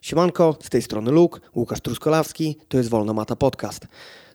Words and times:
Siemanko, 0.00 0.56
z 0.62 0.70
tej 0.70 0.82
strony 0.82 1.10
Luke, 1.10 1.40
Łukasz 1.54 1.80
Truskolawski, 1.80 2.56
to 2.68 2.78
jest 2.78 2.90
Wolna 2.90 3.12
Mata 3.12 3.36
Podcast. 3.36 3.86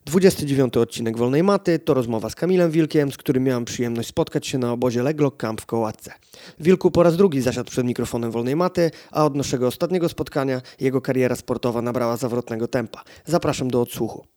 29 0.06 0.78
odcinek 0.78 1.18
Wolnej 1.18 1.44
Maty 1.44 1.80
to 1.80 1.94
rozmowa 1.94 2.30
z 2.30 2.36
Kamilem 2.36 2.72
Wilkiem, 2.72 3.12
z 3.12 3.18
którym 3.18 3.44
miałem 3.44 3.66
przyjemność 3.66 4.10
spotkać 4.10 4.48
się 4.48 4.58
na 4.58 4.72
obozie 4.72 5.04
Leglock 5.04 5.38
Camp 5.38 5.62
w 5.62 5.66
Kołatce. 5.66 6.14
Wilku 6.60 6.92
po 6.92 7.04
raz 7.04 7.18
drugi 7.18 7.42
zasiadł 7.42 7.72
przed 7.72 7.86
mikrofonem 7.86 8.32
Wolnej 8.32 8.56
Maty, 8.56 8.92
a 9.12 9.26
od 9.26 9.36
naszego 9.36 9.68
ostatniego 9.68 10.10
spotkania 10.10 10.62
jego 10.80 11.02
kariera 11.02 11.36
sportowa 11.36 11.82
nabrała 11.82 12.18
zawrotnego 12.18 12.68
tempa. 12.68 13.04
Zapraszam 13.26 13.68
do 13.68 13.82
odsłuchu. 13.82 14.35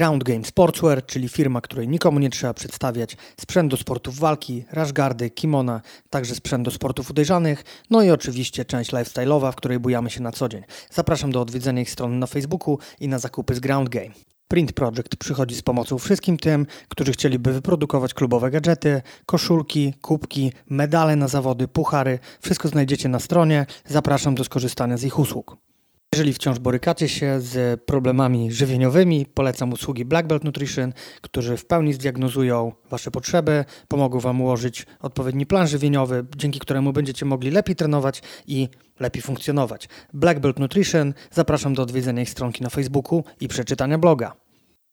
Ground 0.00 0.24
Game 0.24 0.44
Sportswear, 0.44 1.06
czyli 1.06 1.28
firma, 1.28 1.60
której 1.60 1.88
nikomu 1.88 2.18
nie 2.18 2.30
trzeba 2.30 2.54
przedstawiać, 2.54 3.16
sprzęt 3.40 3.70
do 3.70 3.76
sportów 3.76 4.18
walki, 4.18 4.64
rashgardy, 4.72 5.30
kimona, 5.30 5.80
także 6.10 6.34
sprzęt 6.34 6.64
do 6.64 6.70
sportów 6.70 7.10
uderzanych, 7.10 7.64
no 7.90 8.02
i 8.02 8.10
oczywiście 8.10 8.64
część 8.64 8.92
lifestyle'owa, 8.92 9.52
w 9.52 9.56
której 9.56 9.78
bujamy 9.78 10.10
się 10.10 10.22
na 10.22 10.32
co 10.32 10.48
dzień. 10.48 10.62
Zapraszam 10.90 11.32
do 11.32 11.40
odwiedzenia 11.40 11.82
ich 11.82 11.90
strony 11.90 12.16
na 12.16 12.26
Facebooku 12.26 12.78
i 13.00 13.08
na 13.08 13.18
zakupy 13.18 13.54
z 13.54 13.60
Ground 13.60 13.88
Game. 13.88 14.10
Print 14.48 14.72
Project 14.72 15.16
przychodzi 15.16 15.54
z 15.54 15.62
pomocą 15.62 15.98
wszystkim 15.98 16.36
tym, 16.36 16.66
którzy 16.88 17.12
chcieliby 17.12 17.52
wyprodukować 17.52 18.14
klubowe 18.14 18.50
gadżety, 18.50 19.02
koszulki, 19.26 19.94
kubki, 20.00 20.52
medale 20.70 21.16
na 21.16 21.28
zawody, 21.28 21.68
puchary. 21.68 22.18
Wszystko 22.40 22.68
znajdziecie 22.68 23.08
na 23.08 23.18
stronie. 23.18 23.66
Zapraszam 23.86 24.34
do 24.34 24.44
skorzystania 24.44 24.96
z 24.96 25.04
ich 25.04 25.18
usług. 25.18 25.69
Jeżeli 26.14 26.32
wciąż 26.32 26.58
borykacie 26.58 27.08
się 27.08 27.40
z 27.40 27.80
problemami 27.84 28.52
żywieniowymi, 28.52 29.26
polecam 29.34 29.72
usługi 29.72 30.04
Black 30.04 30.28
Belt 30.28 30.44
Nutrition, 30.44 30.92
którzy 31.20 31.56
w 31.56 31.66
pełni 31.66 31.92
zdiagnozują 31.92 32.72
Wasze 32.90 33.10
potrzeby, 33.10 33.64
pomogą 33.88 34.20
Wam 34.20 34.40
ułożyć 34.40 34.86
odpowiedni 35.00 35.46
plan 35.46 35.68
żywieniowy, 35.68 36.26
dzięki 36.36 36.58
któremu 36.58 36.92
będziecie 36.92 37.26
mogli 37.26 37.50
lepiej 37.50 37.76
trenować 37.76 38.22
i 38.46 38.68
lepiej 39.00 39.22
funkcjonować. 39.22 39.88
Black 40.12 40.40
Belt 40.40 40.58
Nutrition, 40.58 41.14
zapraszam 41.30 41.74
do 41.74 41.82
odwiedzenia 41.82 42.22
ich 42.22 42.30
stronki 42.30 42.62
na 42.62 42.70
Facebooku 42.70 43.24
i 43.40 43.48
przeczytania 43.48 43.98
bloga. 43.98 44.36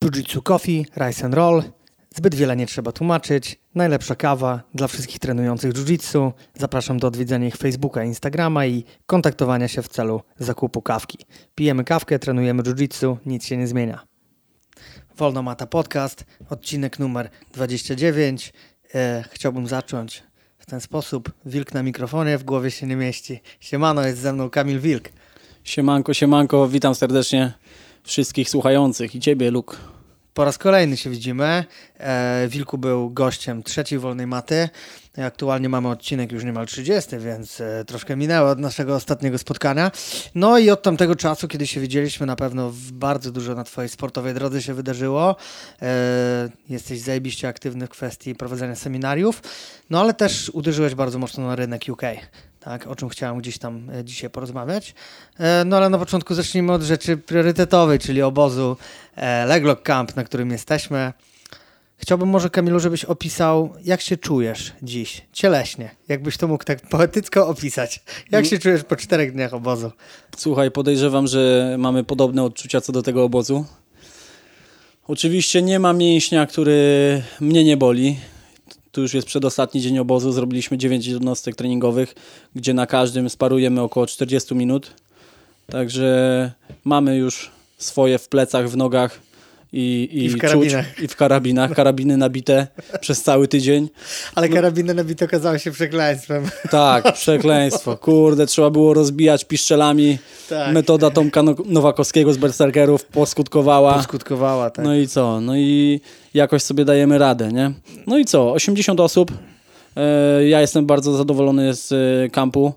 Jiu-Jitsu 0.03 0.43
Coffee, 0.43 0.85
Rice 0.97 1.25
and 1.25 1.33
Roll, 1.33 1.63
Zbyt 2.17 2.35
wiele 2.35 2.55
nie 2.55 2.67
trzeba 2.67 2.91
tłumaczyć. 2.91 3.59
Najlepsza 3.75 4.15
kawa 4.15 4.63
dla 4.73 4.87
wszystkich 4.87 5.19
trenujących 5.19 5.73
jiu-jitsu. 5.73 6.31
Zapraszam 6.53 6.99
do 6.99 7.07
odwiedzenia 7.07 7.47
ich 7.47 7.55
Facebooka, 7.55 8.03
Instagrama 8.03 8.65
i 8.65 8.83
kontaktowania 9.05 9.67
się 9.67 9.81
w 9.81 9.87
celu 9.87 10.21
zakupu 10.39 10.81
kawki. 10.81 11.17
Pijemy 11.55 11.83
kawkę, 11.83 12.19
trenujemy 12.19 12.63
jiu-jitsu, 12.63 13.17
nic 13.25 13.45
się 13.45 13.57
nie 13.57 13.67
zmienia. 13.67 14.07
Wolno 15.17 15.43
Mata 15.43 15.67
Podcast, 15.67 16.25
odcinek 16.49 16.99
numer 16.99 17.29
29. 17.53 18.53
E, 18.95 19.23
chciałbym 19.31 19.67
zacząć 19.67 20.23
w 20.57 20.65
ten 20.65 20.81
sposób. 20.81 21.31
Wilk 21.45 21.73
na 21.73 21.83
mikrofonie, 21.83 22.37
w 22.37 22.43
głowie 22.43 22.71
się 22.71 22.87
nie 22.87 22.95
mieści. 22.95 23.39
Siemano, 23.59 24.05
jest 24.05 24.19
ze 24.19 24.33
mną 24.33 24.49
Kamil 24.49 24.79
Wilk. 24.79 25.09
Siemanko, 25.63 26.13
siemanko, 26.13 26.67
witam 26.67 26.95
serdecznie 26.95 27.53
wszystkich 28.03 28.49
słuchających 28.49 29.15
i 29.15 29.19
Ciebie, 29.19 29.52
Luke. 29.52 29.77
Po 30.38 30.45
raz 30.45 30.57
kolejny 30.57 30.97
się 30.97 31.09
widzimy. 31.09 31.66
E, 31.99 32.47
Wilku 32.47 32.77
był 32.77 33.09
gościem 33.09 33.63
trzeciej 33.63 33.99
wolnej 33.99 34.27
maty. 34.27 34.69
Aktualnie 35.17 35.69
mamy 35.69 35.89
odcinek 35.89 36.31
już 36.31 36.43
niemal 36.43 36.66
30, 36.66 37.17
więc 37.17 37.61
e, 37.61 37.85
troszkę 37.85 38.16
minęło 38.16 38.49
od 38.49 38.59
naszego 38.59 38.95
ostatniego 38.95 39.38
spotkania. 39.38 39.91
No 40.35 40.58
i 40.58 40.69
od 40.69 40.81
tamtego 40.81 41.15
czasu, 41.15 41.47
kiedy 41.47 41.67
się 41.67 41.80
widzieliśmy, 41.81 42.25
na 42.25 42.35
pewno 42.35 42.73
bardzo 42.93 43.31
dużo 43.31 43.55
na 43.55 43.63
Twojej 43.63 43.89
sportowej 43.89 44.33
drodze 44.33 44.61
się 44.61 44.73
wydarzyło. 44.73 45.35
E, 45.81 46.49
jesteś 46.69 46.99
zajebiście 46.99 47.47
aktywny 47.47 47.88
w 47.88 47.89
kwestii 47.89 48.35
prowadzenia 48.35 48.75
seminariów, 48.75 49.41
no 49.89 49.99
ale 49.99 50.13
też 50.13 50.49
uderzyłeś 50.49 50.95
bardzo 50.95 51.19
mocno 51.19 51.47
na 51.47 51.55
rynek 51.55 51.81
UK 51.89 52.02
tak, 52.59 52.88
o 52.88 52.95
czym 52.95 53.09
chciałem 53.09 53.39
gdzieś 53.39 53.58
tam 53.58 53.89
e, 53.89 54.03
dzisiaj 54.03 54.30
porozmawiać. 54.30 54.95
E, 55.39 55.63
no 55.66 55.77
ale 55.77 55.89
na 55.89 55.97
początku 55.97 56.33
zacznijmy 56.33 56.73
od 56.73 56.81
rzeczy 56.81 57.17
priorytetowej, 57.17 57.99
czyli 57.99 58.22
obozu 58.22 58.77
e, 59.16 59.45
Leglock 59.45 59.81
Camp, 59.83 60.16
na 60.16 60.23
którym 60.23 60.52
jesteśmy. 60.52 61.14
Chciałbym 61.97 62.30
może, 62.30 62.49
Kamilu, 62.49 62.80
żebyś 62.80 63.05
opisał, 63.05 63.73
jak 63.83 64.02
się 64.02 64.17
czujesz 64.17 64.73
dziś, 64.81 65.21
cieleśnie. 65.33 65.95
Jakbyś 66.08 66.37
to 66.37 66.48
mógł 66.48 66.64
tak 66.64 66.81
poetycko 66.81 67.48
opisać. 67.48 68.04
Jak 68.31 68.45
się 68.45 68.60
czujesz 68.60 68.83
po 68.83 68.95
czterech 68.95 69.33
dniach 69.33 69.54
obozu? 69.54 69.92
Słuchaj, 70.37 70.71
podejrzewam, 70.71 71.27
że 71.27 71.76
mamy 71.80 72.04
podobne 72.04 72.43
odczucia 72.43 72.81
co 72.81 72.92
do 72.92 73.02
tego 73.04 73.23
obozu. 73.23 73.65
Oczywiście 75.08 75.61
nie 75.61 75.80
ma 75.80 75.93
mięśnia, 75.93 76.45
który 76.45 77.21
mnie 77.39 77.64
nie 77.64 77.77
boli 77.77 78.17
tu 78.97 79.02
już 79.02 79.13
jest 79.13 79.27
przedostatni 79.27 79.81
dzień 79.81 79.99
obozu, 79.99 80.31
zrobiliśmy 80.31 80.77
9 80.77 81.08
jednostek 81.08 81.55
treningowych, 81.55 82.15
gdzie 82.55 82.73
na 82.73 82.87
każdym 82.87 83.30
sparujemy 83.30 83.81
około 83.81 84.08
40 84.08 84.55
minut. 84.55 84.93
Także 85.71 86.52
mamy 86.83 87.17
już 87.17 87.52
swoje 87.77 88.17
w 88.17 88.30
plecach, 88.30 88.69
w 88.69 88.77
nogach 88.77 89.19
i, 89.73 90.10
i, 90.11 90.26
I 90.26 90.30
w 90.30 90.38
karabinach. 90.38 90.95
Czuć, 90.95 91.04
I 91.04 91.08
w 91.08 91.16
karabinach. 91.16 91.73
Karabiny 91.73 92.17
nabite 92.17 92.67
przez 93.02 93.23
cały 93.23 93.48
tydzień. 93.48 93.89
Ale 94.36 94.50
no. 94.50 94.55
karabiny 94.55 94.94
nabite 94.94 95.26
okazały 95.26 95.60
się 95.60 95.72
przekleństwem. 95.72 96.50
Tak, 96.72 97.14
przekleństwo. 97.14 97.98
Kurde, 97.98 98.45
trzeba 98.45 98.70
było 98.70 98.94
rozbijać 98.94 99.45
piszczelami. 99.45 100.17
Tak. 100.50 100.73
Metoda 100.73 101.10
Tomka 101.10 101.44
Nowakowskiego 101.66 102.33
z 102.33 102.38
Berserkerów 102.38 103.05
poskutkowała. 103.05 103.94
Poskutkowała, 103.94 104.70
tak. 104.70 104.86
No 104.86 104.95
i 104.95 105.08
co? 105.08 105.42
No 105.42 105.58
i 105.58 106.02
jakoś 106.34 106.64
sobie 106.64 106.86
dajemy 106.86 107.17
radę, 107.17 107.52
nie? 107.52 107.72
No 108.08 108.17
i 108.17 108.26
co? 108.26 108.54
80 108.54 108.99
osób. 108.99 109.32
E, 109.98 110.48
ja 110.48 110.61
jestem 110.61 110.86
bardzo 110.86 111.17
zadowolony 111.17 111.73
z 111.73 111.92
e, 111.92 112.30
kampu. 112.30 112.73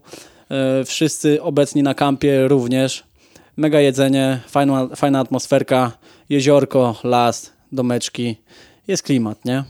E, 0.51 0.85
wszyscy 0.85 1.43
obecni 1.43 1.83
na 1.83 1.95
kampie 1.95 2.49
również. 2.49 3.05
Mega 3.57 3.81
jedzenie, 3.81 4.41
fajna, 4.49 4.89
fajna 4.97 5.21
atmosferka, 5.21 5.93
jeziorko, 6.31 6.97
las, 7.05 7.53
domeczki. 7.73 8.37
Jest 8.89 9.03
klimat, 9.03 9.45
nie? 9.45 9.65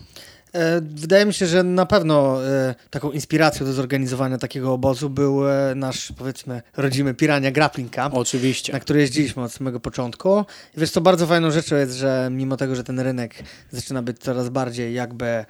E, 0.54 0.81
wydaje 0.81 1.26
mi 1.26 1.34
się, 1.34 1.47
że 1.47 1.62
na 1.62 1.87
pewno 1.87 2.47
e, 2.47 2.75
taką 2.91 3.10
inspiracją 3.10 3.66
do 3.66 3.72
zorganizowania 3.72 4.38
takiego 4.38 4.72
obozu 4.72 5.10
był 5.10 5.48
e, 5.48 5.75
nasz, 5.75 6.12
powiedzmy, 6.19 6.62
rodzimy 6.76 7.15
Pirania 7.15 7.50
Grappling 7.50 7.93
Camp. 7.93 8.15
Oczywiście. 8.15 8.72
Na 8.72 8.81
który 8.81 9.00
jeździliśmy 9.00 9.43
od 9.43 9.53
samego 9.53 9.81
początku. 9.81 10.44
I 10.76 10.81
wiesz, 10.81 10.91
to 10.91 11.00
bardzo 11.00 11.26
fajną 11.26 11.50
rzeczą 11.50 11.76
jest, 11.76 11.93
że 11.93 12.28
mimo 12.31 12.56
tego, 12.56 12.75
że 12.75 12.84
ten 12.84 13.00
rynek 13.00 13.34
zaczyna 13.71 14.03
być 14.03 14.19
coraz 14.19 14.48
bardziej 14.48 14.94
jakby 14.94 15.44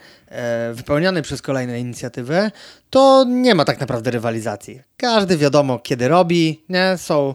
wypełniany 0.73 1.23
przez 1.23 1.43
kolejne 1.43 1.81
inicjatywy, 1.81 2.51
to 2.91 3.25
nie 3.29 3.55
ma 3.55 3.65
tak 3.65 3.81
naprawdę 3.81 4.11
rywalizacji. 4.11 4.81
Każdy 4.97 5.37
wiadomo, 5.37 5.79
kiedy 5.79 6.09
robi, 6.09 6.65
nie? 6.69 6.99
Są 6.99 7.35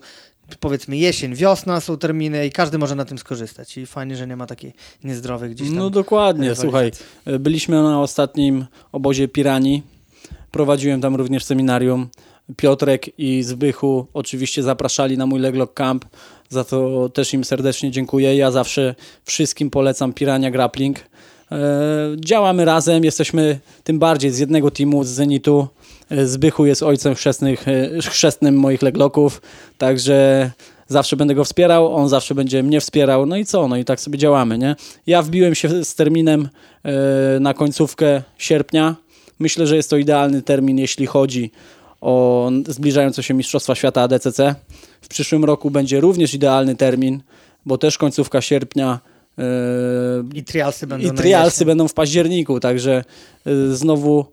powiedzmy 0.59 0.97
jesień, 0.97 1.35
wiosna 1.35 1.81
są 1.81 1.97
terminy 1.97 2.47
i 2.47 2.51
każdy 2.51 2.77
może 2.77 2.95
na 2.95 3.05
tym 3.05 3.17
skorzystać. 3.17 3.77
I 3.77 3.85
fajnie, 3.85 4.15
że 4.15 4.27
nie 4.27 4.35
ma 4.35 4.45
takiej 4.45 4.73
niezdrowych 5.03 5.51
gdzieś 5.51 5.67
tam. 5.67 5.77
No 5.77 5.89
dokładnie, 5.89 6.55
słuchaj, 6.55 6.91
byliśmy 7.39 7.83
na 7.83 8.01
ostatnim 8.01 8.65
obozie 8.91 9.27
Pirani, 9.27 9.83
prowadziłem 10.51 11.01
tam 11.01 11.15
również 11.15 11.43
seminarium. 11.43 12.09
Piotrek 12.57 13.19
i 13.19 13.43
Zbychu 13.43 14.07
oczywiście 14.13 14.63
zapraszali 14.63 15.17
na 15.17 15.25
mój 15.25 15.39
Leglock 15.39 15.73
Camp, 15.73 16.05
za 16.49 16.63
to 16.63 17.09
też 17.09 17.33
im 17.33 17.43
serdecznie 17.43 17.91
dziękuję. 17.91 18.35
Ja 18.35 18.51
zawsze 18.51 18.95
wszystkim 19.23 19.69
polecam 19.69 20.13
Pirania 20.13 20.51
Grappling. 20.51 20.99
E, 21.51 21.57
działamy 22.17 22.65
razem, 22.65 23.03
jesteśmy 23.03 23.59
tym 23.83 23.99
bardziej 23.99 24.31
z 24.31 24.39
jednego 24.39 24.71
teamu, 24.71 25.03
z 25.03 25.07
Zenitu. 25.07 25.67
E, 26.09 26.27
Zbychu 26.27 26.65
jest 26.65 26.83
ojcem 26.83 27.15
chrzestnych, 27.15 27.67
e, 27.67 28.01
chrzestnym 28.01 28.55
moich 28.55 28.81
legloków, 28.81 29.41
także 29.77 30.51
zawsze 30.87 31.15
będę 31.15 31.35
go 31.35 31.43
wspierał, 31.43 31.95
on 31.95 32.09
zawsze 32.09 32.35
będzie 32.35 32.63
mnie 32.63 32.81
wspierał, 32.81 33.25
no 33.25 33.37
i 33.37 33.45
co, 33.45 33.67
no 33.67 33.77
i 33.77 33.85
tak 33.85 33.99
sobie 33.99 34.17
działamy, 34.17 34.57
nie? 34.57 34.75
Ja 35.07 35.21
wbiłem 35.21 35.55
się 35.55 35.83
z 35.85 35.95
terminem 35.95 36.49
na 37.39 37.53
końcówkę 37.53 38.21
sierpnia. 38.37 38.95
Myślę, 39.39 39.67
że 39.67 39.75
jest 39.75 39.89
to 39.89 39.97
idealny 39.97 40.41
termin, 40.41 40.77
jeśli 40.77 41.05
chodzi 41.05 41.51
o 42.01 42.51
zbliżające 42.67 43.23
się 43.23 43.33
Mistrzostwa 43.33 43.75
Świata 43.75 44.01
ADCC. 44.01 44.55
W 45.01 45.07
przyszłym 45.07 45.45
roku 45.45 45.71
będzie 45.71 45.99
również 46.01 46.33
idealny 46.33 46.75
termin, 46.75 47.21
bo 47.65 47.77
też 47.77 47.97
końcówka 47.97 48.41
sierpnia 48.41 48.99
i 50.33 50.43
trialsy 50.43 50.87
będą, 50.87 51.07
i 51.07 51.17
trialsy 51.17 51.65
będą 51.65 51.87
w 51.87 51.93
październiku, 51.93 52.59
także 52.59 53.03
znowu 53.71 54.25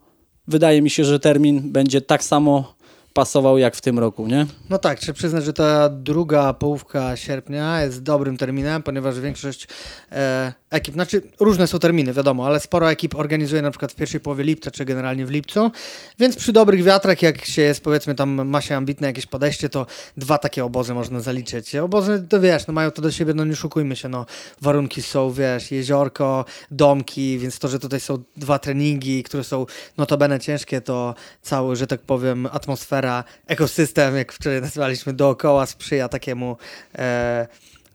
wydaje 0.49 0.83
mi 0.83 0.91
się, 0.91 1.05
że 1.05 1.21
termin 1.21 1.73
będzie 1.73 2.01
tak 2.01 2.25
samo 2.25 2.75
pasował 3.15 3.59
jak 3.59 3.77
w 3.77 3.81
tym 3.81 3.99
roku, 3.99 4.27
nie? 4.27 4.47
No 4.71 4.79
tak, 4.79 4.99
trzeba 4.99 5.17
przyznać, 5.17 5.45
że 5.45 5.53
ta 5.53 5.89
druga 5.89 6.55
połówka 6.55 7.17
sierpnia 7.17 7.83
jest 7.83 8.03
dobrym 8.03 8.37
terminem, 8.37 8.83
ponieważ 8.83 9.21
większość 9.21 9.69
e, 10.13 10.53
ekip, 10.71 10.95
znaczy 10.95 11.23
różne 11.41 11.67
są 11.67 11.79
terminy, 11.79 12.13
wiadomo, 12.13 12.47
ale 12.47 12.61
sporo 12.61 12.91
ekip 12.91 13.15
organizuje 13.15 13.63
na 13.63 13.71
przykład 13.71 13.93
w 13.93 13.95
pierwszej 13.95 14.21
połowie 14.21 14.45
lipca, 14.45 14.71
czy 14.71 14.85
generalnie 14.85 15.27
w 15.27 15.31
lipcu, 15.31 15.71
więc 16.19 16.37
przy 16.37 16.53
dobrych 16.53 16.83
wiatrach, 16.83 17.23
jak 17.23 17.45
się 17.45 17.63
jest, 17.63 17.81
powiedzmy, 17.85 18.15
tam 18.15 18.49
ma 18.49 18.61
się 18.61 18.77
ambitne 18.77 19.07
jakieś 19.07 19.27
podejście, 19.27 19.69
to 19.69 19.87
dwa 20.17 20.39
takie 20.39 20.65
obozy 20.65 20.95
można 20.95 21.21
zaliczyć. 21.21 21.77
Obozy, 21.77 22.27
to 22.29 22.41
wiesz, 22.41 22.67
no 22.67 22.75
mają 22.75 22.91
to 22.91 23.03
do 23.03 23.11
siebie, 23.11 23.35
no 23.35 23.45
nie 23.45 23.57
szukujmy 23.57 23.97
się, 23.97 24.09
no 24.09 24.27
warunki 24.61 25.03
są, 25.03 25.33
wiesz, 25.33 25.71
jeziorko, 25.71 26.45
domki, 26.71 27.39
więc 27.39 27.59
to, 27.59 27.69
że 27.69 27.79
tutaj 27.79 28.01
są 28.01 28.19
dwa 28.37 28.59
treningi, 28.59 29.23
które 29.23 29.45
są 29.45 29.67
notabene 29.97 30.41
ciężkie, 30.41 30.81
to 30.81 31.15
cały, 31.43 31.77
że 31.77 31.87
tak 31.87 32.01
powiem, 32.01 32.49
atmosfera 32.53 33.02
atmosfera, 33.03 33.25
ekosystem, 33.47 34.17
jak 34.17 34.33
wczoraj 34.33 34.61
nazwaliśmy, 34.61 35.13
dookoła 35.13 35.67
sprzyja 35.67 36.09
takiemu 36.09 36.57
e, 36.95 37.47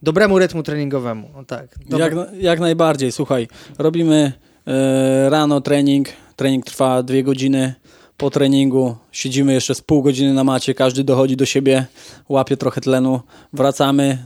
dobremu 0.02 0.38
rytmu 0.38 0.62
treningowemu. 0.62 1.30
O, 1.34 1.44
tak. 1.44 1.74
Jak, 1.98 2.12
jak 2.40 2.60
najbardziej, 2.60 3.12
słuchaj, 3.12 3.48
robimy 3.78 4.32
e, 4.66 5.30
rano 5.30 5.60
trening, 5.60 6.08
trening 6.36 6.64
trwa 6.64 7.02
dwie 7.02 7.22
godziny, 7.22 7.74
po 8.16 8.30
treningu 8.30 8.96
siedzimy 9.12 9.52
jeszcze 9.52 9.74
z 9.74 9.80
pół 9.80 10.02
godziny 10.02 10.34
na 10.34 10.44
macie, 10.44 10.74
każdy 10.74 11.04
dochodzi 11.04 11.36
do 11.36 11.46
siebie, 11.46 11.86
łapie 12.28 12.56
trochę 12.56 12.80
tlenu, 12.80 13.20
wracamy, 13.52 14.18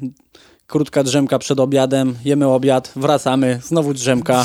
krótka 0.67 1.02
drzemka 1.02 1.38
przed 1.38 1.61
obiadem, 1.61 2.14
jemy 2.25 2.46
obiad, 2.46 2.93
wracamy, 2.96 3.61
znowu 3.64 3.94
drzemka, 3.94 4.44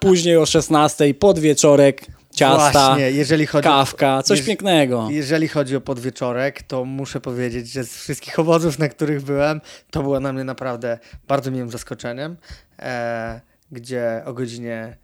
później 0.00 0.36
o 0.36 0.46
16 0.46 1.14
podwieczorek, 1.14 2.06
ciasta, 2.38 2.86
Właśnie, 2.88 3.10
jeżeli 3.10 3.46
chodzi 3.46 3.64
kawka, 3.68 4.22
coś 4.22 4.40
jeż- 4.40 4.46
pięknego. 4.46 5.08
Jeżeli 5.10 5.48
chodzi 5.48 5.76
o 5.76 5.80
podwieczorek, 5.80 6.62
to 6.62 6.84
muszę 6.84 7.20
powiedzieć, 7.20 7.70
że 7.72 7.84
z 7.84 7.96
wszystkich 7.96 8.38
obozów, 8.38 8.78
na 8.78 8.88
których 8.88 9.22
byłem, 9.22 9.60
to 9.90 10.02
było 10.02 10.20
na 10.20 10.32
mnie 10.32 10.44
naprawdę 10.44 10.98
bardzo 11.28 11.50
miłym 11.50 11.70
zaskoczeniem, 11.70 12.36
e, 12.78 13.40
gdzie 13.72 14.22
o 14.24 14.32
godzinie 14.32 14.96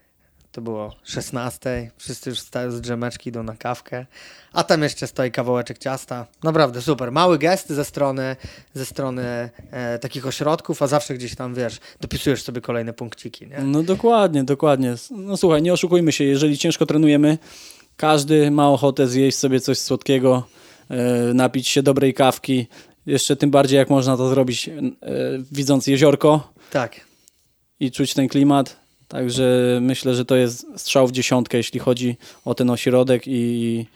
to 0.55 0.61
było 0.61 0.95
16, 1.05 1.91
wszyscy 1.97 2.31
już 2.31 2.39
wstają 2.39 2.71
z 2.71 2.81
drzemeczki, 2.81 3.31
idą 3.31 3.43
na 3.43 3.57
kawkę, 3.57 4.07
a 4.53 4.65
tam 4.65 4.83
jeszcze 4.83 5.07
stoi 5.07 5.31
kawałeczek 5.31 5.79
ciasta. 5.79 6.27
Naprawdę 6.43 6.83
super. 6.83 7.13
Mały 7.13 7.39
gest 7.39 7.69
ze 7.69 7.85
strony, 7.85 8.37
ze 8.75 8.87
strony 8.87 9.51
e, 9.71 9.99
takich 9.99 10.27
ośrodków, 10.27 10.83
a 10.83 10.87
zawsze 10.87 11.15
gdzieś 11.15 11.35
tam, 11.35 11.55
wiesz, 11.55 11.81
dopisujesz 12.01 12.43
sobie 12.43 12.61
kolejne 12.61 12.93
punkciki, 12.93 13.47
nie? 13.47 13.59
No 13.59 13.83
dokładnie, 13.83 14.45
dokładnie. 14.45 14.95
No 15.11 15.37
słuchaj, 15.37 15.63
nie 15.63 15.73
oszukujmy 15.73 16.13
się, 16.13 16.25
jeżeli 16.25 16.59
ciężko 16.59 16.87
trenujemy, 16.87 17.39
każdy 17.97 18.51
ma 18.51 18.69
ochotę 18.69 19.09
zjeść 19.09 19.39
sobie 19.39 19.61
coś 19.61 19.79
słodkiego, 19.79 20.47
e, 20.91 21.35
napić 21.35 21.69
się 21.69 21.83
dobrej 21.83 22.15
kawki, 22.15 22.67
jeszcze 23.07 23.37
tym 23.37 23.51
bardziej 23.51 23.79
jak 23.79 23.91
można 23.91 24.17
to 24.17 24.29
zrobić 24.29 24.69
e, 24.69 24.73
widząc 25.53 25.87
jeziorko 25.87 26.53
Tak. 26.71 27.01
i 27.81 27.91
czuć 27.91 28.15
ten 28.15 28.29
klimat. 28.29 28.84
Także 29.15 29.79
myślę, 29.81 30.15
że 30.15 30.25
to 30.25 30.37
jest 30.37 30.67
strzał 30.77 31.07
w 31.07 31.13
dziesiątkę, 31.13 31.57
jeśli 31.57 31.81
chodzi 31.81 32.17
o 32.45 32.55
ten 32.55 32.71
ośrodek 32.71 33.23
i 33.27 33.87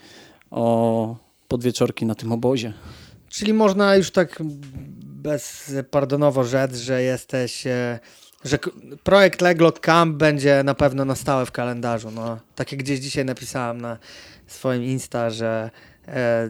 o 0.51 1.15
podwieczorki 1.47 2.05
na 2.05 2.15
tym 2.15 2.31
obozie. 2.31 2.73
Czyli 3.29 3.53
można 3.53 3.95
już 3.95 4.11
tak 4.11 4.39
bezpardonowo 5.03 6.43
rzec, 6.43 6.75
że 6.75 7.03
jesteś, 7.03 7.67
e, 7.67 7.99
że 8.45 8.59
projekt 9.03 9.41
Leglock 9.41 9.79
Camp 9.79 10.17
będzie 10.17 10.63
na 10.63 10.75
pewno 10.75 11.05
na 11.05 11.15
stałe 11.15 11.45
w 11.45 11.51
kalendarzu. 11.51 12.11
No, 12.11 12.39
tak 12.55 12.71
jak 12.71 12.83
gdzieś 12.83 12.99
dzisiaj 12.99 13.25
napisałem 13.25 13.81
na 13.81 13.97
swoim 14.47 14.83
Insta, 14.83 15.29
że 15.29 15.69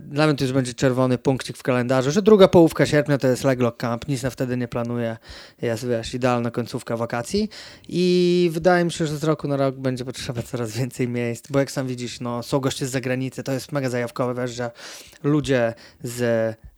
dla 0.01 0.27
mnie 0.27 0.35
to 0.35 0.43
już 0.43 0.53
będzie 0.53 0.73
czerwony 0.73 1.17
punkcik 1.17 1.57
w 1.57 1.63
kalendarzu, 1.63 2.11
że 2.11 2.21
druga 2.21 2.47
połówka 2.47 2.85
sierpnia 2.85 3.17
to 3.17 3.27
jest 3.27 3.43
Leglock 3.43 3.77
Camp, 3.77 4.07
nic 4.07 4.23
na 4.23 4.29
wtedy 4.29 4.57
nie 4.57 4.67
planuję, 4.67 5.17
jest 5.61 5.87
wiesz, 5.87 6.13
idealna 6.13 6.51
końcówka 6.51 6.97
wakacji. 6.97 7.49
I 7.87 8.49
wydaje 8.53 8.85
mi 8.85 8.91
się, 8.91 9.07
że 9.07 9.17
z 9.17 9.23
roku 9.23 9.47
na 9.47 9.57
rok 9.57 9.75
będzie 9.75 10.05
potrzeba 10.05 10.41
coraz 10.41 10.71
więcej 10.71 11.07
miejsc, 11.07 11.51
bo 11.51 11.59
jak 11.59 11.71
sam 11.71 11.87
widzisz, 11.87 12.19
no, 12.19 12.43
są 12.43 12.59
goście 12.59 12.87
z 12.87 12.91
zagranicy, 12.91 13.43
to 13.43 13.51
jest 13.51 13.71
mega 13.71 13.89
zajawkowe, 13.89 14.41
wiesz, 14.41 14.51
że 14.51 14.71
ludzie 15.23 15.73
z 16.03 16.21
e, 16.21 16.68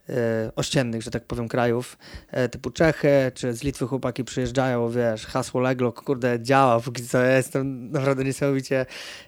ościennych, 0.55 1.01
że 1.01 1.11
tak 1.11 1.25
powiem, 1.25 1.47
krajów, 1.47 1.97
e, 2.31 2.49
typu 2.49 2.71
Czechy, 2.71 3.31
czy 3.35 3.53
z 3.53 3.63
Litwy 3.63 3.87
chłopaki 3.87 4.23
przyjeżdżają, 4.23 4.89
wiesz, 4.89 5.25
hasło 5.25 5.61
Leglock, 5.61 6.01
kurde, 6.03 6.39
działa, 6.41 6.79
póki 6.79 7.07
co 7.07 7.17
ja 7.17 7.37
jestem 7.37 7.91
naprawdę 7.91 8.23
niesamowicie, 8.23 8.85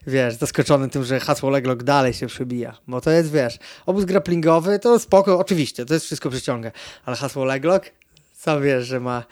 wiesz, 0.08 0.36
zaskoczony 0.36 0.90
tym, 0.90 1.04
że 1.04 1.20
hasło 1.20 1.50
Leglock 1.50 1.84
dalej 1.84 2.14
się 2.14 2.28
przebija, 2.28 2.78
bo 2.88 3.02
to 3.02 3.12
jest, 3.12 3.32
wiesz, 3.32 3.60
obóz 3.86 4.06
grapplingowy, 4.06 4.80
to 4.80 5.00
spoko, 5.00 5.40
oczywiście, 5.40 5.86
to 5.86 5.94
jest 5.94 6.06
wszystko 6.06 6.30
przyciąga, 6.30 6.72
ale 7.06 7.18
hasło 7.18 7.46
Leglock, 7.46 7.92
sam 8.34 8.64
wiesz, 8.64 8.86
że 8.88 9.00
ma 9.00 9.24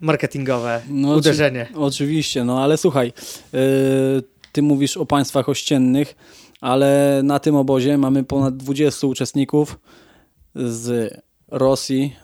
marketingowe 0.00 0.80
No, 0.88 1.08
oczy- 1.08 1.18
uderzenie. 1.18 1.66
Oczywiście, 1.74 2.44
no 2.44 2.62
ale 2.62 2.76
słuchaj, 2.76 3.12
yy, 3.52 3.60
ty 4.52 4.62
mówisz 4.62 4.96
o 4.96 5.06
państwach 5.06 5.48
ościennych, 5.48 6.14
ale 6.60 7.20
na 7.24 7.38
tym 7.38 7.56
obozie 7.56 7.98
mamy 7.98 8.24
ponad 8.24 8.56
20 8.56 9.06
uczestników 9.06 9.78
z 10.54 11.14
Rosji 11.48 12.16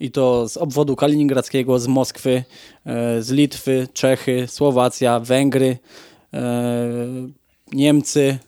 i 0.00 0.10
to 0.10 0.48
z 0.48 0.56
obwodu 0.56 0.96
kaliningradzkiego, 0.96 1.78
z 1.78 1.86
Moskwy, 1.86 2.44
yy, 2.86 3.22
z 3.22 3.30
Litwy, 3.30 3.88
Czechy, 3.92 4.46
Słowacja, 4.48 5.20
Węgry, 5.20 5.78
yy, 6.32 6.40
Niemcy. 7.72 8.38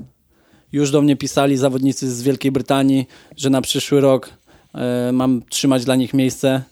Już 0.73 0.90
do 0.90 1.02
mnie 1.02 1.17
pisali 1.17 1.56
zawodnicy 1.56 2.11
z 2.11 2.23
Wielkiej 2.23 2.52
Brytanii, 2.52 3.06
że 3.37 3.50
na 3.50 3.61
przyszły 3.61 4.00
rok 4.00 4.31
yy, 4.75 5.12
mam 5.12 5.43
trzymać 5.49 5.84
dla 5.84 5.96
nich 5.96 6.14
miejsce 6.14 6.62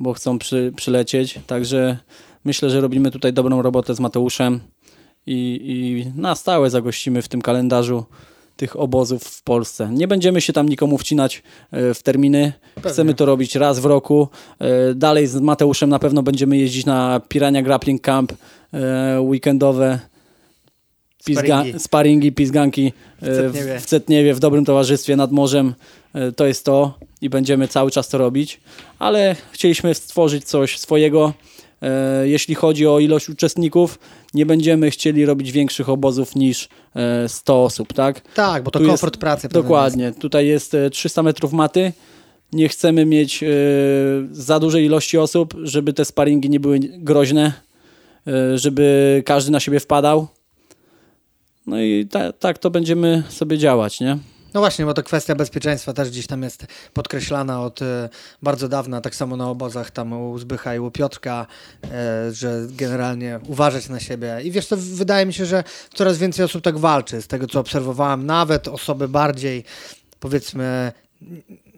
bo 0.00 0.12
chcą 0.12 0.38
przy, 0.38 0.72
przylecieć. 0.76 1.40
Także 1.46 1.98
myślę, 2.44 2.70
że 2.70 2.80
robimy 2.80 3.10
tutaj 3.10 3.32
dobrą 3.32 3.62
robotę 3.62 3.94
z 3.94 4.00
Mateuszem 4.00 4.60
i, 5.26 5.60
i 5.64 6.20
na 6.20 6.34
stałe 6.34 6.70
zagościmy 6.70 7.22
w 7.22 7.28
tym 7.28 7.42
kalendarzu 7.42 8.04
tych 8.56 8.80
obozów 8.80 9.24
w 9.24 9.42
Polsce. 9.42 9.90
Nie 9.92 10.08
będziemy 10.08 10.40
się 10.40 10.52
tam 10.52 10.68
nikomu 10.68 10.98
wcinać 10.98 11.42
e, 11.70 11.94
w 11.94 12.02
terminy. 12.02 12.52
Chcemy 12.84 13.14
to 13.14 13.26
robić 13.26 13.54
raz 13.54 13.78
w 13.78 13.84
roku. 13.84 14.28
E, 14.58 14.94
Dalej 14.94 15.26
z 15.26 15.36
Mateuszem 15.40 15.90
na 15.90 15.98
pewno 15.98 16.22
będziemy 16.22 16.56
jeździć 16.56 16.86
na 16.86 17.20
Pirania 17.28 17.62
Grappling 17.62 18.02
Camp 18.02 18.32
e, 18.72 19.20
weekendowe. 19.20 19.98
Pizga, 21.24 21.64
Sparingi. 21.78 22.32
pizganki 22.32 22.92
e, 23.22 23.26
Cetniewie. 23.36 23.78
w, 23.78 23.82
w 23.82 23.86
Cetniewie, 23.86 24.34
w 24.34 24.40
dobrym 24.40 24.64
towarzystwie 24.64 25.16
nad 25.16 25.32
morzem. 25.32 25.74
To 26.36 26.46
jest 26.46 26.64
to 26.64 26.98
i 27.20 27.28
będziemy 27.30 27.68
cały 27.68 27.90
czas 27.90 28.08
to 28.08 28.18
robić, 28.18 28.60
ale 28.98 29.36
chcieliśmy 29.52 29.94
stworzyć 29.94 30.44
coś 30.44 30.78
swojego. 30.78 31.32
E, 31.84 32.28
Jeśli 32.28 32.54
chodzi 32.54 32.86
o 32.86 32.98
ilość 32.98 33.28
uczestników, 33.28 33.98
nie 34.34 34.46
będziemy 34.46 34.90
chcieli 34.90 35.24
robić 35.26 35.52
większych 35.52 35.88
obozów 35.88 36.36
niż 36.36 36.68
e, 36.96 37.28
100 37.28 37.64
osób, 37.64 37.92
tak? 37.92 38.20
Tak, 38.34 38.62
bo 38.62 38.70
to 38.70 38.78
Tu 38.78 38.84
jest- 38.84 38.90
komfort 38.92 39.16
pracy. 39.16 39.48
pewien 39.48 39.62
Dokładnie. 39.62 40.12
Tutaj 40.12 40.46
jest 40.46 40.74
e, 40.74 40.90
300 40.90 41.22
metrów 41.22 41.52
maty. 41.52 41.92
Nie 42.52 42.68
chcemy 42.68 43.06
mieć 43.06 43.42
e, 43.42 43.46
za 44.32 44.60
dużej 44.60 44.84
ilości 44.84 45.18
osób, 45.18 45.54
żeby 45.62 45.92
te 45.92 46.04
sparingi 46.04 46.50
nie 46.50 46.60
były 46.60 46.78
groźne, 46.78 47.52
e, 48.26 48.58
żeby 48.58 49.22
każdy 49.26 49.50
na 49.52 49.60
siebie 49.60 49.80
wpadał. 49.80 50.26
No 51.66 51.80
i 51.80 52.06
ta, 52.10 52.32
tak 52.32 52.58
to 52.58 52.70
będziemy 52.70 53.22
sobie 53.28 53.58
działać, 53.58 54.00
nie? 54.00 54.18
No 54.54 54.60
właśnie, 54.60 54.84
bo 54.84 54.94
to 54.94 55.02
kwestia 55.02 55.34
bezpieczeństwa 55.34 55.92
też 55.92 56.10
gdzieś 56.10 56.26
tam 56.26 56.42
jest 56.42 56.66
podkreślana 56.92 57.62
od 57.62 57.82
e, 57.82 58.08
bardzo 58.42 58.68
dawna, 58.68 59.00
tak 59.00 59.14
samo 59.14 59.36
na 59.36 59.50
obozach 59.50 59.90
tam 59.90 60.12
u 60.12 60.38
Zbycha 60.38 60.74
i 60.74 60.78
u 60.78 60.90
Piotrka, 60.90 61.46
e, 61.84 62.32
że 62.32 62.66
generalnie 62.70 63.40
uważać 63.46 63.88
na 63.88 64.00
siebie. 64.00 64.40
I 64.42 64.50
wiesz, 64.50 64.66
to 64.66 64.76
wydaje 64.76 65.26
mi 65.26 65.32
się, 65.32 65.46
że 65.46 65.64
coraz 65.94 66.18
więcej 66.18 66.44
osób 66.44 66.64
tak 66.64 66.78
walczy, 66.78 67.22
z 67.22 67.26
tego 67.26 67.46
co 67.46 67.60
obserwowałem, 67.60 68.26
nawet 68.26 68.68
osoby 68.68 69.08
bardziej, 69.08 69.64
powiedzmy, 70.20 70.92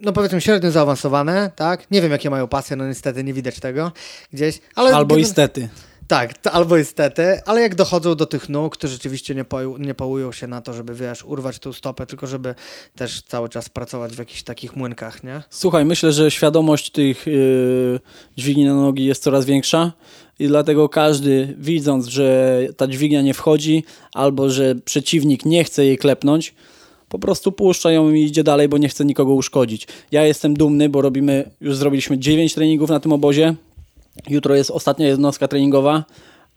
no 0.00 0.12
powiedzmy 0.12 0.40
średnio 0.40 0.70
zaawansowane, 0.70 1.50
tak? 1.56 1.90
Nie 1.90 2.02
wiem, 2.02 2.12
jakie 2.12 2.30
mają 2.30 2.48
pasje, 2.48 2.76
no 2.76 2.86
niestety 2.86 3.24
nie 3.24 3.32
widać 3.32 3.60
tego 3.60 3.92
gdzieś, 4.32 4.60
ale... 4.74 4.94
Albo 4.96 5.16
istety. 5.16 5.68
Tak, 6.08 6.34
albo 6.52 6.78
estety, 6.78 7.40
ale 7.46 7.60
jak 7.60 7.74
dochodzą 7.74 8.14
do 8.14 8.26
tych 8.26 8.48
nóg, 8.48 8.76
to 8.76 8.88
rzeczywiście 8.88 9.34
nie, 9.34 9.44
poju, 9.44 9.76
nie 9.78 9.94
połują 9.94 10.32
się 10.32 10.46
na 10.46 10.60
to, 10.60 10.72
żeby, 10.72 10.94
wiesz, 10.94 11.24
urwać 11.24 11.58
tą 11.58 11.72
stopę, 11.72 12.06
tylko 12.06 12.26
żeby 12.26 12.54
też 12.96 13.22
cały 13.22 13.48
czas 13.48 13.68
pracować 13.68 14.12
w 14.12 14.18
jakichś 14.18 14.42
takich 14.42 14.76
młynkach, 14.76 15.24
nie? 15.24 15.42
Słuchaj, 15.50 15.84
myślę, 15.84 16.12
że 16.12 16.30
świadomość 16.30 16.90
tych 16.90 17.26
yy, 17.26 18.00
dźwigni 18.36 18.64
na 18.64 18.74
nogi 18.74 19.04
jest 19.04 19.22
coraz 19.22 19.44
większa 19.44 19.92
i 20.38 20.46
dlatego 20.46 20.88
każdy 20.88 21.54
widząc, 21.58 22.06
że 22.06 22.58
ta 22.76 22.86
dźwignia 22.86 23.22
nie 23.22 23.34
wchodzi 23.34 23.84
albo 24.12 24.50
że 24.50 24.74
przeciwnik 24.74 25.44
nie 25.44 25.64
chce 25.64 25.84
jej 25.84 25.98
klepnąć, 25.98 26.54
po 27.08 27.18
prostu 27.18 27.52
puszcza 27.52 27.90
ją 27.90 28.12
i 28.12 28.22
idzie 28.22 28.44
dalej, 28.44 28.68
bo 28.68 28.78
nie 28.78 28.88
chce 28.88 29.04
nikogo 29.04 29.34
uszkodzić. 29.34 29.88
Ja 30.10 30.26
jestem 30.26 30.54
dumny, 30.54 30.88
bo 30.88 31.02
robimy, 31.02 31.50
już 31.60 31.76
zrobiliśmy 31.76 32.18
9 32.18 32.54
treningów 32.54 32.90
na 32.90 33.00
tym 33.00 33.12
obozie. 33.12 33.54
Jutro 34.28 34.54
jest 34.54 34.70
ostatnia 34.70 35.06
jednostka 35.06 35.48
treningowa, 35.48 36.04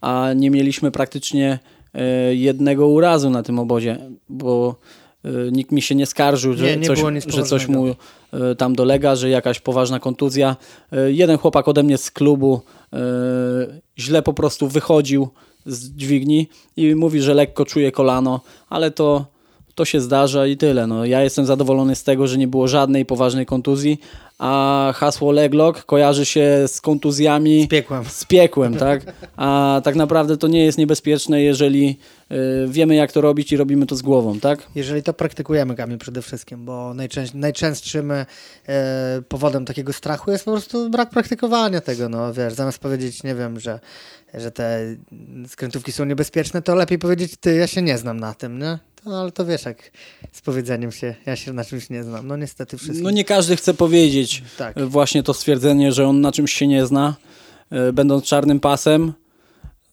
a 0.02 0.34
nie 0.36 0.50
mieliśmy 0.50 0.92
praktycznie 0.92 1.60
e, 1.94 2.36
jednego 2.36 2.88
urazu 2.88 3.30
na 3.30 3.44
tym 3.44 3.60
obozie, 3.60 3.98
bo 4.30 4.76
e, 5.26 5.30
nikt 5.52 5.72
mi 5.72 5.82
się 5.82 5.96
nie 5.96 6.06
skarżył, 6.06 6.54
że, 6.54 6.66
Nie, 6.66 6.78
nie 6.78 6.88
coś, 6.88 7.00
że 7.28 7.44
coś 7.44 7.68
mu 7.68 7.88
e, 7.88 7.96
tam 8.56 8.76
dolega, 8.76 9.16
że 9.16 9.30
jakaś 9.30 9.60
poważna 9.60 10.00
kontuzja. 10.00 10.56
Jeden 11.08 11.38
chłopak 11.38 11.68
ode 11.68 11.84
mnie 11.84 11.98
z 11.98 12.12
klubu 12.12 12.62
źle 14.00 14.22
po 14.22 14.34
prostu 14.34 14.68
wychodził 14.68 15.30
z 15.66 15.90
dźwigni 15.90 16.48
i 16.78 16.96
mówi, 16.96 17.22
że 17.22 17.34
lekko 17.34 17.66
czuje 17.66 17.92
kolano, 17.92 18.42
ale 18.70 18.92
to 18.92 19.26
to 19.80 19.86
się 19.86 20.02
zdarza 20.02 20.48
i 20.48 20.58
tyle. 20.58 20.88
No, 20.88 21.06
ja 21.06 21.24
jestem 21.24 21.46
zadowolony 21.46 21.96
z 21.96 22.04
tego, 22.04 22.28
że 22.28 22.38
nie 22.38 22.48
było 22.48 22.68
żadnej 22.68 23.06
poważnej 23.06 23.46
kontuzji, 23.46 24.00
a 24.40 24.94
hasło 24.96 25.32
leglock 25.32 25.86
kojarzy 25.86 26.26
się 26.26 26.68
z 26.68 26.82
kontuzjami. 26.82 27.64
Z 27.64 27.68
piekłem. 27.68 28.06
Z 28.06 28.26
piekłem, 28.26 28.76
tak? 28.76 29.02
A 29.38 29.82
tak 29.84 29.96
naprawdę 29.96 30.38
to 30.38 30.48
nie 30.48 30.66
jest 30.66 30.78
niebezpieczne, 30.78 31.42
jeżeli 31.42 32.00
y, 32.32 32.36
wiemy 32.68 32.96
jak 32.96 33.12
to 33.12 33.22
robić 33.22 33.52
i 33.52 33.58
robimy 33.58 33.86
to 33.86 33.96
z 33.96 34.02
głową, 34.02 34.40
tak? 34.40 34.68
Jeżeli 34.76 35.04
to 35.04 35.14
praktykujemy, 35.14 35.76
Kamil, 35.76 35.98
przede 35.98 36.22
wszystkim, 36.22 36.66
bo 36.66 36.94
najczęst, 36.94 37.34
najczęstszym 37.34 38.12
e, 38.12 38.26
powodem 39.28 39.66
takiego 39.66 39.94
strachu 39.94 40.32
jest 40.32 40.46
po 40.46 40.52
prostu 40.52 40.90
brak 40.90 41.10
praktykowania 41.10 41.82
tego, 41.82 42.10
no 42.10 42.34
wiesz, 42.34 42.54
zamiast 42.54 42.80
powiedzieć, 42.80 43.24
nie 43.24 43.36
wiem, 43.36 43.60
że, 43.60 43.80
że 44.34 44.52
te 44.52 44.96
skrętówki 45.48 45.92
są 45.92 46.06
niebezpieczne, 46.06 46.62
to 46.62 46.76
lepiej 46.76 47.00
powiedzieć, 47.00 47.34
ty, 47.40 47.56
ja 47.56 47.68
się 47.68 47.82
nie 47.82 47.98
znam 47.98 48.20
na 48.20 48.34
tym, 48.34 48.60
nie? 48.60 48.80
No 49.06 49.22
ale 49.22 49.32
to 49.32 49.46
wiesz, 49.46 49.66
jak 49.66 49.92
z 50.32 50.42
powiedzeniem 50.42 50.92
się, 50.92 51.16
ja 51.26 51.36
się 51.36 51.54
na 51.54 51.66
czymś 51.66 51.90
nie 51.90 52.04
znam. 52.04 52.28
No 52.28 52.38
niestety 52.38 52.78
wszystko. 52.78 53.04
No 53.04 53.12
nie 53.12 53.24
każdy 53.24 53.56
chce 53.56 53.74
powiedzieć 53.74 54.44
tak. 54.58 54.80
właśnie 54.86 55.24
to 55.24 55.34
stwierdzenie, 55.34 55.92
że 55.92 56.08
on 56.08 56.22
na 56.22 56.32
czymś 56.32 56.54
się 56.54 56.68
nie 56.68 56.86
zna, 56.86 57.16
e, 57.72 57.94
będąc 57.94 58.26
czarnym 58.26 58.60
pasem, 58.60 59.14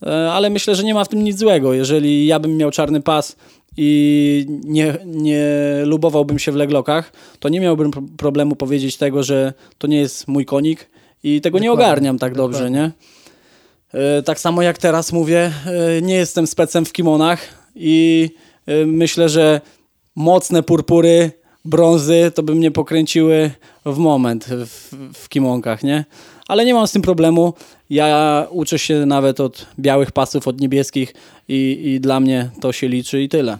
e, 0.02 0.32
ale 0.32 0.50
myślę, 0.50 0.74
że 0.74 0.84
nie 0.84 0.94
ma 0.94 1.04
w 1.04 1.08
tym 1.08 1.24
nic 1.24 1.38
złego. 1.38 1.74
Jeżeli 1.74 2.26
ja 2.26 2.38
bym 2.38 2.56
miał 2.56 2.70
czarny 2.70 3.00
pas 3.00 3.36
i 3.76 4.46
nie, 4.64 4.98
nie 5.06 5.46
lubowałbym 5.84 6.38
się 6.38 6.52
w 6.52 6.56
leglokach, 6.56 7.12
to 7.40 7.48
nie 7.48 7.60
miałbym 7.60 7.90
problemu 8.16 8.56
powiedzieć 8.56 8.96
tego, 8.96 9.22
że 9.22 9.52
to 9.78 9.86
nie 9.86 9.98
jest 9.98 10.28
mój 10.28 10.44
konik 10.44 10.90
i 11.22 11.40
tego 11.40 11.58
dokładnie, 11.58 11.64
nie 11.64 11.72
ogarniam 11.72 12.18
tak 12.18 12.34
dokładnie. 12.34 12.58
dobrze, 12.58 12.70
nie? 12.70 12.90
E, 14.00 14.22
tak 14.22 14.40
samo 14.40 14.62
jak 14.62 14.78
teraz 14.78 15.12
mówię, 15.12 15.52
nie 16.02 16.14
jestem 16.14 16.46
specem 16.46 16.84
w 16.84 16.92
kimonach 16.92 17.40
i 17.74 18.30
myślę, 18.86 19.28
że 19.28 19.60
mocne 20.16 20.62
purpury, 20.62 21.30
brązy 21.64 22.32
to 22.34 22.42
by 22.42 22.54
mnie 22.54 22.70
pokręciły 22.70 23.50
w 23.86 23.98
moment 23.98 24.44
w, 24.44 24.96
w 25.14 25.28
kimonkach, 25.28 25.82
nie? 25.82 26.04
Ale 26.48 26.64
nie 26.64 26.74
mam 26.74 26.86
z 26.86 26.92
tym 26.92 27.02
problemu. 27.02 27.54
Ja 27.90 28.46
uczę 28.50 28.78
się 28.78 29.06
nawet 29.06 29.40
od 29.40 29.66
białych 29.78 30.12
pasów, 30.12 30.48
od 30.48 30.60
niebieskich 30.60 31.14
i, 31.48 31.80
i 31.84 32.00
dla 32.00 32.20
mnie 32.20 32.50
to 32.60 32.72
się 32.72 32.88
liczy 32.88 33.22
i 33.22 33.28
tyle. 33.28 33.58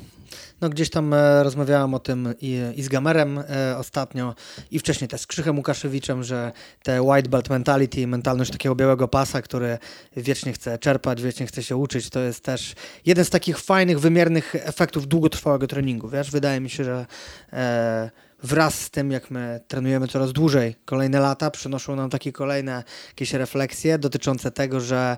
No 0.60 0.68
gdzieś 0.68 0.90
tam 0.90 1.14
e, 1.14 1.42
rozmawiałam 1.42 1.94
o 1.94 1.98
tym 1.98 2.34
i, 2.40 2.60
i 2.76 2.82
z 2.82 2.88
Gamerem 2.88 3.38
e, 3.38 3.78
ostatnio 3.78 4.34
i 4.70 4.78
wcześniej 4.78 5.08
też 5.08 5.20
z 5.20 5.26
Krzychem 5.26 5.56
Łukaszewiczem, 5.56 6.22
że 6.22 6.52
te 6.82 7.02
white 7.02 7.28
belt 7.28 7.50
mentality, 7.50 8.06
mentalność 8.06 8.50
takiego 8.50 8.75
białego 8.75 9.08
pasa, 9.08 9.42
który 9.42 9.78
wiecznie 10.16 10.52
chce 10.52 10.78
czerpać, 10.78 11.22
wiecznie 11.22 11.46
chce 11.46 11.62
się 11.62 11.76
uczyć, 11.76 12.10
to 12.10 12.20
jest 12.20 12.44
też 12.44 12.75
jeden 13.06 13.25
z 13.25 13.30
takich 13.30 13.58
fajnych, 13.58 14.00
wymiernych 14.00 14.54
efektów 14.54 15.08
długotrwałego 15.08 15.66
treningu, 15.66 16.08
wiesz? 16.08 16.30
Wydaje 16.30 16.60
mi 16.60 16.70
się, 16.70 16.84
że 16.84 17.06
e, 17.52 18.10
wraz 18.42 18.80
z 18.80 18.90
tym, 18.90 19.10
jak 19.10 19.30
my 19.30 19.60
trenujemy 19.68 20.08
coraz 20.08 20.32
dłużej, 20.32 20.74
kolejne 20.84 21.20
lata 21.20 21.50
przynoszą 21.50 21.96
nam 21.96 22.10
takie 22.10 22.32
kolejne 22.32 22.84
jakieś 23.08 23.32
refleksje 23.32 23.98
dotyczące 23.98 24.50
tego, 24.50 24.80
że 24.80 25.16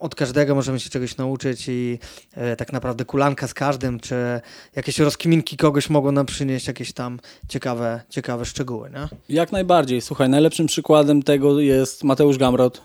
od 0.00 0.14
każdego 0.14 0.54
możemy 0.54 0.80
się 0.80 0.90
czegoś 0.90 1.16
nauczyć 1.16 1.68
i 1.68 1.98
e, 2.34 2.56
tak 2.56 2.72
naprawdę 2.72 3.04
kulanka 3.04 3.48
z 3.48 3.54
każdym, 3.54 4.00
czy 4.00 4.40
jakieś 4.76 4.98
rozkminki 4.98 5.56
kogoś 5.56 5.90
mogą 5.90 6.12
nam 6.12 6.26
przynieść 6.26 6.66
jakieś 6.66 6.92
tam 6.92 7.20
ciekawe, 7.48 8.00
ciekawe 8.08 8.44
szczegóły. 8.44 8.90
Nie? 8.90 9.36
Jak 9.36 9.52
najbardziej. 9.52 10.00
Słuchaj, 10.00 10.28
najlepszym 10.28 10.66
przykładem 10.66 11.22
tego 11.22 11.60
jest 11.60 12.04
Mateusz 12.04 12.38
Gamrot, 12.38 12.82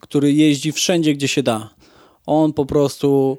który 0.00 0.32
jeździ 0.32 0.72
wszędzie, 0.72 1.14
gdzie 1.14 1.28
się 1.28 1.42
da. 1.42 1.70
On 2.26 2.52
po 2.52 2.66
prostu 2.66 3.38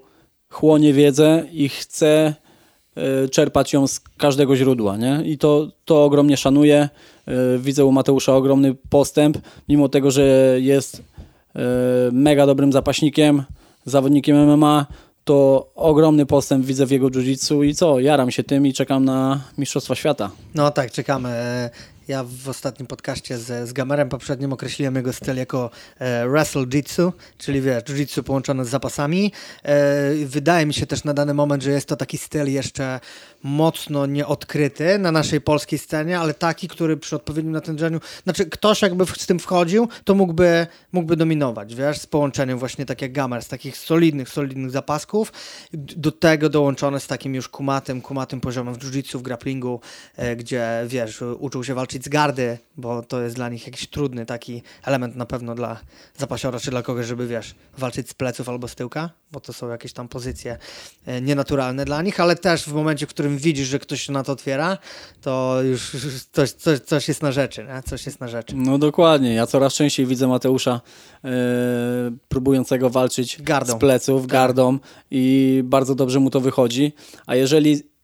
chłonie 0.49 0.93
wiedzę 0.93 1.45
i 1.51 1.69
chce 1.69 2.35
czerpać 3.31 3.73
ją 3.73 3.87
z 3.87 3.99
każdego 3.99 4.55
źródła. 4.55 4.97
Nie? 4.97 5.21
I 5.25 5.37
to, 5.37 5.67
to 5.85 6.03
ogromnie 6.03 6.37
szanuję. 6.37 6.89
E, 7.27 7.57
widzę 7.57 7.85
u 7.85 7.91
Mateusza 7.91 8.35
ogromny 8.35 8.75
postęp, 8.89 9.37
mimo 9.69 9.89
tego, 9.89 10.11
że 10.11 10.57
jest 10.59 11.03
e, 11.55 11.59
mega 12.11 12.45
dobrym 12.45 12.73
zapaśnikiem, 12.73 13.43
zawodnikiem 13.85 14.47
MMA, 14.47 14.85
to 15.23 15.69
ogromny 15.75 16.25
postęp 16.25 16.65
widzę 16.65 16.85
w 16.85 16.91
jego 16.91 17.07
jiu-jitsu 17.09 17.65
i 17.65 17.75
co, 17.75 17.99
jaram 17.99 18.31
się 18.31 18.43
tym 18.43 18.67
i 18.67 18.73
czekam 18.73 19.05
na 19.05 19.41
Mistrzostwa 19.57 19.95
Świata. 19.95 20.31
No 20.55 20.71
tak, 20.71 20.91
czekamy. 20.91 21.29
Ja 22.07 22.23
w 22.23 22.49
ostatnim 22.49 22.87
podcaście 22.87 23.37
z, 23.37 23.69
z 23.69 23.73
Gamerem 23.73 24.09
poprzednim 24.09 24.53
określiłem 24.53 24.95
jego 24.95 25.13
styl 25.13 25.37
jako 25.37 25.69
e, 25.99 26.29
wrestle 26.29 26.65
jitsu, 26.65 27.13
czyli 27.37 27.61
wiesz, 27.61 27.83
jiu-jitsu 27.83 28.23
połączone 28.23 28.65
z 28.65 28.69
zapasami. 28.69 29.31
E, 29.63 30.15
wydaje 30.25 30.65
mi 30.65 30.73
się 30.73 30.85
też 30.85 31.03
na 31.03 31.13
dany 31.13 31.33
moment, 31.33 31.63
że 31.63 31.71
jest 31.71 31.87
to 31.87 31.95
taki 31.95 32.17
styl 32.17 32.51
jeszcze 32.51 32.99
mocno 33.43 34.05
nieodkryty 34.05 34.99
na 34.99 35.11
naszej 35.11 35.41
polskiej 35.41 35.79
scenie, 35.79 36.19
ale 36.19 36.33
taki, 36.33 36.67
który 36.67 36.97
przy 36.97 37.15
odpowiednim 37.15 37.53
natężeniu, 37.53 37.99
znaczy 38.23 38.45
ktoś 38.45 38.81
jakby 38.81 39.05
z 39.05 39.25
tym 39.25 39.39
wchodził, 39.39 39.87
to 40.03 40.15
mógłby, 40.15 40.67
mógłby 40.91 41.15
dominować, 41.15 41.75
wiesz, 41.75 41.97
z 41.97 42.05
połączeniem 42.05 42.59
właśnie 42.59 42.85
tak 42.85 43.01
jak 43.01 43.11
Gamer, 43.11 43.43
z 43.43 43.47
takich 43.47 43.77
solidnych, 43.77 44.29
solidnych 44.29 44.71
zapasków, 44.71 45.33
do 45.73 46.11
tego 46.11 46.49
dołączone 46.49 46.99
z 46.99 47.07
takim 47.07 47.35
już 47.35 47.49
kumatym, 47.49 48.01
kumatym 48.01 48.41
poziomem 48.41 48.73
w 48.73 48.77
jiu-jitsu, 48.77 49.17
w 49.17 49.21
grapplingu, 49.21 49.79
e, 50.15 50.35
gdzie 50.35 50.83
wiesz, 50.87 51.23
uczył 51.39 51.63
się 51.63 51.73
walczyć 51.73 51.94
z 52.03 52.09
gardy, 52.09 52.57
bo 52.77 53.03
to 53.03 53.21
jest 53.21 53.35
dla 53.35 53.49
nich 53.49 53.67
jakiś 53.67 53.87
trudny 53.87 54.25
taki 54.25 54.61
element 54.83 55.15
na 55.15 55.25
pewno 55.25 55.55
dla 55.55 55.79
zapasiora, 56.17 56.59
czy 56.59 56.71
dla 56.71 56.81
kogoś, 56.81 57.05
żeby 57.05 57.27
wiesz, 57.27 57.55
walczyć 57.77 58.09
z 58.09 58.13
pleców 58.13 58.49
albo 58.49 58.67
z 58.67 58.75
tyłka, 58.75 59.09
bo 59.31 59.39
to 59.39 59.53
są 59.53 59.69
jakieś 59.69 59.93
tam 59.93 60.07
pozycje 60.07 60.57
e, 61.05 61.21
nienaturalne 61.21 61.85
dla 61.85 62.01
nich, 62.01 62.19
ale 62.19 62.35
też 62.35 62.63
w 62.63 62.73
momencie, 62.73 63.05
w 63.05 63.09
którym 63.09 63.37
widzisz, 63.37 63.67
że 63.67 63.79
ktoś 63.79 64.01
się 64.01 64.13
na 64.13 64.23
to 64.23 64.31
otwiera, 64.31 64.77
to 65.21 65.61
już 65.63 65.91
coś, 66.31 66.51
coś, 66.51 66.79
coś 66.79 67.07
jest 67.07 67.21
na 67.21 67.31
rzeczy, 67.31 67.63
nie? 67.63 67.83
coś 67.83 68.05
jest 68.05 68.19
na 68.19 68.27
rzeczy. 68.27 68.55
No 68.55 68.77
dokładnie, 68.77 69.33
ja 69.33 69.47
coraz 69.47 69.73
częściej 69.73 70.05
widzę 70.05 70.27
Mateusza 70.27 70.81
yy, 71.23 71.31
próbującego 72.27 72.89
walczyć 72.89 73.41
gardą. 73.41 73.73
z 73.73 73.79
pleców, 73.79 74.27
gardą 74.27 74.79
i 75.11 75.61
bardzo 75.65 75.95
dobrze 75.95 76.19
mu 76.19 76.29
to 76.29 76.41
wychodzi, 76.41 76.93
a 77.25 77.35
jeżeli 77.35 77.94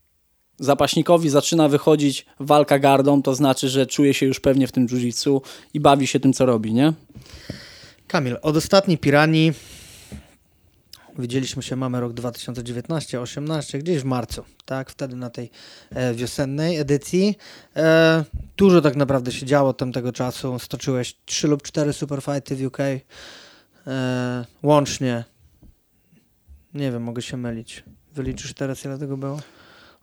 zapaśnikowi 0.62 1.30
zaczyna 1.30 1.68
wychodzić 1.68 2.26
walka 2.40 2.80
gardą, 2.80 3.22
to 3.22 3.36
znaczy, 3.36 3.70
że 3.70 3.86
czuje 3.86 4.14
się 4.14 4.26
już 4.26 4.40
pewnie 4.40 4.68
w 4.68 4.72
tym 4.72 4.88
jiu 4.88 5.42
i 5.74 5.80
bawi 5.80 6.08
się 6.08 6.20
tym, 6.20 6.34
co 6.34 6.46
robi, 6.46 6.74
nie? 6.74 6.94
Kamil, 8.08 8.38
od 8.42 8.58
ostatniej 8.58 8.98
piranii 8.98 9.54
widzieliśmy 11.20 11.64
się, 11.64 11.76
mamy 11.76 12.00
rok 12.00 12.14
2019-18, 12.14 13.78
gdzieś 13.78 14.00
w 14.00 14.06
marcu, 14.06 14.44
tak, 14.66 14.90
wtedy 14.90 15.16
na 15.16 15.30
tej 15.30 15.50
e, 15.90 16.14
wiosennej 16.14 16.78
edycji. 16.78 17.38
E, 17.76 18.26
dużo 18.58 18.82
tak 18.82 18.96
naprawdę 18.96 19.32
się 19.32 19.46
działo 19.46 19.74
tamtego 19.74 20.12
czasu, 20.12 20.60
stoczyłeś 20.60 21.16
3 21.26 21.48
lub 21.48 21.64
4 21.64 21.94
superfighty 21.94 22.56
w 22.56 22.66
UK, 22.66 22.80
e, 22.80 24.46
łącznie, 24.64 25.24
nie 26.74 26.92
wiem, 26.92 27.04
mogę 27.04 27.22
się 27.22 27.38
mylić. 27.38 27.84
Wyliczysz 28.14 28.54
teraz, 28.54 28.86
ile 28.86 28.98
tego 28.98 29.18
było? 29.18 29.40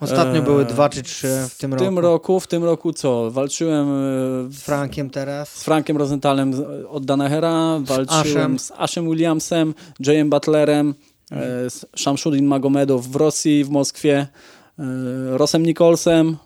Ostatnio 0.00 0.42
były 0.42 0.64
dwa 0.64 0.88
czy 0.88 1.02
trzy 1.02 1.46
w 1.50 1.58
tym 1.58 1.74
roku. 1.74 1.84
W 1.84 1.86
tym 1.86 1.98
roku, 1.98 2.40
w 2.40 2.46
tym 2.46 2.64
roku 2.64 2.92
co? 2.92 3.30
Walczyłem 3.30 3.88
e, 3.88 3.92
z 4.52 4.60
Frankiem 4.60 5.10
teraz. 5.10 5.48
Z 5.48 5.62
Frankiem 5.62 5.96
Rosenthalem 5.96 6.52
od 6.88 7.04
Danahera, 7.04 7.78
walczyłem 7.80 8.58
z 8.58 8.72
Ashem 8.76 9.10
Williamsem, 9.10 9.74
Jayem 10.00 10.30
Butlerem, 10.30 10.94
mhm. 11.30 11.70
z 11.70 12.42
Magomedow 12.42 13.06
w 13.06 13.16
Rosji, 13.16 13.64
w 13.64 13.70
Moskwie, 13.70 14.26
e, 14.78 14.84
Rosem 15.38 15.66
Nicholsem. 15.66 16.36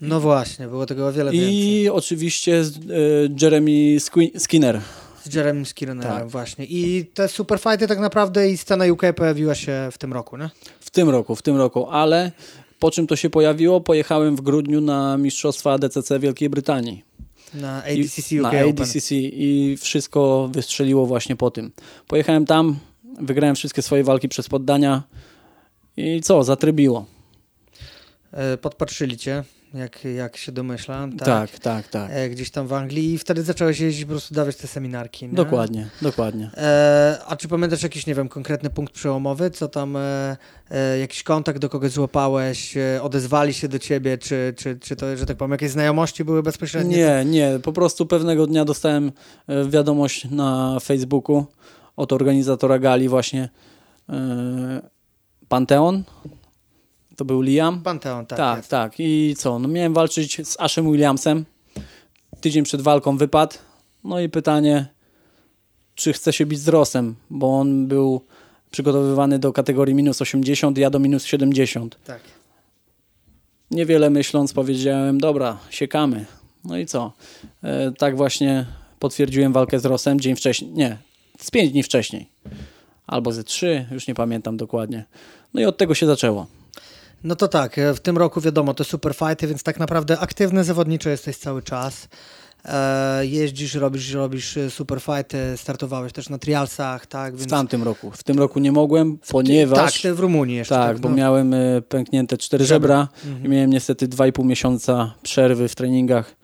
No 0.00 0.20
właśnie, 0.20 0.68
było 0.68 0.86
tego 0.86 1.06
o 1.06 1.12
wiele 1.12 1.32
więcej. 1.32 1.54
I 1.54 1.88
oczywiście 1.88 2.64
Jeremy 3.42 3.96
Skinner. 4.38 4.80
Z 5.28 5.34
Jeremy 5.34 5.64
Skinnerem 5.64 6.02
tak. 6.02 6.28
właśnie. 6.28 6.64
I 6.64 7.06
te 7.14 7.28
superfighty 7.28 7.86
tak 7.86 7.98
naprawdę 7.98 8.50
i 8.50 8.56
scena 8.56 8.84
UK 8.92 9.02
pojawiła 9.16 9.54
się 9.54 9.88
w 9.92 9.98
tym 9.98 10.12
roku, 10.12 10.36
nie? 10.36 10.50
W 10.80 10.90
tym 10.90 11.10
roku, 11.10 11.36
w 11.36 11.42
tym 11.42 11.56
roku, 11.56 11.86
ale 11.90 12.32
po 12.78 12.90
czym 12.90 13.06
to 13.06 13.16
się 13.16 13.30
pojawiło? 13.30 13.80
Pojechałem 13.80 14.36
w 14.36 14.40
grudniu 14.40 14.80
na 14.80 15.16
Mistrzostwa 15.16 15.78
DCC 15.78 16.18
Wielkiej 16.18 16.50
Brytanii. 16.50 17.04
Na 17.54 17.82
ADCC 17.84 18.34
UK 18.34 18.42
Na 18.42 18.50
ADCC 18.50 19.14
i 19.14 19.76
wszystko 19.80 20.48
wystrzeliło 20.52 21.06
właśnie 21.06 21.36
po 21.36 21.50
tym. 21.50 21.72
Pojechałem 22.06 22.46
tam, 22.46 22.78
wygrałem 23.20 23.56
wszystkie 23.56 23.82
swoje 23.82 24.04
walki 24.04 24.28
przez 24.28 24.48
poddania 24.48 25.02
i 25.96 26.20
co, 26.20 26.44
zatrybiło. 26.44 27.06
E, 28.32 28.56
podpatrzyli 28.56 29.16
cię 29.16 29.44
jak, 29.74 30.04
jak 30.04 30.36
się 30.36 30.52
domyślam. 30.52 31.16
Tak, 31.16 31.26
tak, 31.26 31.58
tak. 31.58 31.88
tak. 31.88 32.10
E, 32.12 32.28
gdzieś 32.28 32.50
tam 32.50 32.66
w 32.66 32.72
Anglii 32.72 33.12
i 33.12 33.18
wtedy 33.18 33.42
zacząłeś 33.42 33.80
jeździć 33.80 34.04
po 34.04 34.10
prostu 34.10 34.34
dawać 34.34 34.56
te 34.56 34.66
seminarki. 34.66 35.28
Nie? 35.28 35.34
Dokładnie, 35.34 35.88
dokładnie. 36.02 36.50
E, 36.56 37.20
a 37.26 37.36
czy 37.36 37.48
pamiętasz 37.48 37.82
jakiś, 37.82 38.06
nie 38.06 38.14
wiem, 38.14 38.28
konkretny 38.28 38.70
punkt 38.70 38.92
przełomowy, 38.92 39.50
co 39.50 39.68
tam, 39.68 39.96
e, 39.96 40.36
e, 40.70 40.98
jakiś 40.98 41.22
kontakt 41.22 41.58
do 41.58 41.68
kogoś 41.68 41.90
złapałeś, 41.90 42.76
e, 42.76 43.02
odezwali 43.02 43.54
się 43.54 43.68
do 43.68 43.78
ciebie, 43.78 44.18
czy, 44.18 44.54
czy, 44.56 44.78
czy 44.78 44.96
to, 44.96 45.16
że 45.16 45.26
tak 45.26 45.36
powiem, 45.36 45.52
jakieś 45.52 45.70
znajomości 45.70 46.24
były 46.24 46.42
bezpośrednie? 46.42 46.96
Nie, 46.96 47.24
nie, 47.24 47.58
po 47.62 47.72
prostu 47.72 48.06
pewnego 48.06 48.46
dnia 48.46 48.64
dostałem 48.64 49.12
e, 49.46 49.64
wiadomość 49.64 50.30
na 50.30 50.80
Facebooku 50.80 51.46
od 51.96 52.12
organizatora 52.12 52.78
gali 52.78 53.08
właśnie 53.08 53.48
Panteon, 55.48 56.04
to 57.18 57.24
był 57.24 57.40
Liam. 57.40 57.82
Panteon, 57.82 58.26
tak. 58.26 58.38
Tak, 58.38 58.56
jest. 58.56 58.70
tak. 58.70 58.92
I 58.98 59.34
co? 59.38 59.58
No 59.58 59.68
miałem 59.68 59.94
walczyć 59.94 60.48
z 60.48 60.60
Ashem 60.60 60.92
Williamsem. 60.92 61.44
Tydzień 62.40 62.64
przed 62.64 62.80
walką 62.80 63.16
wypadł. 63.16 63.54
No 64.04 64.20
i 64.20 64.28
pytanie, 64.28 64.86
czy 65.94 66.12
chce 66.12 66.32
się 66.32 66.46
bić 66.46 66.60
z 66.60 66.68
Rossem, 66.68 67.14
bo 67.30 67.58
on 67.58 67.86
był 67.86 68.20
przygotowywany 68.70 69.38
do 69.38 69.52
kategorii 69.52 69.94
minus 69.94 70.22
80, 70.22 70.78
ja 70.78 70.90
do 70.90 70.98
minus 70.98 71.24
70. 71.24 71.98
tak. 72.04 72.20
Niewiele 73.70 74.10
myśląc 74.10 74.52
powiedziałem, 74.52 75.20
dobra, 75.20 75.58
siekamy. 75.70 76.24
No 76.64 76.78
i 76.78 76.86
co? 76.86 77.12
E, 77.62 77.92
tak 77.92 78.16
właśnie 78.16 78.66
potwierdziłem 78.98 79.52
walkę 79.52 79.80
z 79.80 79.84
Rossem 79.84 80.20
dzień 80.20 80.36
wcześniej, 80.36 80.70
nie, 80.70 80.98
z 81.38 81.50
pięć 81.50 81.72
dni 81.72 81.82
wcześniej. 81.82 82.28
Albo 83.06 83.32
ze 83.32 83.44
trzy, 83.44 83.86
już 83.90 84.06
nie 84.06 84.14
pamiętam 84.14 84.56
dokładnie. 84.56 85.04
No 85.54 85.60
i 85.60 85.64
od 85.64 85.76
tego 85.76 85.94
się 85.94 86.06
zaczęło. 86.06 86.57
No 87.24 87.36
to 87.36 87.48
tak, 87.48 87.78
e, 87.78 87.94
w 87.94 88.00
tym 88.00 88.18
roku 88.18 88.40
wiadomo, 88.40 88.74
to 88.74 88.84
super 88.84 89.14
fighty, 89.14 89.46
więc 89.46 89.62
tak 89.62 89.78
naprawdę 89.78 90.18
aktywny 90.18 90.64
zawodniczo 90.64 91.10
jesteś 91.10 91.36
cały 91.36 91.62
czas. 91.62 92.08
E, 92.64 93.26
jeździsz, 93.26 93.74
robisz, 93.74 94.12
robisz 94.12 94.56
e, 94.56 94.70
super 94.70 95.00
fighty, 95.00 95.38
startowałeś 95.56 96.12
też 96.12 96.28
na 96.28 96.38
trialsach, 96.38 97.06
tak? 97.06 97.34
W 97.34 97.38
Więc... 97.38 97.50
tamtym 97.50 97.82
roku. 97.82 98.10
W 98.10 98.22
tym 98.22 98.38
roku 98.38 98.60
nie 98.60 98.72
mogłem, 98.72 99.18
ponieważ... 99.28 100.02
Tak, 100.02 100.14
w 100.14 100.20
Rumunii 100.20 100.56
jeszcze. 100.56 100.74
Tak, 100.74 100.98
bo 100.98 101.08
no. 101.08 101.16
miałem 101.16 101.54
pęknięte 101.88 102.36
cztery 102.36 102.64
żebra 102.64 103.08
i 103.44 103.48
miałem 103.48 103.70
niestety 103.70 104.08
2,5 104.08 104.44
miesiąca 104.44 105.14
przerwy 105.22 105.68
w 105.68 105.74
treningach. 105.74 106.37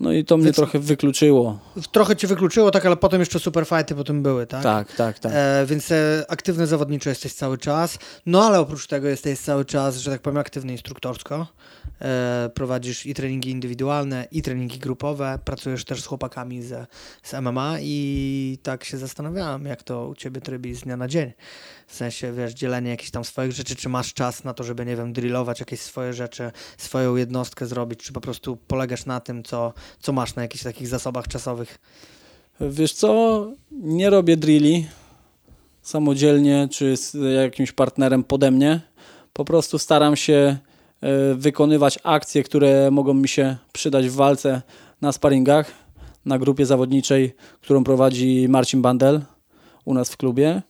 No 0.00 0.12
i 0.12 0.24
to 0.24 0.36
mnie 0.36 0.44
Więc- 0.44 0.56
trochę 0.56 0.78
wykluczyło. 0.78 1.58
Trochę 1.92 2.16
cię 2.16 2.26
wykluczyło, 2.26 2.70
tak, 2.70 2.86
ale 2.86 2.96
potem 2.96 3.20
jeszcze 3.20 3.38
super 3.38 3.66
fighty 3.66 3.94
potem 3.94 4.22
były, 4.22 4.46
tak? 4.46 4.62
Tak, 4.62 4.92
tak, 4.96 5.18
tak. 5.18 5.32
E, 5.34 5.66
więc 5.66 5.90
e, 5.92 6.24
aktywny 6.28 6.66
zawodniczo 6.66 7.10
jesteś 7.10 7.32
cały 7.34 7.58
czas. 7.58 7.98
No 8.26 8.44
ale 8.46 8.60
oprócz 8.60 8.86
tego 8.86 9.08
jesteś 9.08 9.38
cały 9.38 9.64
czas, 9.64 9.96
że 9.96 10.10
tak 10.10 10.22
powiem, 10.22 10.36
aktywny 10.38 10.72
instruktorsko. 10.72 11.46
E, 12.02 12.50
prowadzisz 12.54 13.06
i 13.06 13.14
treningi 13.14 13.50
indywidualne, 13.50 14.26
i 14.32 14.42
treningi 14.42 14.78
grupowe. 14.78 15.38
Pracujesz 15.44 15.84
też 15.84 16.02
z 16.02 16.06
chłopakami 16.06 16.62
z, 16.62 16.88
z 17.22 17.32
MMA 17.32 17.76
i 17.80 18.58
tak 18.62 18.84
się 18.84 18.98
zastanawiałem, 18.98 19.64
jak 19.64 19.82
to 19.82 20.08
u 20.08 20.14
ciebie 20.14 20.40
trybi 20.40 20.74
z 20.74 20.80
dnia 20.80 20.96
na 20.96 21.08
dzień. 21.08 21.32
W 21.86 21.94
sensie, 21.94 22.32
wiesz, 22.32 22.54
dzielenie 22.54 22.90
jakichś 22.90 23.10
tam 23.10 23.24
swoich 23.24 23.52
rzeczy, 23.52 23.76
czy 23.76 23.88
masz 23.88 24.14
czas 24.14 24.44
na 24.44 24.54
to, 24.54 24.64
żeby, 24.64 24.86
nie 24.86 24.96
wiem, 24.96 25.12
drillować 25.12 25.60
jakieś 25.60 25.80
swoje 25.80 26.12
rzeczy, 26.12 26.50
swoją 26.76 27.16
jednostkę 27.16 27.66
zrobić, 27.66 28.00
czy 28.00 28.12
po 28.12 28.20
prostu 28.20 28.56
polegasz 28.56 29.06
na 29.06 29.20
tym, 29.20 29.42
co, 29.42 29.72
co 30.00 30.12
masz 30.12 30.34
na 30.34 30.42
jakichś 30.42 30.64
takich 30.64 30.88
zasobach 30.88 31.28
czasowych. 31.28 31.78
Wiesz 32.60 32.92
co, 32.92 33.46
nie 33.70 34.10
robię 34.10 34.36
drilli 34.36 34.86
samodzielnie 35.82 36.68
czy 36.70 36.96
z 36.96 37.16
jakimś 37.34 37.72
partnerem 37.72 38.24
pode 38.24 38.50
mnie. 38.50 38.80
Po 39.32 39.44
prostu 39.44 39.78
staram 39.78 40.16
się 40.16 40.58
wykonywać 41.34 41.98
akcje, 42.02 42.42
które 42.42 42.90
mogą 42.90 43.14
mi 43.14 43.28
się 43.28 43.56
przydać 43.72 44.08
w 44.08 44.14
walce 44.14 44.62
na 45.00 45.12
sparingach, 45.12 45.72
na 46.24 46.38
grupie 46.38 46.66
zawodniczej, 46.66 47.34
którą 47.60 47.84
prowadzi 47.84 48.46
Marcin 48.48 48.82
Bandel 48.82 49.20
u 49.84 49.94
nas 49.94 50.10
w 50.10 50.16
klubie. 50.16 50.62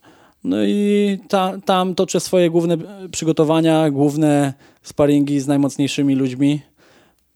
No 0.44 0.64
i 0.64 1.18
ta, 1.28 1.58
tam 1.64 1.94
toczę 1.94 2.20
swoje 2.20 2.50
główne 2.50 2.74
e, 2.74 3.08
przygotowania, 3.08 3.90
główne 3.90 4.54
sparingi 4.82 5.40
z 5.40 5.46
najmocniejszymi 5.46 6.14
ludźmi. 6.14 6.60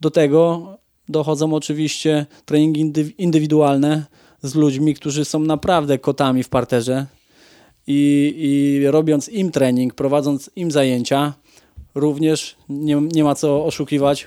Do 0.01 0.11
tego 0.11 0.69
dochodzą 1.09 1.55
oczywiście 1.55 2.27
treningi 2.45 2.85
indy- 2.85 3.13
indywidualne 3.19 4.05
z 4.43 4.55
ludźmi, 4.55 4.95
którzy 4.95 5.25
są 5.25 5.39
naprawdę 5.39 5.99
kotami 5.99 6.43
w 6.43 6.49
parterze 6.49 7.07
i, 7.87 8.35
i 8.37 8.87
robiąc 8.87 9.29
im 9.29 9.51
trening, 9.51 9.95
prowadząc 9.95 10.51
im 10.57 10.71
zajęcia, 10.71 11.33
również 11.95 12.57
nie, 12.69 12.97
nie 12.97 13.25
ma 13.25 13.35
co 13.35 13.65
oszukiwać, 13.65 14.27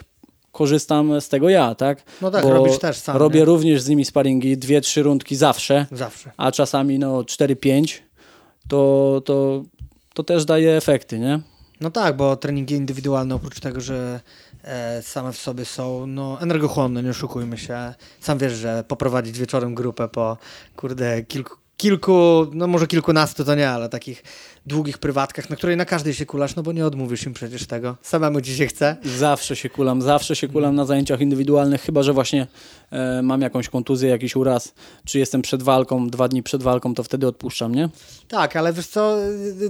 korzystam 0.51 1.21
z 1.21 1.29
tego 1.29 1.49
ja, 1.49 1.75
tak? 1.75 2.03
No 2.21 2.31
tak, 2.31 2.45
robisz 2.45 2.79
też 2.79 2.97
sam, 2.97 3.17
Robię 3.17 3.39
nie? 3.39 3.45
również 3.45 3.81
z 3.81 3.89
nimi 3.89 4.05
sparingi, 4.05 4.57
dwie, 4.57 4.81
trzy 4.81 5.03
rundki 5.03 5.35
zawsze, 5.35 5.85
Zawsze. 5.91 6.31
a 6.37 6.51
czasami 6.51 6.99
no 6.99 7.21
4-5, 7.21 7.99
to, 8.67 9.21
to, 9.25 9.63
to 10.13 10.23
też 10.23 10.45
daje 10.45 10.77
efekty, 10.77 11.19
nie? 11.19 11.39
No 11.81 11.91
tak, 11.91 12.17
bo 12.17 12.35
treningi 12.35 12.75
indywidualne 12.75 13.35
oprócz 13.35 13.59
tego, 13.59 13.81
że 13.81 14.19
e, 14.63 15.01
same 15.01 15.33
w 15.33 15.37
sobie 15.37 15.65
są 15.65 16.07
no, 16.07 16.41
energochłonne, 16.41 17.03
nie 17.03 17.09
oszukujmy 17.09 17.57
się. 17.57 17.93
Sam 18.19 18.37
wiesz, 18.37 18.53
że 18.53 18.83
poprowadzić 18.87 19.39
wieczorem 19.39 19.75
grupę 19.75 20.07
po 20.07 20.37
kurde 20.75 21.23
kilku, 21.23 21.55
kilku, 21.77 22.47
no 22.53 22.67
może 22.67 22.87
kilkunastu 22.87 23.45
to 23.45 23.55
nie, 23.55 23.69
ale 23.69 23.89
takich 23.89 24.23
długich 24.65 24.97
prywatkach, 24.97 25.49
na 25.49 25.55
której 25.55 25.77
na 25.77 25.85
każdej 25.85 26.13
się 26.13 26.25
kulasz, 26.25 26.55
no 26.55 26.63
bo 26.63 26.71
nie 26.71 26.85
odmówisz 26.85 27.23
im 27.25 27.33
przecież 27.33 27.67
tego. 27.67 27.95
Samemu 28.01 28.41
ci 28.41 28.55
się 28.55 28.67
chce. 28.67 28.97
Zawsze 29.17 29.55
się 29.55 29.69
kulam, 29.69 30.01
zawsze 30.01 30.35
się 30.35 30.47
kulam 30.47 30.75
na 30.75 30.85
zajęciach 30.85 31.21
indywidualnych, 31.21 31.81
chyba 31.81 32.03
że 32.03 32.13
właśnie 32.13 32.47
e, 32.91 33.21
mam 33.21 33.41
jakąś 33.41 33.69
kontuzję, 33.69 34.09
jakiś 34.09 34.35
uraz, 34.35 34.73
czy 35.05 35.19
jestem 35.19 35.41
przed 35.41 35.63
walką, 35.63 36.09
dwa 36.09 36.27
dni 36.27 36.43
przed 36.43 36.63
walką, 36.63 36.93
to 36.93 37.03
wtedy 37.03 37.27
odpuszczam, 37.27 37.75
nie? 37.75 37.89
Tak, 38.27 38.55
ale 38.55 38.73
wiesz 38.73 38.87
co, 38.87 39.17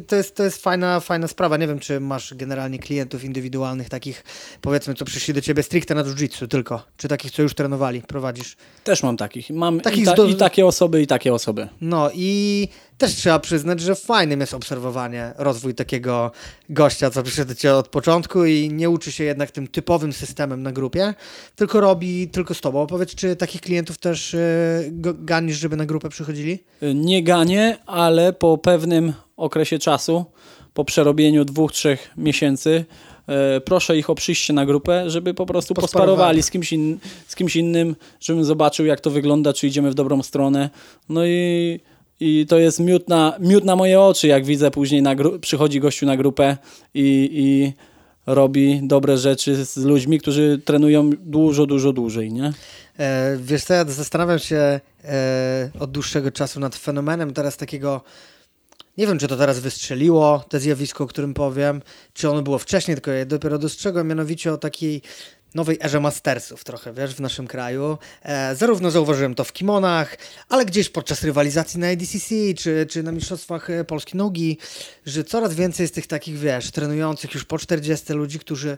to 0.08 0.16
jest, 0.16 0.36
to 0.36 0.44
jest 0.44 0.64
fajna, 0.64 1.00
fajna 1.00 1.28
sprawa. 1.28 1.58
Nie 1.58 1.68
wiem, 1.68 1.80
czy 1.80 2.00
masz 2.00 2.34
generalnie 2.34 2.80
klientów 2.80 3.24
indywidualnych, 3.24 3.90
takich 3.90 4.24
powiedzmy, 4.62 4.94
co 4.94 5.06
przyszli 5.06 5.34
do 5.34 5.42
ciebie 5.42 5.64
stricte 5.64 5.96
na 5.96 6.04
jiu-jitsu 6.04 6.48
tylko, 6.48 6.84
czy 6.98 7.08
takich, 7.08 7.32
co 7.32 7.42
już 7.42 7.54
trenowali, 7.54 8.02
prowadzisz. 8.02 8.56
Też 8.84 9.04
mam 9.04 9.18
takich. 9.18 9.50
Mam 9.50 9.80
Takich 9.82 10.04
i, 10.04 10.06
ta, 10.06 10.14
zdo- 10.14 10.30
i 10.30 10.36
takie 10.36 10.66
osoby, 10.66 11.02
i 11.02 11.08
takie 11.08 11.34
osoby. 11.34 11.68
No 11.82 11.95
i 12.14 12.68
też 12.98 13.16
trzeba 13.16 13.40
przyznać, 13.40 13.80
że 13.80 13.96
fajnym 13.96 14.40
jest 14.40 14.54
obserwowanie, 14.54 15.34
rozwój 15.38 15.76
takiego 15.76 16.32
gościa, 16.70 17.10
co 17.10 17.24
przyszedł 17.24 17.48
do 17.50 17.56
ciebie 17.56 17.76
od 17.76 17.88
początku 17.88 18.46
i 18.46 18.70
nie 18.74 18.90
uczy 18.90 19.12
się 19.12 19.24
jednak 19.24 19.52
tym 19.52 19.68
typowym 19.68 20.14
systemem 20.14 20.64
na 20.64 20.72
grupie, 20.72 21.14
tylko 21.56 21.82
robi 21.82 22.28
tylko 22.28 22.54
z 22.54 22.62
tobą. 22.62 22.88
Powiedz, 22.88 23.16
czy 23.16 23.36
takich 23.36 23.62
klientów 23.62 23.98
też 23.98 24.36
go- 24.92 25.14
ganisz, 25.14 25.58
żeby 25.58 25.76
na 25.76 25.86
grupę 25.86 26.10
przychodzili? 26.10 26.64
Nie 26.96 27.24
ganię, 27.24 27.78
ale 27.86 28.34
po 28.34 28.58
pewnym 28.58 29.14
okresie 29.38 29.80
czasu, 29.80 30.26
po 30.74 30.86
przerobieniu 30.86 31.46
dwóch, 31.46 31.72
trzech 31.72 32.12
miesięcy, 32.18 32.86
proszę 33.66 33.98
ich 33.98 34.10
o 34.10 34.16
przyjście 34.16 34.54
na 34.54 34.66
grupę, 34.66 35.10
żeby 35.10 35.34
po 35.34 35.46
prostu 35.46 35.74
Posparowali. 35.74 36.44
z 36.44 36.52
kimś, 36.52 36.74
in, 36.74 37.00
z 37.28 37.36
kimś 37.36 37.56
innym, 37.56 37.96
żebym 38.20 38.46
zobaczył, 38.46 38.86
jak 38.86 39.02
to 39.02 39.10
wygląda, 39.12 39.54
czy 39.54 39.68
idziemy 39.68 39.92
w 39.92 39.94
dobrą 39.94 40.24
stronę. 40.24 40.70
No 41.10 41.26
i, 41.26 41.80
i 42.20 42.46
to 42.50 42.60
jest 42.60 42.80
miód 42.80 43.10
na, 43.10 43.34
miód 43.40 43.64
na 43.64 43.76
moje 43.76 44.02
oczy, 44.02 44.28
jak 44.28 44.46
widzę 44.46 44.72
później, 44.72 45.02
na 45.02 45.16
przychodzi 45.42 45.80
gościu 45.80 46.06
na 46.06 46.18
grupę 46.18 46.58
i, 46.94 47.30
i 47.34 47.74
robi 48.26 48.80
dobre 48.84 49.18
rzeczy 49.18 49.66
z 49.66 49.78
ludźmi, 49.78 50.20
którzy 50.20 50.62
trenują 50.66 51.10
dużo, 51.10 51.66
dużo 51.66 51.94
dłużej, 51.94 52.34
nie? 52.34 52.54
E, 53.00 53.38
wiesz 53.38 53.64
co, 53.64 53.74
ja 53.74 53.86
zastanawiam 53.86 54.40
się 54.40 54.80
e, 55.04 55.70
od 55.80 55.92
dłuższego 55.92 56.32
czasu 56.32 56.60
nad 56.60 56.76
fenomenem 56.76 57.34
teraz 57.34 57.58
takiego, 57.58 58.02
nie 58.98 59.08
wiem, 59.08 59.20
czy 59.20 59.28
to 59.28 59.38
teraz 59.38 59.60
wystrzeliło, 59.60 60.46
to 60.50 60.60
zjawisko, 60.60 61.04
o 61.04 61.08
którym 61.08 61.34
powiem, 61.34 61.82
czy 62.14 62.30
ono 62.30 62.42
było 62.42 62.60
wcześniej, 62.60 62.96
tylko 62.96 63.12
ja 63.12 63.26
dopiero 63.26 63.58
dostrzegłem, 63.58 64.08
mianowicie 64.08 64.54
o 64.54 64.58
takiej 64.58 65.02
nowej 65.56 65.78
erze 65.82 66.00
mastersów 66.00 66.64
trochę, 66.64 66.94
wiesz, 66.94 67.16
w 67.16 67.20
naszym 67.20 67.48
kraju. 67.48 67.98
E, 68.24 68.56
zarówno 68.56 68.92
zauważyłem 68.92 69.36
to 69.36 69.44
w 69.44 69.54
kimonach, 69.54 70.18
ale 70.50 70.66
gdzieś 70.66 70.90
podczas 70.90 71.24
rywalizacji 71.24 71.80
na 71.80 71.88
ADCC, 71.88 72.36
czy, 72.58 72.86
czy 72.90 73.04
na 73.04 73.12
Mistrzostwach 73.12 73.70
e, 73.70 73.84
Polski 73.84 74.18
Nogi, 74.18 74.58
że 75.06 75.24
coraz 75.24 75.54
więcej 75.54 75.84
jest 75.84 75.96
tych 75.96 76.08
takich, 76.08 76.38
wiesz, 76.38 76.72
trenujących 76.72 77.34
już 77.34 77.46
po 77.46 77.58
40 77.58 78.14
ludzi, 78.14 78.40
którzy 78.40 78.78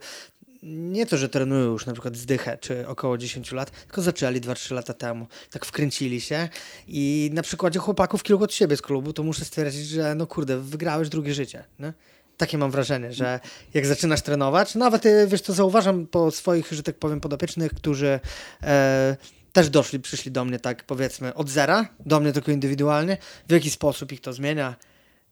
nie 0.64 1.06
to, 1.06 1.18
że 1.18 1.30
trenują 1.30 1.72
już 1.72 1.86
na 1.86 1.94
przykład 1.94 2.16
zdychę, 2.16 2.58
czy 2.58 2.88
około 2.88 3.18
10 3.18 3.52
lat, 3.52 3.72
tylko 3.72 4.02
zaczęli 4.02 4.42
2-3 4.42 4.74
lata 4.74 4.94
temu, 4.94 5.28
tak 5.52 5.66
wkręcili 5.66 6.22
się 6.22 6.50
i 6.88 7.30
na 7.34 7.42
przykładzie 7.42 7.80
chłopaków 7.80 8.24
kilku 8.24 8.44
od 8.44 8.54
siebie 8.54 8.78
z 8.78 8.82
klubu, 8.82 9.14
to 9.14 9.24
muszę 9.24 9.46
stwierdzić, 9.46 9.88
że 9.88 10.16
no 10.16 10.28
kurde, 10.28 10.58
wygrałeś 10.58 11.10
drugie 11.10 11.34
życie, 11.34 11.64
nie? 11.80 11.94
Takie 12.38 12.58
mam 12.58 12.72
wrażenie, 12.72 13.14
że 13.14 13.40
jak 13.74 13.86
zaczynasz 13.86 14.22
trenować, 14.22 14.76
nawet 14.76 15.06
y, 15.06 15.28
wiesz 15.28 15.42
co, 15.42 15.54
zauważam 15.54 16.08
po 16.08 16.32
swoich, 16.32 16.72
że 16.72 16.84
tak 16.84 16.96
powiem, 16.96 17.20
podopiecznych, 17.20 17.74
którzy 17.74 18.20
e, 18.64 19.18
też 19.54 19.70
doszli, 19.70 20.00
przyszli 20.00 20.32
do 20.32 20.46
mnie 20.46 20.60
tak 20.60 20.84
powiedzmy 20.84 21.34
od 21.34 21.50
zera, 21.50 21.88
do 22.06 22.20
mnie 22.20 22.34
tylko 22.34 22.52
indywidualnie, 22.52 23.18
w 23.48 23.52
jaki 23.52 23.72
sposób 23.72 24.12
ich 24.12 24.22
to 24.22 24.34
zmienia, 24.34 24.76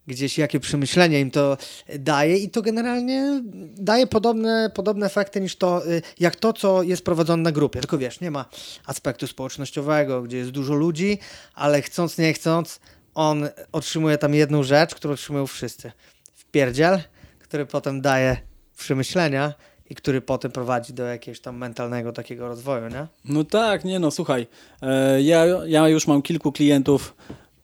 gdzieś 0.06 0.38
jakie 0.38 0.60
przemyślenie 0.60 1.20
im 1.20 1.30
to 1.30 1.56
daje 1.98 2.38
i 2.38 2.50
to 2.50 2.62
generalnie 2.62 3.42
daje 3.76 4.06
podobne, 4.06 4.70
podobne 4.74 5.06
efekty 5.06 5.40
niż 5.40 5.56
to, 5.56 5.86
y, 5.86 6.02
jak 6.20 6.36
to, 6.36 6.52
co 6.52 6.82
jest 6.82 7.04
prowadzone 7.04 7.42
na 7.42 7.52
grupie. 7.52 7.80
Tylko 7.80 7.98
wiesz, 7.98 8.20
nie 8.20 8.30
ma 8.30 8.44
aspektu 8.86 9.26
społecznościowego, 9.26 10.22
gdzie 10.22 10.36
jest 10.36 10.50
dużo 10.50 10.74
ludzi, 10.74 11.18
ale 11.54 11.82
chcąc, 11.82 12.18
nie 12.18 12.32
chcąc, 12.32 12.80
on 13.14 13.48
otrzymuje 13.72 14.18
tam 14.18 14.34
jedną 14.34 14.62
rzecz, 14.62 14.94
którą 14.94 15.14
otrzymują 15.14 15.46
wszyscy. 15.46 15.92
Wpierdziel, 16.34 17.00
który 17.38 17.66
potem 17.66 18.00
daje 18.00 18.36
przemyślenia 18.76 19.54
i 19.90 19.94
który 19.94 20.20
potem 20.20 20.52
prowadzi 20.52 20.92
do 20.92 21.04
jakiegoś 21.04 21.40
tam 21.40 21.56
mentalnego 21.56 22.12
takiego 22.12 22.48
rozwoju, 22.48 22.88
nie? 22.88 23.06
No 23.24 23.44
tak, 23.44 23.84
nie 23.84 23.98
no, 23.98 24.10
słuchaj, 24.10 24.46
e, 24.82 25.22
ja, 25.22 25.44
ja 25.66 25.88
już 25.88 26.06
mam 26.06 26.22
kilku 26.22 26.52
klientów, 26.52 27.14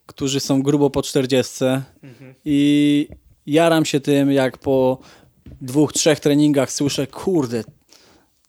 którzy 0.07 0.41
są 0.41 0.63
grubo 0.63 0.91
po 0.91 1.03
40 1.03 1.55
i 2.45 3.09
jaram 3.47 3.85
się 3.85 4.01
tym, 4.01 4.33
jak 4.33 4.59
po 4.59 4.99
dwóch, 5.61 5.93
trzech 5.93 6.21
treningach 6.21 6.73
słyszę, 6.73 7.07
kurde, 7.07 7.65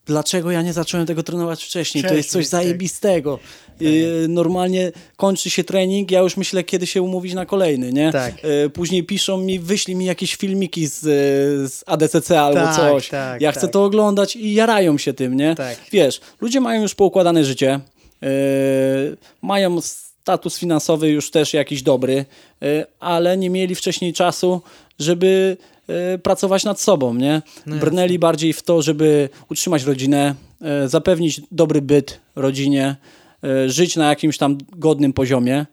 dlaczego 0.06 0.52
ja 0.52 0.62
nie 0.62 0.74
zacząłem 0.74 1.08
tego 1.08 1.24
trenować 1.24 1.64
wcześniej? 1.64 2.04
to 2.04 2.14
jest 2.14 2.30
coś 2.32 2.46
tak. 2.50 2.52
zajebistego. 2.62 3.40
Y, 3.82 4.26
Normalnie 4.30 4.92
kończy 5.18 5.50
się 5.50 5.64
trening, 5.64 6.12
ja 6.12 6.20
już 6.20 6.38
myślę, 6.38 6.64
kiedy 6.64 6.88
się 6.88 7.02
umówić 7.02 7.34
na 7.34 7.46
kolejny, 7.46 7.94
nie? 7.94 8.12
Tak. 8.12 8.34
Y, 8.66 8.70
Później 8.70 9.04
piszą 9.04 9.38
mi, 9.38 9.60
wyślij 9.60 9.96
mi 9.96 10.06
jakieś 10.06 10.36
filmiki 10.36 10.88
z, 10.88 11.00
z 11.74 11.84
ADCC 11.86 12.42
albo 12.42 12.60
Tak, 12.60 12.76
coś. 12.76 13.10
tak, 13.10 13.42
ja 13.42 13.52
chcę 13.52 13.62
tak. 13.62 13.72
to 13.72 13.84
oglądać 13.84 14.36
i 14.36 14.54
jarają 14.54 14.98
się 14.98 15.14
tym, 15.14 15.34
nie? 15.38 15.56
Tak. 15.56 15.78
Wiesz, 15.92 16.22
ludzie 16.42 16.62
mają 16.62 16.82
już 16.82 16.96
poukładane 16.96 17.44
życie, 17.46 17.80
y, 18.24 18.28
mają 19.42 19.80
status 20.24 20.58
finansowy 20.58 21.10
już 21.10 21.32
też 21.32 21.54
jakiś 21.54 21.82
dobry, 21.82 22.26
y, 22.64 22.86
ale 23.00 23.38
nie 23.38 23.50
mieli 23.50 23.76
wcześniej 23.76 24.14
czasu, 24.14 24.62
żeby 25.00 25.58
y, 26.16 26.20
pracować 26.20 26.64
nad 26.64 26.82
sobą, 26.82 27.14
nie? 27.14 27.42
No 27.66 27.76
Brnęli 27.76 28.20
bardziej 28.20 28.54
w 28.54 28.62
to, 28.62 28.82
żeby 28.82 29.30
utrzymać 29.52 29.84
rodzinę, 29.84 30.36
y, 30.86 30.90
zapewnić 30.90 31.42
dobry 31.52 31.82
byt 31.82 32.20
rodzinie, 32.36 32.96
żyć 33.68 33.96
na 33.96 34.10
jakimś 34.10 34.38
tam 34.38 34.58
godnym 34.72 35.14
poziomie, 35.14 35.66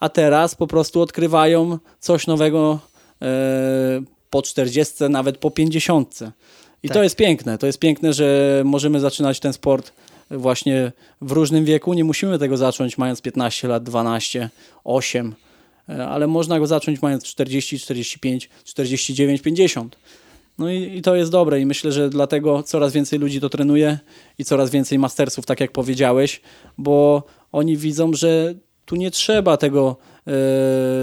a 0.00 0.08
teraz 0.08 0.54
po 0.54 0.66
prostu 0.66 1.00
odkrywają 1.00 1.78
coś 2.00 2.26
nowego 2.26 2.78
po 4.30 4.42
40, 4.42 4.94
nawet 5.10 5.38
po 5.38 5.50
50. 5.50 6.18
I 6.82 6.88
Tak. 6.88 6.96
to 6.96 7.02
jest 7.02 7.16
piękne. 7.16 7.58
To 7.58 7.66
jest 7.66 7.78
piękne, 7.78 8.12
że 8.12 8.62
możemy 8.64 9.00
zaczynać 9.00 9.40
ten 9.40 9.52
sport 9.52 9.92
właśnie 10.30 10.92
w 11.20 11.32
różnym 11.32 11.64
wieku. 11.64 11.94
Nie 11.94 12.04
musimy 12.04 12.38
tego 12.38 12.56
zacząć 12.56 12.98
mając 12.98 13.22
15 13.22 13.68
lat, 13.68 13.82
12, 13.82 14.50
8, 14.84 15.34
e, 15.88 16.08
ale 16.08 16.26
można 16.26 16.58
go 16.58 16.66
zacząć 16.66 17.02
mając 17.02 17.24
40, 17.24 17.78
45, 17.78 18.48
49, 18.64 19.42
50. 19.42 19.96
No 20.58 20.70
i, 20.70 20.96
i 20.96 21.02
to 21.02 21.16
jest 21.16 21.30
dobre 21.30 21.60
i 21.60 21.66
myślę, 21.66 21.92
że 21.92 22.10
dlatego 22.10 22.62
coraz 22.62 22.92
więcej 22.92 23.18
ludzi 23.18 23.40
to 23.40 23.48
trenuje 23.48 23.98
i 24.38 24.44
coraz 24.44 24.70
więcej 24.70 24.98
mastersów, 24.98 25.46
tak 25.46 25.60
jak 25.60 25.72
powiedziałeś, 25.72 26.40
bo 26.78 27.22
oni 27.52 27.76
widzą, 27.76 28.14
że 28.14 28.54
tu 28.84 28.96
nie 28.96 29.10
trzeba 29.10 29.56
tego 29.56 29.96
e, 30.26 30.30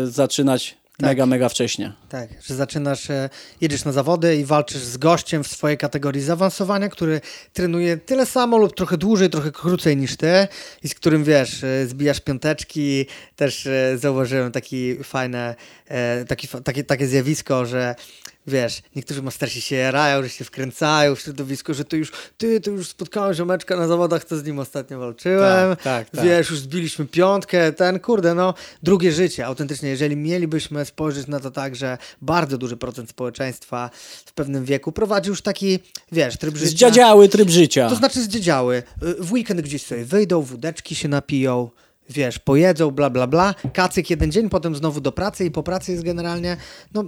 zaczynać 0.08 0.78
Tak. 0.98 1.08
mega, 1.08 1.26
mega 1.26 1.50
wcześnie. 1.50 1.94
Tak, 2.10 2.30
że 2.46 2.56
zaczynasz, 2.56 3.10
e, 3.10 3.30
jedziesz 3.62 3.86
na 3.86 3.92
zawody 3.92 4.36
i 4.36 4.46
walczysz 4.46 4.82
z 4.82 4.98
gościem 4.98 5.44
w 5.44 5.48
swojej 5.48 5.78
kategorii 5.78 6.22
zaawansowania, 6.22 6.90
który 6.90 7.22
trenuje 7.54 7.98
tyle 7.98 8.26
samo 8.26 8.58
lub 8.58 8.76
trochę 8.76 8.98
dłużej, 8.98 9.30
trochę 9.30 9.52
krócej 9.52 9.98
niż 9.98 10.18
ty 10.18 10.48
i 10.84 10.90
z 10.90 10.96
którym, 10.96 11.24
wiesz, 11.24 11.64
e, 11.64 11.88
zbijasz 11.88 12.20
piąteczki. 12.20 13.06
Też 13.36 13.68
e, 13.68 13.98
zauważyłem 13.98 14.52
taki 14.52 15.04
fajne, 15.04 15.56
taki, 16.28 16.48
takie, 16.48 16.84
takie 16.84 17.08
zjawisko, 17.08 17.66
że 17.66 17.96
wiesz, 18.48 18.82
niektórzy 18.96 19.22
mastersi 19.22 19.62
się 19.62 19.76
jarają, 19.76 20.24
że 20.24 20.30
się 20.30 20.46
wkręcają 20.46 21.16
w 21.16 21.20
środowisko, 21.20 21.74
że 21.74 21.86
to 21.86 21.96
już, 21.96 22.12
ty, 22.38 22.62
to 22.62 22.72
już 22.72 22.88
spotkałem 22.88 23.34
ziomeczka 23.34 23.78
na 23.78 23.88
zawodach, 23.88 24.26
to 24.26 24.38
z 24.38 24.46
nim 24.46 24.60
ostatnio 24.60 25.00
walczyłem. 25.00 25.70
Tak, 25.70 25.84
tak, 25.84 26.10
tak. 26.10 26.26
Wiesz, 26.26 26.50
już 26.50 26.60
zbiliśmy 26.60 27.06
piątkę, 27.06 27.74
ten, 27.74 28.00
kurde, 28.00 28.36
no, 28.36 28.54
drugie 28.84 29.12
życie, 29.12 29.46
autentycznie, 29.46 29.90
jeżeli 29.90 30.16
mielibyśmy 30.16 30.86
spojrzeć 30.86 31.28
na 31.28 31.40
to 31.40 31.52
tak, 31.52 31.76
że 31.76 31.98
bardzo 32.22 32.58
duży 32.58 32.78
procent 32.78 33.10
społeczeństwa 33.10 33.90
w 34.26 34.34
pewnym 34.34 34.66
wieku 34.66 34.92
prowadzi 34.92 35.30
już 35.30 35.42
taki, 35.42 35.80
wiesz, 36.12 36.38
tryb 36.38 36.58
życia. 36.58 36.72
Zdziadziały 36.72 37.30
tryb 37.30 37.50
życia. 37.50 37.90
To 37.90 37.96
znaczy 37.96 38.22
zdziedziały. 38.22 38.84
W 39.20 39.32
weekend 39.32 39.62
gdzieś 39.62 39.84
sobie 39.84 40.06
wyjdą, 40.06 40.42
wódeczki 40.42 40.96
się 40.96 41.08
napiją, 41.08 41.70
wiesz, 42.10 42.40
pojedzą, 42.40 42.92
bla, 42.92 43.10
bla, 43.10 43.28
bla. 43.28 43.56
Kacyk 43.74 44.10
jeden 44.10 44.32
dzień, 44.32 44.50
potem 44.50 44.76
znowu 44.76 45.02
do 45.02 45.12
pracy 45.12 45.46
i 45.46 45.52
po 45.52 45.64
pracy 45.64 45.92
jest 45.92 46.04
generalnie, 46.04 46.58
no... 46.94 47.04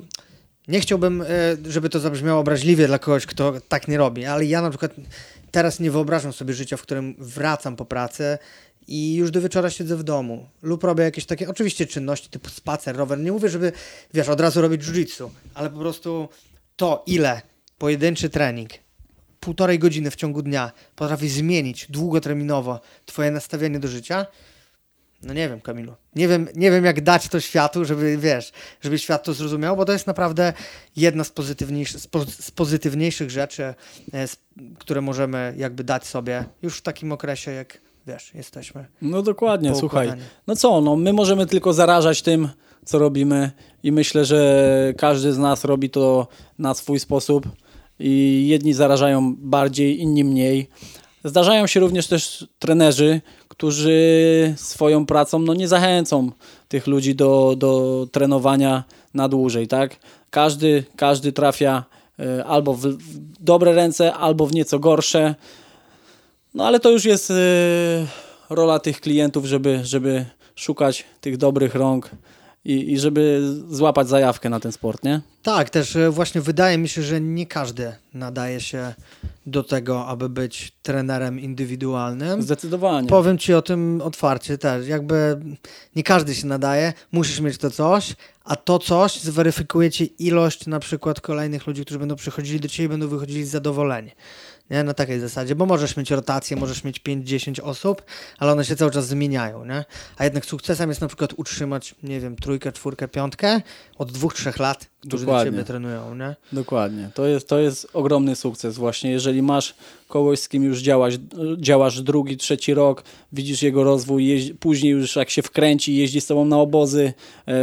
Nie 0.67 0.80
chciałbym, 0.80 1.21
y, 1.21 1.25
żeby 1.71 1.89
to 1.89 1.99
zabrzmiało 1.99 2.39
obraźliwie 2.39 2.88
dla 2.88 2.99
kogoś, 2.99 3.25
kto 3.25 3.53
tak 3.67 3.88
nie 3.88 3.97
robi, 3.97 4.25
ale 4.25 4.45
ja 4.45 4.62
na 4.62 4.69
przykład 4.69 4.91
teraz 5.51 5.80
nie 5.80 5.91
wyobrażam 5.91 6.34
sobie 6.34 6.53
życia, 6.53 6.77
w 6.77 6.82
którym 6.82 7.15
wracam 7.19 7.75
po 7.75 7.86
pracy 7.86 8.38
i 8.88 9.15
już 9.15 9.32
do 9.32 9.41
wieczora 9.41 9.69
siedzę 9.69 9.97
w 9.97 10.03
domu 10.03 10.49
lub 10.62 10.84
robię 10.84 11.03
jakieś 11.03 11.25
takie, 11.25 11.49
oczywiście 11.49 11.86
czynności 11.86 12.30
typu 12.30 12.49
spacer, 12.49 12.95
rower. 12.95 13.19
Nie 13.19 13.32
mówię, 13.32 13.49
żeby, 13.49 13.71
wiesz, 14.13 14.30
od 14.30 14.41
razu 14.41 14.62
robić 14.62 14.84
jiu-jitsu, 14.84 15.30
ale 15.53 15.69
po 15.69 15.80
prostu 15.80 16.30
to, 16.75 17.03
ile 17.08 17.41
pojedynczy 17.77 18.30
trening 18.30 18.69
półtorej 19.39 19.80
godziny 19.80 20.12
w 20.12 20.15
ciągu 20.15 20.41
dnia 20.41 20.71
potrafi 20.95 21.30
zmienić 21.30 21.88
długoterminowo 21.89 22.80
twoje 23.06 23.32
nastawienie 23.32 23.80
do 23.80 23.88
życia, 23.88 24.25
no 25.23 25.34
nie 25.34 25.49
wiem, 25.49 25.62
Kamilu. 25.62 25.93
Nie 26.15 26.27
wiem, 26.27 26.47
nie 26.56 26.71
wiem 26.71 26.86
jak 26.86 27.01
dać 27.01 27.27
to 27.27 27.39
światu, 27.39 27.86
żeby, 27.86 28.17
wiesz, 28.17 28.51
żeby 28.82 28.99
świat 28.99 29.23
to 29.23 29.34
zrozumiał, 29.34 29.77
bo 29.77 29.86
to 29.86 29.93
jest 29.93 30.08
naprawdę 30.08 30.53
jedna 30.95 31.23
z 31.23 31.30
pozytywniejszych, 31.30 32.01
z, 32.01 32.08
po, 32.08 32.25
z 32.25 32.51
pozytywniejszych 32.51 33.30
rzeczy, 33.32 33.63
e, 33.63 33.75
s- 34.13 34.38
które 34.80 35.01
możemy 35.01 35.53
jakby 35.58 35.84
dać 35.84 36.06
sobie 36.06 36.45
już 36.62 36.77
w 36.77 36.82
takim 36.82 37.12
okresie, 37.12 37.51
jak, 37.51 37.77
wiesz, 38.08 38.32
jesteśmy. 38.34 38.86
No 39.01 39.21
dokładnie, 39.21 39.69
słuchaj. 39.80 40.08
No 40.47 40.56
co, 40.56 40.82
no 40.82 40.95
my 40.95 41.13
możemy 41.13 41.45
tylko 41.45 41.73
zarażać 41.73 42.21
tym, 42.21 42.49
co 42.86 42.99
robimy 42.99 43.51
i 43.84 43.91
myślę, 43.91 44.25
że 44.25 44.93
każdy 44.97 45.34
z 45.34 45.38
nas 45.38 45.63
robi 45.65 45.89
to 45.89 46.27
na 46.60 46.73
swój 46.73 46.99
sposób 46.99 47.47
i 47.99 48.45
jedni 48.47 48.73
zarażają 48.73 49.36
bardziej, 49.38 49.99
inni 50.01 50.23
mniej. 50.23 50.69
Zdarzają 51.23 51.67
się 51.67 51.80
również 51.80 52.08
też 52.08 52.47
trenerzy, 52.60 53.21
którzy 53.58 54.54
swoją 54.58 55.06
pracą 55.06 55.39
no, 55.39 55.54
nie 55.54 55.67
zachęcą 55.67 56.32
tych 56.67 56.88
ludzi 56.88 57.15
do, 57.15 57.56
do 57.58 58.08
trenowania 58.12 58.84
na 59.13 59.30
dłużej, 59.30 59.67
tak? 59.67 59.96
Każdy, 60.30 60.84
każdy 60.96 61.32
trafia 61.32 61.84
e, 62.20 62.46
albo 62.46 62.74
w, 62.74 62.98
dobre 63.39 63.74
ręce, 63.74 64.13
albo 64.13 64.46
w 64.46 64.54
nieco 64.54 64.80
gorsze. 64.80 65.36
No 66.54 66.65
ale 66.65 66.80
to 66.80 66.89
już 66.91 67.06
jest 67.06 67.32
e, 67.32 67.36
rola 68.50 68.80
tych 68.80 69.02
klientów, 69.02 69.46
żeby, 69.46 69.80
żeby 69.84 70.26
szukać 70.56 71.06
tych 71.22 71.38
dobrych 71.38 71.76
rąk 71.76 72.10
i, 72.67 72.93
i 72.93 72.99
żeby 72.99 73.41
złapać 73.69 74.08
zajawkę 74.08 74.49
na 74.49 74.60
ten 74.60 74.71
sport, 74.71 75.03
nie? 75.03 75.21
Tak, 75.43 75.69
też 75.69 75.95
e, 75.95 76.12
właśnie 76.12 76.41
wydaje 76.41 76.77
mi 76.77 76.89
się, 76.89 77.01
że 77.01 77.21
nie 77.21 77.45
każdy 77.45 77.93
nadaje 78.13 78.62
się 78.62 78.93
do 79.45 79.63
tego, 79.63 80.06
aby 80.06 80.30
być 80.30 80.71
trenerem 80.82 81.39
indywidualnym. 81.39 82.41
Zdecydowanie. 82.41 83.10
Powiem 83.10 83.38
ci 83.38 83.53
o 83.53 83.62
tym 83.62 84.01
otwarcie 84.03 84.58
też. 84.58 84.88
Jakby 84.88 85.39
nie 85.95 86.03
każdy 86.03 86.36
się 86.36 86.47
nadaje, 86.47 86.93
musisz 87.12 87.39
mieć 87.39 87.58
to 87.58 87.71
coś, 87.71 88.15
a 88.43 88.56
to 88.56 88.80
coś 88.80 89.21
zweryfikuje 89.21 89.91
ci 89.91 90.13
ilość 90.19 90.67
na 90.67 90.80
przykład 90.80 91.21
kolejnych 91.21 91.67
ludzi, 91.67 91.82
którzy 91.82 91.99
będą 91.99 92.15
przychodzili 92.15 92.60
do 92.60 92.67
ciebie 92.67 92.86
i 92.86 92.89
będą 92.89 93.08
wychodzili 93.08 93.45
zadowoleni. 93.45 94.12
Nie? 94.69 94.84
Na 94.84 94.93
takiej 94.93 95.19
zasadzie, 95.19 95.56
bo 95.56 95.65
możesz 95.65 95.97
mieć 95.97 96.12
rotację, 96.12 96.58
możesz 96.58 96.84
mieć 96.84 96.99
5-10 96.99 97.62
osób, 97.63 98.01
ale 98.38 98.51
one 98.51 98.65
się 98.65 98.75
cały 98.75 98.91
czas 98.91 99.08
zmieniają, 99.08 99.65
nie? 99.65 99.86
A 100.17 100.23
jednak 100.23 100.45
sukcesem 100.45 100.89
jest 100.89 101.01
na 101.01 101.08
przykład 101.08 101.34
utrzymać, 101.38 101.95
nie 102.03 102.19
wiem, 102.19 102.36
trójkę, 102.36 102.71
czwórkę, 102.71 103.08
piątkę 103.08 103.62
od 103.97 104.12
dwóch, 104.12 104.34
trzech 104.34 104.60
lat, 104.60 104.86
którzy 104.99 105.25
do 105.25 105.32
Dokładnie. 105.32 105.51
ciebie 105.51 105.63
trenują, 105.63 106.15
nie? 106.15 106.36
Dokładnie. 106.51 107.10
To 107.13 107.25
jest, 107.25 107.47
to 107.47 107.60
jest 107.60 107.88
ogromny 107.93 108.36
sukces 108.36 108.77
właśnie. 108.77 109.12
Jeżeli 109.12 109.41
masz 109.41 109.75
kogoś, 110.08 110.39
z 110.39 110.49
kim 110.49 110.63
już 110.63 110.80
działasz, 110.80 111.13
działasz 111.58 112.01
drugi, 112.01 112.38
trzeci 112.38 112.73
rok, 112.73 113.03
widzisz 113.34 113.62
jego 113.62 113.84
rozwój, 113.84 114.27
jeździ, 114.27 114.56
później 114.56 114.91
już 114.91 115.15
jak 115.15 115.30
się 115.30 115.41
wkręci, 115.41 115.95
jeździ 115.95 116.21
z 116.21 116.27
tobą 116.27 116.45
na 116.45 116.60
obozy, 116.60 117.13
e, 117.47 117.53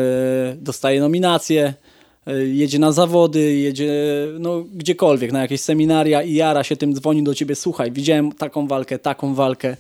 dostaje 0.57 1.01
nominacje, 1.01 1.75
jedzie 2.53 2.79
na 2.79 2.93
zawody, 2.93 3.55
jedzie 3.55 3.93
no, 4.39 4.65
gdziekolwiek, 4.75 5.33
na 5.33 5.41
jakieś 5.41 5.61
seminaria 5.61 6.23
i 6.23 6.35
jara 6.35 6.65
się 6.65 6.77
tym, 6.77 6.95
dzwoni 6.95 7.23
do 7.23 7.35
ciebie, 7.35 7.55
słuchaj, 7.55 7.93
widziałem 7.93 8.33
taką 8.33 8.67
walkę, 8.67 8.99
taką 8.99 9.35
walkę 9.35 9.77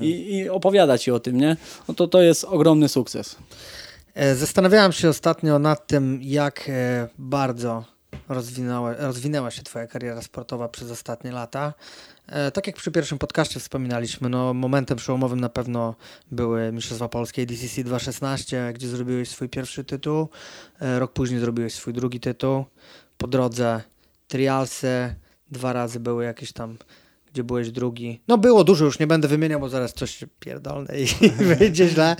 i, 0.00 0.36
i 0.36 0.48
opowiada 0.48 0.98
ci 0.98 1.10
o 1.10 1.20
tym, 1.20 1.40
nie? 1.40 1.56
No 1.88 1.94
to 1.94 2.08
to 2.08 2.22
jest 2.22 2.44
ogromny 2.44 2.88
sukces. 2.88 3.36
E, 4.14 4.34
Zastanawiałem 4.34 4.92
się 4.92 5.08
ostatnio 5.08 5.58
nad 5.58 5.86
tym, 5.86 6.20
jak 6.22 6.68
e, 6.68 7.08
bardzo 7.18 7.84
rozwinęła, 8.28 8.94
rozwinęła 8.94 9.50
się 9.50 9.62
Twoja 9.62 9.86
kariera 9.86 10.22
sportowa 10.22 10.68
przez 10.68 10.90
ostatnie 10.90 11.32
lata. 11.32 11.74
E, 12.28 12.50
Tak 12.50 12.66
jak 12.66 12.76
przy 12.76 12.90
pierwszym 12.90 13.18
podcaście 13.18 13.60
wspominaliśmy, 13.60 14.28
no 14.28 14.54
momentem 14.54 14.98
przełomowym 14.98 15.40
na 15.40 15.48
pewno 15.48 15.94
były 16.30 16.72
Mistrzostwa 16.72 17.08
Polskie 17.08 17.46
DCC 17.46 17.84
2.16, 17.84 18.72
gdzie 18.72 18.88
zrobiłeś 18.88 19.28
swój 19.28 19.48
pierwszy 19.48 19.84
tytuł. 19.84 20.28
E, 20.80 20.98
Rok 20.98 21.12
później 21.12 21.40
zrobiłeś 21.40 21.74
swój 21.74 21.92
drugi 21.92 22.20
tytuł. 22.20 22.64
Po 23.18 23.26
drodze 23.26 23.82
trialsy, 24.28 25.14
dwa 25.50 25.72
razy 25.72 26.00
były 26.00 26.24
jakieś 26.24 26.52
tam 26.52 26.76
gdzie 27.32 27.44
byłeś 27.44 27.70
drugi. 27.70 28.20
No 28.28 28.38
było 28.38 28.64
dużo, 28.64 28.84
już 28.84 28.98
nie 28.98 29.06
będę 29.06 29.28
wymieniał, 29.28 29.60
bo 29.60 29.68
zaraz 29.68 29.94
coś 29.94 30.24
pierdolne 30.40 31.00
i 31.00 31.06
wyjdzie 31.56 31.88
źle. 31.88 32.16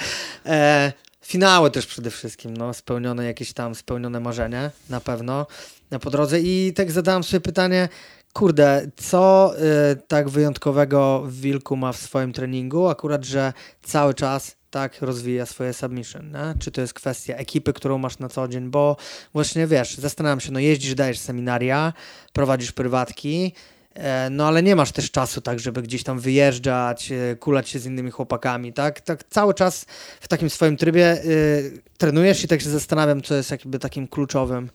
E, 0.47 0.92
finały 1.23 1.71
też 1.71 1.87
przede 1.87 2.11
wszystkim, 2.11 2.57
no, 2.57 2.75
spełnione 2.75 3.25
jakieś 3.25 3.53
tam, 3.53 3.75
spełnione 3.75 4.21
marzenie, 4.21 4.71
na 4.90 5.01
pewno, 5.01 5.47
na 5.90 5.99
po 5.99 6.11
drodze. 6.11 6.40
I 6.40 6.73
tak 6.77 6.90
zadałem 6.90 7.25
sobie 7.25 7.40
pytanie, 7.40 7.88
kurde, 8.33 8.91
co 8.97 9.53
y, 9.93 9.97
tak 10.09 10.29
wyjątkowego 10.29 11.25
Wilku 11.29 11.77
ma 11.77 11.93
w 11.93 11.97
swoim 11.97 12.33
treningu? 12.33 12.88
Akurat, 12.88 13.25
że 13.25 13.53
cały 13.83 14.14
czas 14.14 14.59
tak 14.71 15.03
rozwija 15.03 15.47
swoje 15.47 15.73
submission, 15.73 16.31
nie? 16.31 16.55
czy 16.59 16.71
to 16.71 16.81
jest 16.81 16.95
kwestia 16.95 17.35
ekipy, 17.35 17.73
którą 17.73 17.99
masz 17.99 18.19
na 18.19 18.29
co 18.29 18.49
dzień, 18.49 18.71
bo 18.71 18.97
właśnie 19.33 19.67
wiesz, 19.67 19.95
zastanawiam 19.95 20.41
się, 20.41 20.53
no 20.53 20.61
jeździsz, 20.61 20.95
dajesz 20.95 21.19
seminaria, 21.19 21.93
prowadzisz 22.33 22.73
prywatki, 22.73 23.53
e, 23.95 24.31
no 24.31 24.47
ale 24.47 24.62
nie 24.62 24.77
masz 24.77 24.93
też 24.93 25.11
czasu 25.11 25.41
tak, 25.41 25.61
żeby 25.61 25.83
gdzieś 25.83 26.03
tam 26.03 26.21
wyjeżdżać, 26.21 27.12
e, 27.12 27.37
kulać 27.37 27.69
się 27.69 27.79
z 27.79 27.87
innymi 27.87 28.11
chłopakami, 28.11 28.73
tak? 28.73 29.01
Tak 29.01 29.25
cały 29.25 29.55
czas 29.55 29.87
w 30.21 30.29
takim 30.29 30.51
swoim 30.51 30.77
trybie 30.77 31.25
y, 31.25 31.83
trenujesz 31.99 32.45
i 32.45 32.49
tak 32.49 32.61
się 32.61 32.71
zastanawiam, 32.71 33.23
co 33.23 33.35
jest 33.35 33.51
jakby 33.51 33.79
takim 33.79 34.09
kluczowym, 34.09 34.71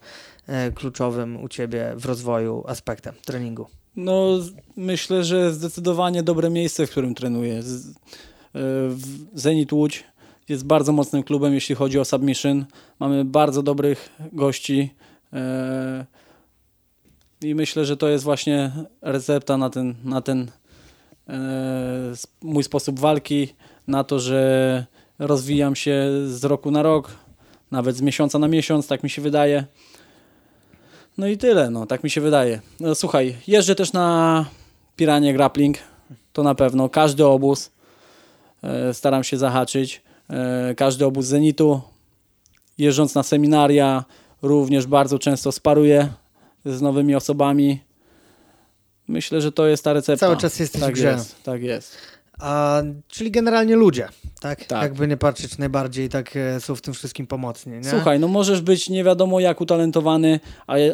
kluczowym 0.74 1.42
u 1.44 1.48
Ciebie 1.48 1.92
w 1.96 2.04
rozwoju 2.04 2.64
aspektem 2.66 3.14
treningu. 3.24 3.66
No 3.96 4.38
myślę, 4.76 5.24
że 5.24 5.52
zdecydowanie 5.52 6.22
dobre 6.22 6.50
miejsce, 6.50 6.86
w 6.86 6.90
którym 6.90 7.14
trenuję. 7.14 7.62
Z, 7.62 7.94
Zenit 9.34 9.72
Łódź 9.72 10.04
jest 10.48 10.66
bardzo 10.66 10.92
mocnym 10.92 11.22
klubem, 11.22 11.54
jeśli 11.54 11.74
chodzi 11.74 11.98
o 11.98 12.04
submission. 12.04 12.64
Mamy 13.00 13.24
bardzo 13.24 13.62
dobrych 13.62 14.10
gości 14.32 14.90
e, 15.32 16.06
i 17.40 17.54
myślę, 17.54 17.84
że 17.84 17.96
to 17.96 18.08
jest 18.08 18.24
właśnie 18.24 18.72
recepta 19.02 19.56
na 19.56 19.70
ten, 19.70 19.94
na 20.04 20.20
ten 20.20 20.50
e, 21.28 22.12
mój 22.42 22.64
sposób 22.64 23.00
walki, 23.00 23.48
na 23.86 24.04
to, 24.04 24.18
że 24.18 24.86
rozwijam 25.18 25.76
się 25.76 26.10
z 26.26 26.44
roku 26.44 26.70
na 26.70 26.82
rok, 26.82 27.10
nawet 27.70 27.96
z 27.96 28.00
miesiąca 28.00 28.38
na 28.38 28.48
miesiąc, 28.48 28.86
tak 28.86 29.02
mi 29.02 29.10
się 29.10 29.22
wydaje. 29.22 29.64
No 31.18 31.26
i 31.26 31.38
tyle, 31.38 31.70
no, 31.70 31.86
tak 31.86 32.04
mi 32.04 32.10
się 32.10 32.20
wydaje. 32.20 32.60
No, 32.80 32.94
słuchaj, 32.94 33.36
jeżdżę 33.46 33.74
też 33.74 33.92
na 33.92 34.44
Piranie 34.96 35.32
Grappling, 35.32 35.78
to 36.32 36.42
na 36.42 36.54
pewno. 36.54 36.88
Każdy 36.88 37.26
obóz 37.26 37.70
E, 38.64 38.94
staram 38.94 39.24
się 39.24 39.38
zahaczyć. 39.38 40.02
E, 40.30 40.74
każdy 40.76 41.04
obóz 41.04 41.26
Zenitu, 41.26 41.80
jeżdżąc 42.78 43.14
na 43.14 43.22
seminaria, 43.22 44.04
również 44.42 44.86
bardzo 44.86 45.18
często 45.18 45.52
sparuję 45.52 46.08
z 46.64 46.82
nowymi 46.82 47.14
osobami. 47.14 47.80
Myślę, 49.08 49.40
że 49.40 49.52
to 49.52 49.66
jest 49.66 49.84
ta 49.84 49.92
recepta. 49.92 50.26
Cały 50.26 50.36
czas 50.36 50.58
jesteś 50.58 50.80
tak 50.80 50.90
w 50.90 50.94
grze. 50.94 51.12
Jest, 51.12 51.42
tak 51.42 51.62
jest. 51.62 51.96
A, 52.40 52.82
czyli 53.08 53.30
generalnie 53.30 53.76
ludzie, 53.76 54.08
tak? 54.40 54.64
tak? 54.64 54.82
Jakby 54.82 55.08
nie 55.08 55.16
patrzeć, 55.16 55.58
najbardziej 55.58 56.08
tak 56.08 56.36
e, 56.36 56.60
są 56.60 56.74
w 56.74 56.80
tym 56.80 56.94
wszystkim 56.94 57.26
pomocni. 57.26 57.72
Nie? 57.72 57.84
Słuchaj, 57.84 58.20
no 58.20 58.28
możesz 58.28 58.60
być 58.60 58.88
nie 58.88 59.04
wiadomo 59.04 59.40
jak 59.40 59.60
utalentowany, 59.60 60.40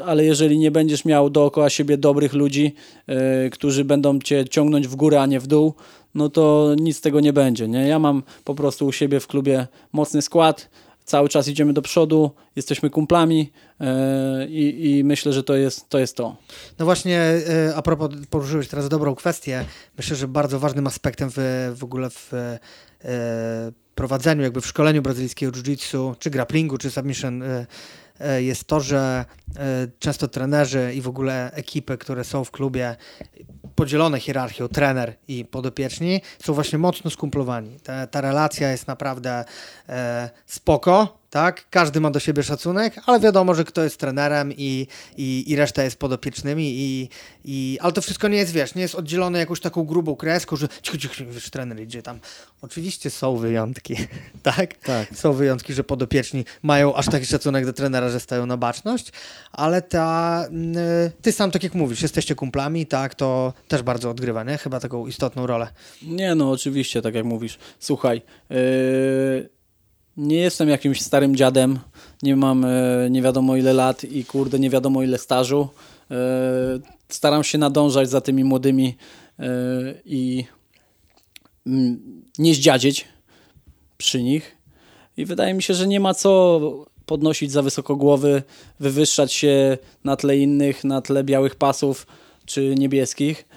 ale 0.04 0.24
jeżeli 0.24 0.58
nie 0.58 0.70
będziesz 0.70 1.04
miał 1.04 1.30
dookoła 1.30 1.70
siebie 1.70 1.96
dobrych 1.98 2.32
ludzi, 2.32 2.74
yy, 3.06 3.50
którzy 3.50 3.84
będą 3.84 4.18
cię 4.18 4.44
ciągnąć 4.48 4.88
w 4.88 4.96
górę, 4.96 5.20
a 5.22 5.26
nie 5.26 5.40
w 5.40 5.46
dół, 5.46 5.74
no 6.14 6.28
to 6.28 6.74
nic 6.80 6.96
z 6.96 7.00
tego 7.00 7.20
nie 7.20 7.32
będzie. 7.32 7.68
Nie? 7.68 7.88
Ja 7.88 7.98
mam 7.98 8.22
po 8.44 8.54
prostu 8.54 8.86
u 8.86 8.92
siebie 8.92 9.20
w 9.20 9.26
klubie 9.26 9.66
mocny 9.92 10.22
skład, 10.22 10.68
cały 11.04 11.28
czas 11.28 11.48
idziemy 11.48 11.72
do 11.72 11.82
przodu, 11.82 12.30
jesteśmy 12.56 12.90
kumplami 12.90 13.52
yy, 13.80 13.86
i 14.70 15.04
myślę, 15.04 15.32
że 15.32 15.42
to 15.42 15.56
jest, 15.56 15.88
to 15.88 15.98
jest 15.98 16.16
to. 16.16 16.36
No 16.78 16.84
właśnie, 16.84 17.32
yy, 17.66 17.76
a 17.76 17.82
propos, 17.82 18.10
poruszyłeś 18.30 18.68
teraz 18.68 18.88
dobrą 18.88 19.14
kwestię. 19.14 19.64
Myślę, 19.96 20.16
że 20.16 20.28
bardzo 20.28 20.58
ważnym 20.58 20.86
aspektem 20.86 21.30
w, 21.34 21.72
w 21.76 21.84
ogóle 21.84 22.10
w 22.10 22.32
yy, 22.32 23.10
prowadzeniu, 23.94 24.42
jakby 24.42 24.60
w 24.60 24.66
szkoleniu 24.66 25.02
brazylijskiego 25.02 25.52
jiu-jitsu, 25.52 26.14
czy 26.18 26.30
grapplingu, 26.30 26.78
czy 26.78 26.90
submission 26.90 27.42
jest 28.38 28.64
to, 28.64 28.80
że 28.80 29.24
często 29.98 30.28
trenerzy 30.28 30.92
i 30.94 31.00
w 31.00 31.08
ogóle 31.08 31.52
ekipy, 31.52 31.98
które 31.98 32.24
są 32.24 32.44
w 32.44 32.50
klubie, 32.50 32.96
podzielone 33.80 34.20
hierarchią 34.20 34.68
trener 34.68 35.16
i 35.28 35.44
podopieczni, 35.44 36.20
są 36.42 36.52
właśnie 36.54 36.78
mocno 36.78 37.10
skumplowani. 37.10 37.80
Ta, 37.80 38.06
ta 38.06 38.20
relacja 38.20 38.70
jest 38.70 38.86
naprawdę 38.86 39.44
e, 39.88 40.30
spoko, 40.46 41.19
tak? 41.30 41.64
Każdy 41.70 42.00
ma 42.00 42.10
do 42.10 42.20
siebie 42.20 42.42
szacunek, 42.42 42.94
ale 43.06 43.20
wiadomo, 43.20 43.54
że 43.54 43.64
kto 43.64 43.84
jest 43.84 43.96
trenerem 43.96 44.52
i, 44.52 44.86
i, 45.16 45.44
i 45.46 45.56
reszta 45.56 45.82
jest 45.82 45.96
podopiecznymi 45.96 46.74
i, 46.78 47.08
i, 47.44 47.78
ale 47.80 47.92
to 47.92 48.02
wszystko 48.02 48.28
nie 48.28 48.38
jest, 48.38 48.52
wiesz, 48.52 48.74
nie 48.74 48.82
jest 48.82 48.94
oddzielone 48.94 49.38
jakąś 49.38 49.60
taką 49.60 49.84
grubą 49.84 50.16
kreską, 50.16 50.56
że 50.56 50.68
cicho, 50.82 50.98
cicho, 50.98 51.14
wiesz, 51.30 51.50
trener 51.50 51.80
idzie 51.80 52.02
tam. 52.02 52.18
Oczywiście 52.62 53.10
są 53.10 53.36
wyjątki, 53.36 53.96
tak? 54.42 54.74
tak? 54.74 55.08
Są 55.16 55.32
wyjątki, 55.32 55.74
że 55.74 55.84
podopieczni 55.84 56.44
mają 56.62 56.94
aż 56.94 57.06
taki 57.06 57.26
szacunek 57.26 57.66
do 57.66 57.72
trenera, 57.72 58.08
że 58.08 58.20
stają 58.20 58.46
na 58.46 58.56
baczność, 58.56 59.12
ale 59.52 59.82
ta, 59.82 60.44
ty 61.22 61.32
sam, 61.32 61.50
tak 61.50 61.62
jak 61.62 61.74
mówisz, 61.74 62.02
jesteście 62.02 62.34
kumplami, 62.34 62.86
tak, 62.86 63.14
to 63.14 63.52
też 63.68 63.82
bardzo 63.82 64.10
odgrywa, 64.10 64.44
nie? 64.44 64.58
Chyba 64.58 64.80
taką 64.80 65.06
istotną 65.06 65.46
rolę. 65.46 65.68
Nie, 66.02 66.34
no 66.34 66.50
oczywiście, 66.50 67.02
tak 67.02 67.14
jak 67.14 67.24
mówisz. 67.24 67.58
Słuchaj, 67.78 68.22
yy 68.50 69.59
nie 70.16 70.36
jestem 70.36 70.68
jakimś 70.68 71.00
starym 71.00 71.36
dziadem, 71.36 71.78
nie 72.22 72.36
mam 72.36 72.64
e, 72.64 73.10
nie 73.10 73.22
wiadomo 73.22 73.56
ile 73.56 73.72
lat 73.72 74.04
i 74.04 74.24
kurde 74.24 74.58
nie 74.58 74.70
wiadomo 74.70 75.02
ile 75.02 75.18
stażu. 75.18 75.68
E, 76.10 76.16
staram 77.08 77.44
się 77.44 77.58
nadążać 77.58 78.10
za 78.10 78.20
tymi 78.20 78.44
młodymi 78.44 78.96
e, 79.38 79.44
i 80.04 80.44
mm, 81.66 82.22
nie 82.38 82.54
zdziadzieć 82.54 83.08
przy 83.96 84.22
nich. 84.22 84.56
I 85.16 85.24
wydaje 85.24 85.54
mi 85.54 85.62
się, 85.62 85.74
że 85.74 85.86
nie 85.86 86.00
ma 86.00 86.14
co 86.14 86.60
podnosić 87.06 87.52
za 87.52 87.62
wysoko 87.62 87.96
głowy, 87.96 88.42
wywyższać 88.80 89.32
się 89.32 89.78
na 90.04 90.16
tle 90.16 90.38
innych, 90.38 90.84
na 90.84 91.02
tle 91.02 91.24
białych 91.24 91.54
pasów 91.54 92.06
czy 92.46 92.74
niebieskich. 92.78 93.48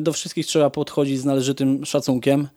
Do 0.00 0.12
wszystkich 0.12 0.46
trzeba 0.46 0.70
podchodzić 0.70 1.20
z 1.20 1.24
należytym 1.24 1.84
szacunkiem. 1.84 2.48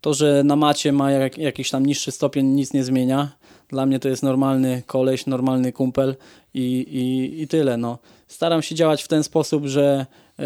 To, 0.00 0.14
że 0.14 0.42
na 0.44 0.56
macie 0.56 0.92
ma 0.92 1.10
jak, 1.10 1.38
jakiś 1.38 1.70
tam 1.70 1.86
niższy 1.86 2.10
stopień, 2.10 2.46
nic 2.46 2.72
nie 2.72 2.84
zmienia. 2.84 3.28
Dla 3.68 3.86
mnie 3.86 3.98
to 3.98 4.08
jest 4.08 4.22
normalny 4.22 4.82
koleś, 4.86 5.26
normalny 5.26 5.72
kumpel 5.72 6.16
i, 6.54 6.60
i, 6.60 7.42
i 7.42 7.48
tyle. 7.48 7.76
No. 7.76 7.98
Staram 8.28 8.62
się 8.62 8.74
działać 8.74 9.02
w 9.02 9.08
ten 9.08 9.24
sposób, 9.24 9.66
że 9.66 10.06
yy, 10.38 10.44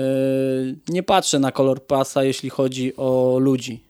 nie 0.88 1.03
patrzę 1.03 1.38
na 1.38 1.53
kolor 1.53 1.87
pasa, 1.87 2.25
jeśli 2.25 2.51
chodzi 2.51 2.97
o 2.97 3.38
ludzi. 3.41 3.85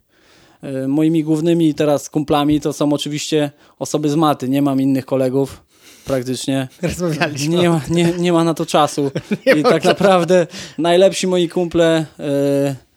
Yy, 0.62 0.88
moimi 0.88 1.24
głównymi 1.24 1.74
teraz 1.74 2.10
kumplami 2.10 2.60
to 2.60 2.72
są 2.72 2.92
oczywiście 2.92 3.50
osoby 3.78 4.10
z 4.10 4.14
maty. 4.14 4.48
Nie 4.48 4.62
mam 4.62 4.80
innych 4.80 5.06
kolegów 5.06 5.62
praktycznie. 6.04 6.68
Rozmawialiśmy. 6.82 7.56
Nie 7.56 7.70
ma, 7.70 7.80
nie, 7.90 8.12
nie 8.18 8.32
ma 8.32 8.44
na 8.44 8.54
to 8.54 8.66
czasu. 8.66 9.10
I 9.58 9.62
tak 9.62 9.84
naprawdę 9.84 10.46
najlepsi 10.78 11.26
moi 11.26 11.48
kumple... 11.48 12.06
Yy, 12.18 12.91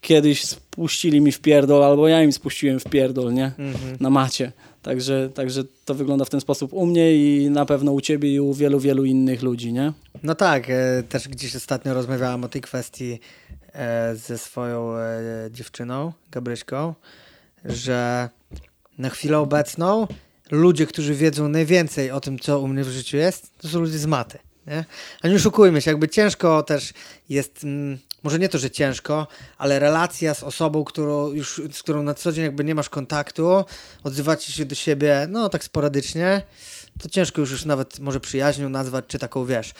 kiedyś 0.00 0.44
spuścili 0.44 1.20
mi 1.20 1.32
w 1.32 1.40
pierdol, 1.40 1.84
albo 1.84 2.08
ja 2.08 2.22
im 2.22 2.32
spuściłem 2.32 2.80
w 2.80 2.84
pierdol, 2.84 3.32
nie? 3.32 3.52
Mhm. 3.58 3.96
Na 4.00 4.10
macie. 4.10 4.52
Także, 4.82 5.30
także 5.34 5.62
to 5.84 5.94
wygląda 5.94 6.24
w 6.24 6.30
ten 6.30 6.40
sposób 6.40 6.72
u 6.72 6.86
mnie 6.86 7.14
i 7.14 7.50
na 7.50 7.66
pewno 7.66 7.92
u 7.92 8.00
ciebie 8.00 8.34
i 8.34 8.40
u 8.40 8.54
wielu, 8.54 8.80
wielu 8.80 9.04
innych 9.04 9.42
ludzi, 9.42 9.72
nie? 9.72 9.92
No 10.22 10.34
tak, 10.34 10.70
e, 10.70 11.02
też 11.08 11.28
gdzieś 11.28 11.56
ostatnio 11.56 11.94
rozmawiałam 11.94 12.44
o 12.44 12.48
tej 12.48 12.60
kwestii 12.60 13.20
e, 13.72 14.16
ze 14.16 14.38
swoją 14.38 14.96
e, 14.96 15.20
dziewczyną, 15.50 16.12
Gabryśką, 16.30 16.94
że 17.64 18.28
na 18.98 19.10
chwilę 19.10 19.38
obecną 19.38 20.06
ludzie, 20.50 20.86
którzy 20.86 21.14
wiedzą 21.14 21.48
najwięcej 21.48 22.10
o 22.10 22.20
tym, 22.20 22.38
co 22.38 22.60
u 22.60 22.68
mnie 22.68 22.84
w 22.84 22.88
życiu 22.88 23.16
jest, 23.16 23.58
to 23.58 23.68
są 23.68 23.80
ludzie 23.80 23.98
z 23.98 24.06
maty. 24.06 24.38
Nie? 24.66 24.84
A 25.22 25.28
nie 25.28 25.34
oszukujmy 25.34 25.80
się, 25.80 25.90
jakby 25.90 26.08
ciężko 26.08 26.62
też 26.62 26.92
jest, 27.28 27.64
mm, 27.64 27.98
może 28.22 28.38
nie 28.38 28.48
to, 28.48 28.58
że 28.58 28.70
ciężko, 28.70 29.26
ale 29.58 29.78
relacja 29.78 30.34
z 30.34 30.42
osobą, 30.42 30.84
którą 30.84 31.32
już, 31.32 31.62
z 31.72 31.82
którą 31.82 32.02
na 32.02 32.14
co 32.14 32.32
dzień 32.32 32.44
jakby 32.44 32.64
nie 32.64 32.74
masz 32.74 32.88
kontaktu, 32.88 33.64
odzywacie 34.04 34.52
się 34.52 34.64
do 34.64 34.74
siebie, 34.74 35.26
no 35.28 35.48
tak 35.48 35.64
sporadycznie, 35.64 36.42
to 37.02 37.08
ciężko 37.08 37.40
już, 37.40 37.50
już 37.50 37.64
nawet 37.64 37.98
może 37.98 38.20
przyjaźnią 38.20 38.68
nazwać, 38.68 39.04
czy 39.08 39.18
taką, 39.18 39.44
wiesz, 39.44 39.74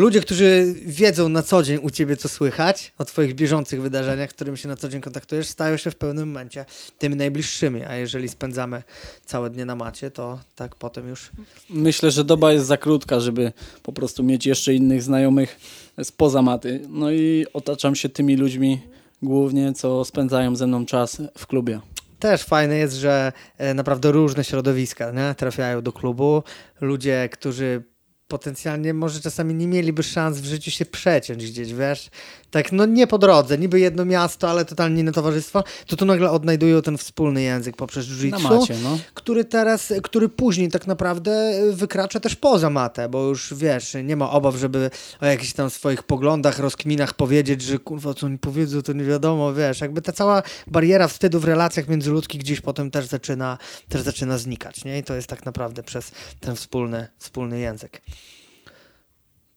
ludzie, 0.00 0.20
którzy 0.20 0.74
wiedzą 0.86 1.28
na 1.28 1.42
co 1.42 1.62
dzień 1.62 1.78
u 1.82 1.90
ciebie, 1.90 2.16
co 2.16 2.28
słychać 2.28 2.92
o 2.98 3.04
twoich 3.04 3.34
bieżących 3.34 3.82
wydarzeniach, 3.82 4.30
z 4.30 4.34
którymi 4.34 4.58
się 4.58 4.68
na 4.68 4.76
co 4.76 4.88
dzień 4.88 5.00
kontaktujesz, 5.00 5.48
stają 5.48 5.76
się 5.76 5.90
w 5.90 5.96
pewnym 5.96 6.28
momencie 6.28 6.64
tymi 6.98 7.16
najbliższymi, 7.16 7.84
a 7.84 7.96
jeżeli 7.96 8.28
spędzamy 8.28 8.82
całe 9.24 9.50
dnie 9.50 9.64
na 9.64 9.76
macie, 9.76 10.10
to 10.10 10.38
tak 10.56 10.74
potem 10.74 11.08
już... 11.08 11.30
Myślę, 11.70 12.10
że 12.10 12.24
doba 12.24 12.52
jest 12.52 12.66
za 12.66 12.76
krótka, 12.76 13.20
żeby 13.20 13.52
po 13.82 13.92
prostu 13.92 14.22
mieć 14.22 14.46
jeszcze 14.46 14.74
innych 14.74 15.02
znajomych 15.02 15.58
spoza 16.02 16.42
maty. 16.42 16.80
No 16.88 17.10
i 17.10 17.46
otaczam 17.52 17.94
się 17.94 18.08
tymi 18.08 18.36
ludźmi 18.36 18.80
głównie, 19.22 19.72
co 19.72 20.04
spędzają 20.04 20.56
ze 20.56 20.66
mną 20.66 20.86
czas 20.86 21.22
w 21.38 21.46
klubie 21.46 21.80
też 22.18 22.42
fajne 22.42 22.76
jest, 22.76 22.94
że 22.94 23.32
e, 23.58 23.74
naprawdę 23.74 24.12
różne 24.12 24.44
środowiska 24.44 25.10
nie? 25.10 25.34
trafiają 25.34 25.82
do 25.82 25.92
klubu. 25.92 26.42
Ludzie, 26.80 27.28
którzy 27.32 27.82
potencjalnie 28.30 28.94
może 28.94 29.20
czasami 29.20 29.54
nie 29.54 29.66
mieliby 29.66 30.02
szans 30.02 30.40
w 30.40 30.44
życiu 30.44 30.70
się 30.70 30.86
przeciąć 30.86 31.50
gdzieś, 31.50 31.74
wiesz? 31.74 32.10
Tak, 32.50 32.72
no 32.72 32.86
nie 32.86 33.06
po 33.06 33.18
drodze, 33.18 33.58
niby 33.58 33.80
jedno 33.80 34.04
miasto, 34.04 34.50
ale 34.50 34.64
totalnie 34.64 35.00
inne 35.00 35.12
towarzystwo, 35.12 35.64
to 35.86 35.96
tu 35.96 36.04
nagle 36.04 36.30
odnajdują 36.30 36.82
ten 36.82 36.98
wspólny 36.98 37.42
język 37.42 37.76
poprzez 37.76 38.06
jiu-jitsu, 38.06 38.74
no. 38.82 38.98
który 39.14 39.44
teraz, 39.44 39.92
który 40.02 40.28
później 40.28 40.68
tak 40.70 40.86
naprawdę 40.86 41.60
wykracza 41.72 42.20
też 42.20 42.36
poza 42.36 42.70
matę, 42.70 43.08
bo 43.08 43.22
już 43.22 43.54
wiesz, 43.54 43.96
nie 44.04 44.16
ma 44.16 44.30
obaw, 44.30 44.56
żeby 44.56 44.90
o 45.20 45.26
jakichś 45.26 45.52
tam 45.52 45.70
swoich 45.70 46.02
poglądach, 46.02 46.58
rozkminach 46.58 47.14
powiedzieć, 47.14 47.62
że 47.62 47.78
kurwa, 47.78 48.14
co 48.14 48.26
oni 48.26 48.38
powiedzą, 48.38 48.82
to 48.82 48.92
nie 48.92 49.04
wiadomo, 49.04 49.54
wiesz, 49.54 49.80
jakby 49.80 50.02
ta 50.02 50.12
cała 50.12 50.42
bariera 50.66 51.08
wstydu 51.08 51.40
w 51.40 51.44
relacjach 51.44 51.88
międzyludzkich 51.88 52.40
gdzieś 52.40 52.60
potem 52.60 52.90
też 52.90 53.06
zaczyna, 53.06 53.58
też 53.88 54.02
zaczyna 54.02 54.38
znikać, 54.38 54.84
nie? 54.84 54.98
I 54.98 55.02
to 55.02 55.14
jest 55.14 55.28
tak 55.28 55.46
naprawdę 55.46 55.82
przez 55.82 56.10
ten 56.40 56.56
wspólny, 56.56 57.08
wspólny 57.18 57.60
język. 57.60 58.02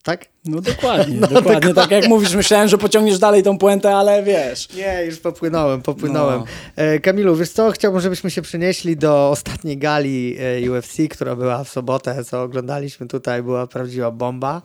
Tak? 0.03 0.25
No 0.45 0.61
dokładnie, 0.71 1.15
no, 1.15 1.27
dokładnie, 1.27 1.43
dokładnie, 1.43 1.73
tak 1.73 1.91
jak 1.91 2.07
mówisz. 2.07 2.35
Myślałem, 2.35 2.67
że 2.67 2.77
pociągniesz 2.77 3.19
dalej 3.19 3.43
tą 3.43 3.57
puentę, 3.57 3.95
ale 3.95 4.23
wiesz. 4.23 4.69
Nie, 4.73 5.05
już 5.05 5.19
popłynąłem, 5.19 5.81
popłynąłem. 5.81 6.39
No. 6.39 6.45
E, 6.75 6.99
Kamilu, 6.99 7.35
wiesz 7.35 7.49
co, 7.49 7.71
chciałbym, 7.71 8.01
żebyśmy 8.01 8.31
się 8.31 8.41
przenieśli 8.41 8.97
do 8.97 9.29
ostatniej 9.29 9.77
gali 9.77 10.37
e, 10.39 10.71
UFC, 10.71 10.97
która 11.09 11.35
była 11.35 11.63
w 11.63 11.69
sobotę, 11.69 12.23
co 12.23 12.41
oglądaliśmy 12.41 13.07
tutaj, 13.07 13.43
była 13.43 13.67
prawdziwa 13.67 14.11
bomba. 14.11 14.61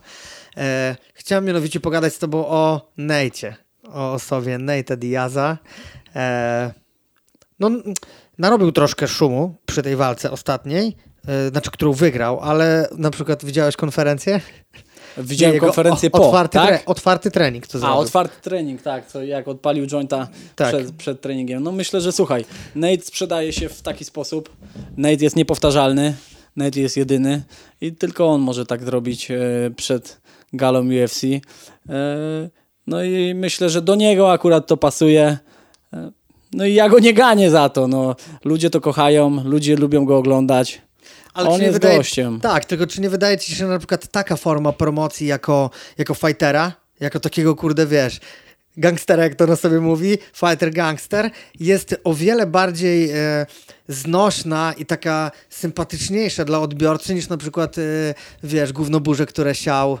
E, 0.57 0.95
chciałem 1.13 1.45
mianowicie 1.45 1.79
pogadać 1.79 2.13
z 2.13 2.19
tobą 2.19 2.47
o 2.47 2.91
Nejcie, 2.97 3.55
o 3.93 4.13
osobie 4.13 4.57
Nejta 4.57 4.95
Diaza. 4.95 5.57
no, 7.59 7.69
narobił 8.37 8.71
troszkę 8.71 9.07
szumu 9.07 9.55
przy 9.65 9.81
tej 9.81 9.95
walce 9.95 10.31
ostatniej, 10.31 10.95
znaczy, 11.51 11.71
którą 11.71 11.93
wygrał, 11.93 12.39
ale 12.39 12.89
na 12.97 13.11
przykład 13.11 13.45
widziałeś 13.45 13.75
konferencję? 13.75 14.41
Widziałem 15.23 15.53
nie, 15.53 15.59
konferencję 15.59 16.09
po, 16.09 16.27
otwarty, 16.27 16.53
tak? 16.53 16.67
tre, 16.67 16.79
otwarty 16.85 17.31
trening. 17.31 17.67
To 17.67 17.79
A, 17.87 17.95
otwarty 17.95 18.41
trening, 18.41 18.81
tak, 18.81 19.07
co 19.07 19.23
jak 19.23 19.47
odpalił 19.47 19.87
jointa 19.87 20.27
tak. 20.55 20.67
przed, 20.67 20.91
przed 20.91 21.21
treningiem. 21.21 21.63
No 21.63 21.71
myślę, 21.71 22.01
że 22.01 22.11
słuchaj, 22.11 22.45
Nate 22.75 23.01
sprzedaje 23.01 23.53
się 23.53 23.69
w 23.69 23.81
taki 23.81 24.05
sposób, 24.05 24.49
Nate 24.97 25.23
jest 25.23 25.35
niepowtarzalny, 25.35 26.13
Nate 26.55 26.79
jest 26.79 26.97
jedyny 26.97 27.43
i 27.81 27.91
tylko 27.91 28.27
on 28.27 28.41
może 28.41 28.65
tak 28.65 28.83
zrobić 28.83 29.31
e, 29.31 29.37
przed 29.75 30.21
galą 30.53 30.87
UFC. 30.87 31.23
E, 31.23 31.39
no 32.87 33.03
i 33.03 33.33
myślę, 33.35 33.69
że 33.69 33.81
do 33.81 33.95
niego 33.95 34.31
akurat 34.31 34.67
to 34.67 34.77
pasuje. 34.77 35.37
E, 35.93 36.11
no 36.53 36.65
i 36.65 36.73
ja 36.73 36.89
go 36.89 36.99
nie 36.99 37.13
ganię 37.13 37.51
za 37.51 37.69
to. 37.69 37.87
No, 37.87 38.15
ludzie 38.45 38.69
to 38.69 38.81
kochają, 38.81 39.43
ludzie 39.43 39.75
lubią 39.75 40.05
go 40.05 40.17
oglądać. 40.17 40.81
Ale 41.33 41.49
On 41.49 41.61
jest 41.61 41.73
wydaje, 41.73 41.97
gościem. 41.97 42.39
Tak, 42.39 42.65
tylko 42.65 42.87
czy 42.87 43.01
nie 43.01 43.09
wydaje 43.09 43.37
ci 43.37 43.51
się, 43.51 43.55
że 43.55 43.67
na 43.67 43.77
przykład 43.77 44.07
taka 44.07 44.35
forma 44.35 44.71
promocji 44.71 45.27
jako, 45.27 45.69
jako 45.97 46.13
fightera, 46.13 46.73
jako 46.99 47.19
takiego, 47.19 47.55
kurde, 47.55 47.87
wiesz, 47.87 48.19
gangstera, 48.77 49.23
jak 49.23 49.35
to 49.35 49.47
na 49.47 49.55
sobie 49.55 49.79
mówi, 49.79 50.17
fighter 50.33 50.71
gangster, 50.71 51.31
jest 51.59 51.95
o 52.03 52.13
wiele 52.13 52.47
bardziej 52.47 53.11
e, 53.11 53.45
znośna 53.87 54.73
i 54.77 54.85
taka 54.85 55.31
sympatyczniejsza 55.49 56.45
dla 56.45 56.59
odbiorcy 56.59 57.15
niż 57.15 57.29
na 57.29 57.37
przykład, 57.37 57.77
e, 57.77 57.81
wiesz, 58.43 58.73
gównoburze, 58.73 59.25
które 59.25 59.55
siał 59.55 59.99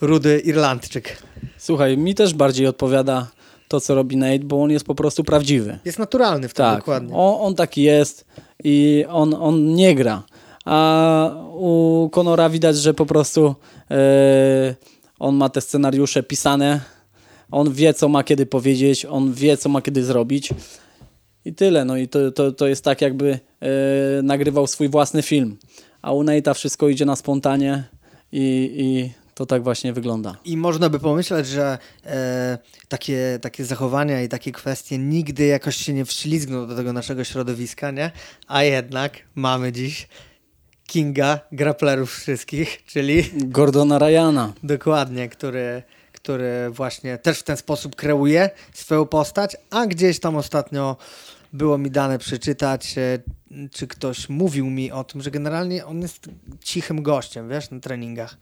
rudy 0.00 0.38
Irlandczyk. 0.38 1.22
Słuchaj, 1.58 1.98
mi 1.98 2.14
też 2.14 2.34
bardziej 2.34 2.66
odpowiada 2.66 3.26
to, 3.68 3.80
co 3.80 3.94
robi 3.94 4.16
Nate, 4.16 4.38
bo 4.38 4.62
on 4.62 4.70
jest 4.70 4.84
po 4.84 4.94
prostu 4.94 5.24
prawdziwy. 5.24 5.78
Jest 5.84 5.98
naturalny 5.98 6.48
w 6.48 6.54
tym 6.54 6.64
tak, 6.64 6.78
dokładnie. 6.78 7.14
On, 7.14 7.46
on 7.46 7.54
taki 7.54 7.82
jest 7.82 8.24
i 8.64 9.04
on, 9.08 9.34
on 9.34 9.74
nie 9.74 9.94
gra 9.94 10.22
a 10.70 11.30
u 11.52 12.08
Conora 12.12 12.50
widać, 12.50 12.76
że 12.76 12.94
po 12.94 13.06
prostu 13.06 13.54
e, 13.90 14.74
on 15.18 15.36
ma 15.36 15.48
te 15.48 15.60
scenariusze 15.60 16.22
pisane, 16.22 16.80
on 17.50 17.72
wie, 17.72 17.94
co 17.94 18.08
ma 18.08 18.24
kiedy 18.24 18.46
powiedzieć, 18.46 19.04
on 19.04 19.32
wie, 19.32 19.56
co 19.56 19.68
ma 19.68 19.82
kiedy 19.82 20.04
zrobić. 20.04 20.50
I 21.44 21.54
tyle. 21.54 21.84
No 21.84 21.96
i 21.96 22.08
to, 22.08 22.32
to, 22.32 22.52
to 22.52 22.66
jest 22.66 22.84
tak, 22.84 23.00
jakby 23.00 23.38
e, 23.60 23.68
nagrywał 24.22 24.66
swój 24.66 24.88
własny 24.88 25.22
film. 25.22 25.56
A 26.02 26.12
u 26.12 26.22
Nate'a 26.22 26.54
wszystko 26.54 26.88
idzie 26.88 27.04
na 27.04 27.16
spontanie 27.16 27.84
i, 28.32 28.72
i 28.76 29.12
to 29.34 29.46
tak 29.46 29.62
właśnie 29.62 29.92
wygląda. 29.92 30.36
I 30.44 30.56
można 30.56 30.88
by 30.88 30.98
pomyśleć, 30.98 31.46
że 31.46 31.78
e, 32.06 32.58
takie, 32.88 33.38
takie 33.42 33.64
zachowania 33.64 34.22
i 34.22 34.28
takie 34.28 34.52
kwestie 34.52 34.98
nigdy 34.98 35.46
jakoś 35.46 35.76
się 35.76 35.92
nie 35.92 36.04
wślizgną 36.04 36.66
do 36.66 36.76
tego 36.76 36.92
naszego 36.92 37.24
środowiska, 37.24 37.90
nie? 37.90 38.10
A 38.46 38.62
jednak 38.62 39.12
mamy 39.34 39.72
dziś 39.72 40.08
Kinga, 40.90 41.40
graplerów 41.52 42.14
wszystkich, 42.14 42.84
czyli... 42.86 43.30
Gordona 43.34 43.98
Ryana. 43.98 44.52
Dokładnie, 44.62 45.28
który, 45.28 45.82
który 46.12 46.70
właśnie 46.70 47.18
też 47.18 47.38
w 47.38 47.42
ten 47.42 47.56
sposób 47.56 47.96
kreuje 47.96 48.50
swoją 48.72 49.06
postać, 49.06 49.56
a 49.70 49.86
gdzieś 49.86 50.20
tam 50.20 50.36
ostatnio 50.36 50.96
było 51.52 51.78
mi 51.78 51.90
dane 51.90 52.18
przeczytać, 52.18 52.98
e, 52.98 53.18
czy 53.70 53.86
ktoś 53.86 54.28
mówił 54.28 54.66
mi 54.66 54.92
o 54.92 55.04
tym, 55.04 55.22
że 55.22 55.30
generalnie 55.30 55.86
on 55.86 56.02
jest 56.02 56.28
cichym 56.64 57.02
gościem, 57.02 57.48
wiesz, 57.48 57.70
na 57.70 57.80
treningach. 57.80 58.36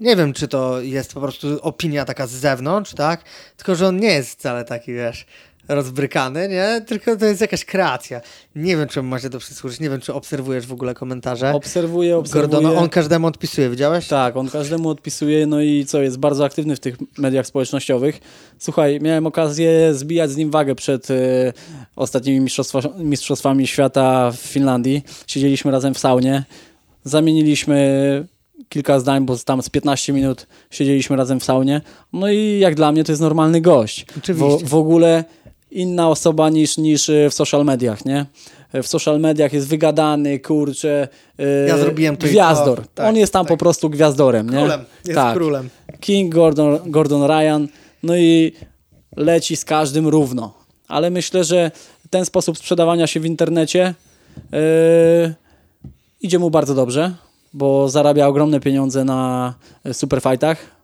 Nie 0.00 0.16
wiem, 0.16 0.32
czy 0.32 0.48
to 0.48 0.80
jest 0.80 1.14
po 1.14 1.20
prostu 1.20 1.58
opinia 1.62 2.04
taka 2.04 2.26
z 2.26 2.30
zewnątrz, 2.30 2.94
tak? 2.94 3.24
Tylko, 3.56 3.74
że 3.74 3.88
on 3.88 3.96
nie 3.96 4.12
jest 4.12 4.30
wcale 4.30 4.64
taki, 4.64 4.92
wiesz, 4.92 5.26
rozbrykany, 5.68 6.48
nie? 6.48 6.80
Tylko 6.86 7.16
to 7.16 7.26
jest 7.26 7.40
jakaś 7.40 7.64
kreacja. 7.64 8.20
Nie 8.56 8.76
wiem, 8.76 8.88
czemu 8.88 9.08
macie 9.08 9.30
to 9.30 9.38
przysłużyć, 9.38 9.80
nie 9.80 9.90
wiem, 9.90 10.00
czy 10.00 10.14
obserwujesz 10.14 10.66
w 10.66 10.72
ogóle 10.72 10.94
komentarze. 10.94 11.52
Obserwuję, 11.52 12.16
obserwuję. 12.16 12.48
Gordona, 12.48 12.80
on 12.80 12.88
każdemu 12.88 13.26
odpisuje, 13.26 13.70
widziałeś? 13.70 14.08
Tak, 14.08 14.36
on 14.36 14.48
każdemu 14.50 14.88
odpisuje, 14.88 15.46
no 15.46 15.60
i 15.60 15.84
co, 15.86 16.02
jest 16.02 16.18
bardzo 16.18 16.44
aktywny 16.44 16.76
w 16.76 16.80
tych 16.80 16.96
mediach 17.18 17.46
społecznościowych. 17.46 18.20
Słuchaj, 18.58 19.00
miałem 19.00 19.26
okazję 19.26 19.94
zbijać 19.94 20.30
z 20.30 20.36
nim 20.36 20.50
wagę 20.50 20.74
przed 20.74 21.10
y, 21.10 21.52
ostatnimi 21.96 22.40
mistrzostwa, 22.40 22.80
mistrzostwami 22.98 23.66
świata 23.66 24.30
w 24.30 24.36
Finlandii. 24.36 25.02
Siedzieliśmy 25.26 25.70
razem 25.70 25.94
w 25.94 25.98
saunie, 25.98 26.44
zamieniliśmy 27.04 28.26
kilka 28.68 29.00
zdań, 29.00 29.26
bo 29.26 29.36
tam 29.36 29.62
z 29.62 29.68
15 29.68 30.12
minut 30.12 30.46
siedzieliśmy 30.70 31.16
razem 31.16 31.40
w 31.40 31.44
saunie. 31.44 31.80
No 32.12 32.30
i 32.30 32.58
jak 32.58 32.74
dla 32.74 32.92
mnie 32.92 33.04
to 33.04 33.12
jest 33.12 33.22
normalny 33.22 33.60
gość. 33.60 34.06
Oczywiście. 34.18 34.66
W, 34.66 34.68
w 34.68 34.74
ogóle 34.74 35.24
inna 35.74 36.08
osoba 36.08 36.50
niż, 36.50 36.78
niż 36.78 37.08
e, 37.10 37.30
w 37.30 37.34
social 37.34 37.64
mediach, 37.64 38.04
nie? 38.04 38.26
E, 38.72 38.82
w 38.82 38.86
social 38.86 39.20
mediach 39.20 39.52
jest 39.52 39.68
wygadany, 39.68 40.38
kurczę. 40.40 41.08
Yy, 41.38 41.66
ja 41.68 41.78
zrobiłem 41.78 42.16
to 42.16 42.26
Gwiazdor. 42.26 42.80
To, 42.80 42.88
tak, 42.94 43.06
On 43.06 43.16
jest 43.16 43.32
tam 43.32 43.46
tak. 43.46 43.48
po 43.48 43.56
prostu 43.56 43.90
gwiazdorem, 43.90 44.50
nie? 44.50 44.58
Królem. 44.58 44.84
Jest 45.04 45.16
tak. 45.16 45.34
królem. 45.36 45.68
King 46.00 46.34
Gordon, 46.34 46.78
Gordon 46.86 47.22
Ryan. 47.22 47.68
No 48.02 48.16
i 48.16 48.52
leci 49.16 49.56
z 49.56 49.64
każdym 49.64 50.08
równo. 50.08 50.54
Ale 50.88 51.10
myślę, 51.10 51.44
że 51.44 51.70
ten 52.10 52.24
sposób 52.24 52.58
sprzedawania 52.58 53.06
się 53.06 53.20
w 53.20 53.26
internecie 53.26 53.94
yy, 54.52 54.58
idzie 56.20 56.38
mu 56.38 56.50
bardzo 56.50 56.74
dobrze, 56.74 57.14
bo 57.52 57.88
zarabia 57.88 58.26
ogromne 58.26 58.60
pieniądze 58.60 59.04
na 59.04 59.54
superfightach. 59.92 60.74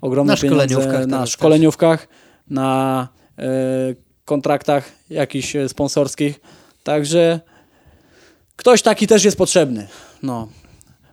Ogromne 0.00 0.32
na 0.32 0.40
pieniądze 0.40 1.06
na 1.06 1.26
szkoleniówkach, 1.26 2.08
na 2.50 3.08
yy, 3.38 3.44
kontraktach 4.30 4.92
jakichś 5.10 5.56
e, 5.56 5.68
sponsorskich. 5.68 6.40
Także 6.84 7.40
ktoś 8.56 8.82
taki 8.82 9.06
też 9.06 9.24
jest 9.24 9.36
potrzebny. 9.36 9.88
No. 10.22 10.48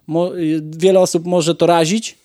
Mo 0.07 0.31
wiele 0.61 0.99
osób 0.99 1.25
może 1.25 1.55
to 1.55 1.65
razić, 1.65 2.17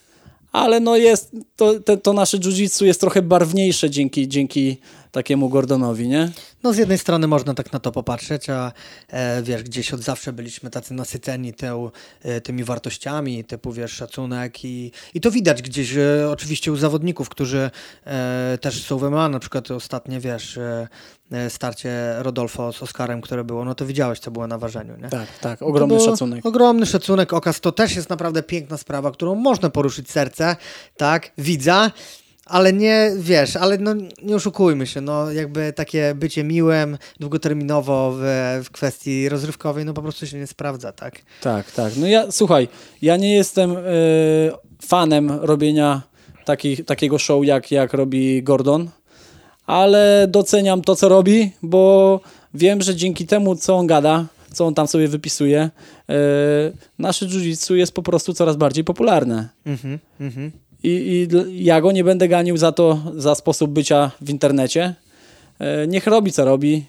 ale 0.53 0.81
no 0.81 0.97
jest, 0.97 1.31
to, 1.57 1.81
to, 1.81 1.97
to 1.97 2.13
nasze 2.13 2.39
jiu-jitsu 2.39 2.85
jest 2.85 3.01
trochę 3.01 3.23
barwniejsze 3.23 3.91
dzięki, 3.91 4.29
dzięki 4.29 4.77
takiemu 5.13 5.49
Gordonowi, 5.49 6.09
nie? 6.09 6.31
No 6.63 6.73
z 6.73 6.77
jednej 6.77 6.99
strony 6.99 7.27
można 7.27 7.55
tak 7.55 7.73
na 7.73 7.79
to 7.79 7.93
popatrzeć, 7.93 8.51
a 8.51 8.73
e, 9.09 9.43
wiesz, 9.43 9.63
gdzieś 9.63 9.93
od 9.95 10.01
zawsze 10.01 10.33
byliśmy 10.33 10.71
tacy 10.71 10.95
nasyceni 10.95 11.55
te, 11.55 11.91
e, 12.23 12.41
tymi 12.41 12.65
wartościami, 12.65 13.45
typu 13.45 13.73
wiesz, 13.73 13.93
szacunek 13.93 14.65
i, 14.65 14.93
i 15.15 15.21
to 15.21 15.31
widać 15.31 15.63
gdzieś 15.63 15.97
e, 15.97 16.31
oczywiście 16.31 16.73
u 16.73 16.77
zawodników, 16.77 17.29
którzy 17.29 17.71
e, 18.05 18.59
też 18.61 18.85
są 18.85 18.99
w 18.99 19.03
MMA, 19.03 19.29
na 19.29 19.39
przykład 19.39 19.71
ostatnie, 19.71 20.21
wiesz, 20.21 20.59
e, 20.59 20.89
e, 21.33 21.51
starcie 21.51 22.15
Rodolfo 22.19 22.73
z 22.73 22.83
Oskarem, 22.83 23.21
które 23.21 23.45
było, 23.45 23.65
no 23.65 23.75
to 23.75 23.87
widziałeś, 23.87 24.19
co 24.19 24.31
było 24.31 24.47
na 24.47 24.59
ważeniu, 24.59 24.97
nie? 24.97 25.09
Tak, 25.09 25.39
tak, 25.41 25.63
ogromny 25.63 26.01
szacunek. 26.01 26.47
Ogromny 26.47 26.87
szacunek, 26.87 27.33
okaz, 27.33 27.61
to 27.61 27.73
też 27.73 27.97
jest 27.97 28.11
naprawdę 28.11 28.43
piękna 28.43 28.77
sprawa, 28.77 29.11
którą 29.11 29.35
można 29.35 29.71
poruszyć 29.71 30.11
serce, 30.11 30.57
tak, 30.97 31.33
widza, 31.39 31.91
ale 32.47 32.73
nie, 32.73 33.11
wiesz, 33.19 33.57
ale 33.57 33.79
no, 33.79 33.95
nie 34.23 34.37
oszukujmy 34.37 34.87
się, 34.87 35.01
no 35.01 35.33
jakby 35.33 35.73
takie 35.73 36.15
bycie 36.15 36.45
miłym 36.45 36.99
długoterminowo 37.21 38.13
w, 38.19 38.23
w 38.65 38.71
kwestii 38.71 39.29
rozrywkowej, 39.29 39.85
no 39.85 39.95
po 39.95 40.03
prostu 40.03 40.27
się 40.27 40.39
nie 40.39 40.47
sprawdza, 40.47 40.93
tak? 40.93 41.23
Tak, 41.41 41.71
tak. 41.71 41.93
No 41.97 42.07
ja, 42.07 42.33
słuchaj, 42.33 42.69
ja 43.03 43.17
nie 43.17 43.35
jestem 43.35 43.77
y, 43.77 43.83
fanem 44.83 45.31
robienia 45.31 46.03
takich, 46.45 46.85
takiego 46.85 47.19
show, 47.19 47.45
jak, 47.45 47.71
jak 47.71 47.95
robi 47.95 48.43
Gordon, 48.43 48.91
ale 49.67 50.27
doceniam 50.29 50.83
to, 50.83 50.97
co 50.97 51.09
robi, 51.09 51.53
bo 51.63 52.21
wiem, 52.55 52.83
że 52.83 52.97
dzięki 52.97 53.27
temu, 53.27 53.57
co 53.57 53.77
on 53.77 53.87
gada, 53.87 54.27
co 54.53 54.67
on 54.67 54.75
tam 54.75 54.87
sobie 54.87 55.09
wypisuje. 55.09 55.61
E, 55.61 55.71
nasze 56.99 57.27
jiu-jitsu 57.27 57.75
jest 57.75 57.93
po 57.93 58.03
prostu 58.03 58.35
coraz 58.35 58.57
bardziej 58.57 58.85
popularne. 58.85 59.49
Mhm, 59.65 59.99
mhm. 60.21 60.51
I, 60.83 61.29
I 61.33 61.65
ja 61.65 61.81
go 61.81 61.93
nie 61.93 62.05
będę 62.05 62.29
ganił 62.29 62.57
za 62.57 62.73
to, 62.73 63.13
za 63.17 63.35
sposób 63.35 63.71
bycia 63.71 64.11
w 64.21 64.31
internecie. 64.31 64.95
E, 65.59 65.87
niech 65.87 66.07
robi, 66.07 66.33
co 66.33 66.45
robi. 66.45 66.85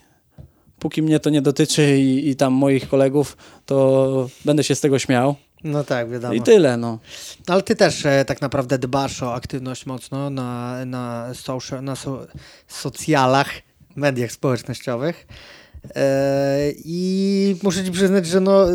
Póki 0.80 1.02
mnie 1.02 1.20
to 1.20 1.30
nie 1.30 1.42
dotyczy 1.42 2.00
i, 2.00 2.30
i 2.30 2.36
tam 2.36 2.54
moich 2.54 2.90
kolegów, 2.90 3.38
to 3.66 4.30
będę 4.46 4.64
się 4.64 4.76
z 4.76 4.82
tego 4.82 5.00
śmiał. 5.00 5.36
No 5.64 5.84
tak, 5.84 6.10
wiadomo. 6.10 6.34
I 6.34 6.42
tyle, 6.42 6.78
no. 6.78 7.00
Ale 7.48 7.62
ty 7.62 7.76
też 7.76 8.06
e, 8.06 8.26
tak 8.26 8.42
naprawdę 8.42 8.78
dbasz 8.78 9.24
o 9.24 9.34
aktywność 9.34 9.86
mocno 9.86 10.30
na, 10.30 10.86
na, 10.86 11.34
social, 11.34 11.84
na 11.84 11.96
so, 11.96 12.28
socjalach, 12.68 13.50
mediach 13.96 14.32
społecznościowych. 14.32 15.28
E, 15.96 16.72
I 16.86 17.56
muszę 17.64 17.84
ci 17.84 17.92
przyznać, 17.92 18.26
że 18.26 18.40
no, 18.40 18.66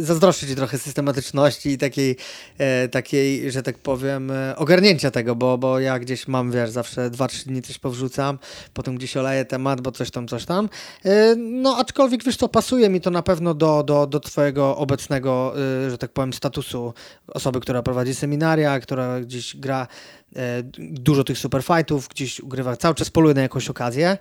zazdroszczę 0.00 0.46
ci 0.46 0.56
trochę 0.56 0.78
systematyczności 0.78 1.70
i 1.70 1.78
takiej, 1.78 2.16
e, 2.58 2.88
takiej, 2.88 3.52
że 3.52 3.62
tak 3.62 3.78
powiem, 3.78 4.30
e, 4.30 4.56
ogarnięcia 4.56 5.10
tego, 5.10 5.36
bo, 5.36 5.58
bo 5.58 5.80
ja 5.80 5.98
gdzieś 5.98 6.28
mam, 6.28 6.52
wiesz, 6.52 6.70
zawsze 6.70 7.10
2-3 7.10 7.46
dni 7.46 7.62
coś 7.62 7.78
powrzucam, 7.78 8.38
potem 8.74 8.96
gdzieś 8.96 9.16
oleję 9.16 9.44
temat, 9.44 9.80
bo 9.80 9.92
coś 9.92 10.10
tam, 10.10 10.28
coś 10.28 10.44
tam. 10.44 10.68
No, 11.36 11.76
aczkolwiek, 11.76 12.24
wiesz 12.24 12.36
co, 12.36 12.48
pasuje 12.48 12.88
mi 12.88 13.00
to 13.00 13.10
na 13.10 13.22
pewno 13.22 13.54
do, 13.54 13.82
do, 13.82 14.06
do 14.06 14.20
twojego 14.20 14.76
obecnego, 14.76 15.54
że 15.90 15.98
tak 15.98 16.12
powiem, 16.12 16.32
statusu 16.32 16.94
osoby, 17.28 17.60
która 17.60 17.82
prowadzi 17.82 18.14
seminaria, 18.14 18.80
która 18.80 19.20
gdzieś 19.20 19.56
gra 19.56 19.86
dużo 20.78 21.24
tych 21.24 21.38
superfightów, 21.38 22.08
gdzieś 22.08 22.40
ugrywa, 22.40 22.76
cały 22.76 22.94
czas 22.94 23.10
poluje 23.10 23.34
na 23.34 23.42
jakąś 23.42 23.68
okazję. 23.68 24.18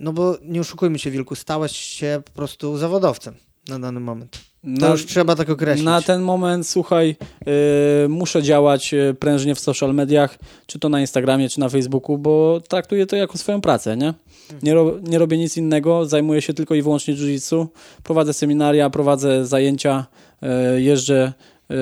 No 0.00 0.12
bo 0.12 0.38
nie 0.42 0.60
oszukujmy 0.60 0.98
się, 0.98 1.10
Wilku, 1.10 1.34
stałeś 1.34 1.72
się 1.76 2.22
po 2.24 2.32
prostu 2.32 2.78
zawodowcem 2.78 3.34
na 3.68 3.78
dany 3.78 4.00
moment. 4.00 4.38
To 4.80 4.90
już 4.90 5.06
trzeba 5.06 5.36
tak 5.36 5.50
określić. 5.50 5.84
Na 5.84 6.02
ten 6.02 6.22
moment, 6.22 6.68
słuchaj, 6.68 7.16
yy, 7.46 8.08
muszę 8.08 8.42
działać 8.42 8.94
y, 8.94 9.16
prężnie 9.20 9.54
w 9.54 9.60
social 9.60 9.94
mediach, 9.94 10.38
czy 10.66 10.78
to 10.78 10.88
na 10.88 11.00
Instagramie, 11.00 11.48
czy 11.48 11.60
na 11.60 11.68
Facebooku, 11.68 12.18
bo 12.18 12.60
traktuję 12.68 13.06
to 13.06 13.16
jako 13.16 13.38
swoją 13.38 13.60
pracę, 13.60 13.96
nie? 13.96 14.14
Nie, 14.62 14.74
ro, 14.74 14.94
nie 15.02 15.18
robię 15.18 15.38
nic 15.38 15.56
innego, 15.56 16.06
zajmuję 16.06 16.42
się 16.42 16.54
tylko 16.54 16.74
i 16.74 16.82
wyłącznie 16.82 17.14
jiu-jitsu. 17.14 17.66
Prowadzę 18.02 18.32
seminaria, 18.32 18.90
prowadzę 18.90 19.46
zajęcia, 19.46 20.06
yy, 20.42 20.82
jeżdżę, 20.82 21.32
yy, 21.68 21.76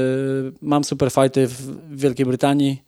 mam 0.62 0.84
superfighty 0.84 1.46
w 1.46 1.96
Wielkiej 1.96 2.26
Brytanii, 2.26 2.82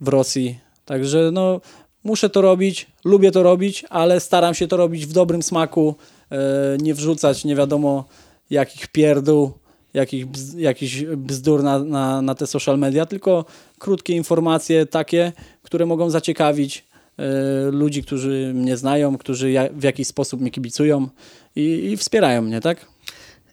w 0.00 0.08
Rosji. 0.08 0.58
Także 0.84 1.30
no, 1.32 1.60
Muszę 2.04 2.30
to 2.30 2.42
robić, 2.42 2.86
lubię 3.04 3.30
to 3.30 3.42
robić, 3.42 3.84
ale 3.90 4.20
staram 4.20 4.54
się 4.54 4.68
to 4.68 4.76
robić 4.76 5.06
w 5.06 5.12
dobrym 5.12 5.42
smaku, 5.42 5.94
e, 6.30 6.36
nie 6.78 6.94
wrzucać 6.94 7.44
nie 7.44 7.56
wiadomo 7.56 8.04
jakich 8.50 8.88
pierdół, 8.88 9.52
jakich, 9.94 10.26
bz, 10.26 10.54
jakichś 10.54 11.02
bzdur 11.02 11.62
na, 11.62 11.78
na, 11.78 12.22
na 12.22 12.34
te 12.34 12.46
social 12.46 12.78
media, 12.78 13.06
tylko 13.06 13.44
krótkie 13.78 14.12
informacje 14.12 14.86
takie, 14.86 15.32
które 15.62 15.86
mogą 15.86 16.10
zaciekawić 16.10 16.84
e, 17.18 17.24
ludzi, 17.70 18.02
którzy 18.02 18.52
mnie 18.54 18.76
znają, 18.76 19.18
którzy 19.18 19.54
w 19.72 19.82
jakiś 19.82 20.08
sposób 20.08 20.40
mnie 20.40 20.50
kibicują 20.50 21.08
i, 21.56 21.90
i 21.92 21.96
wspierają 21.96 22.42
mnie, 22.42 22.60
tak? 22.60 22.86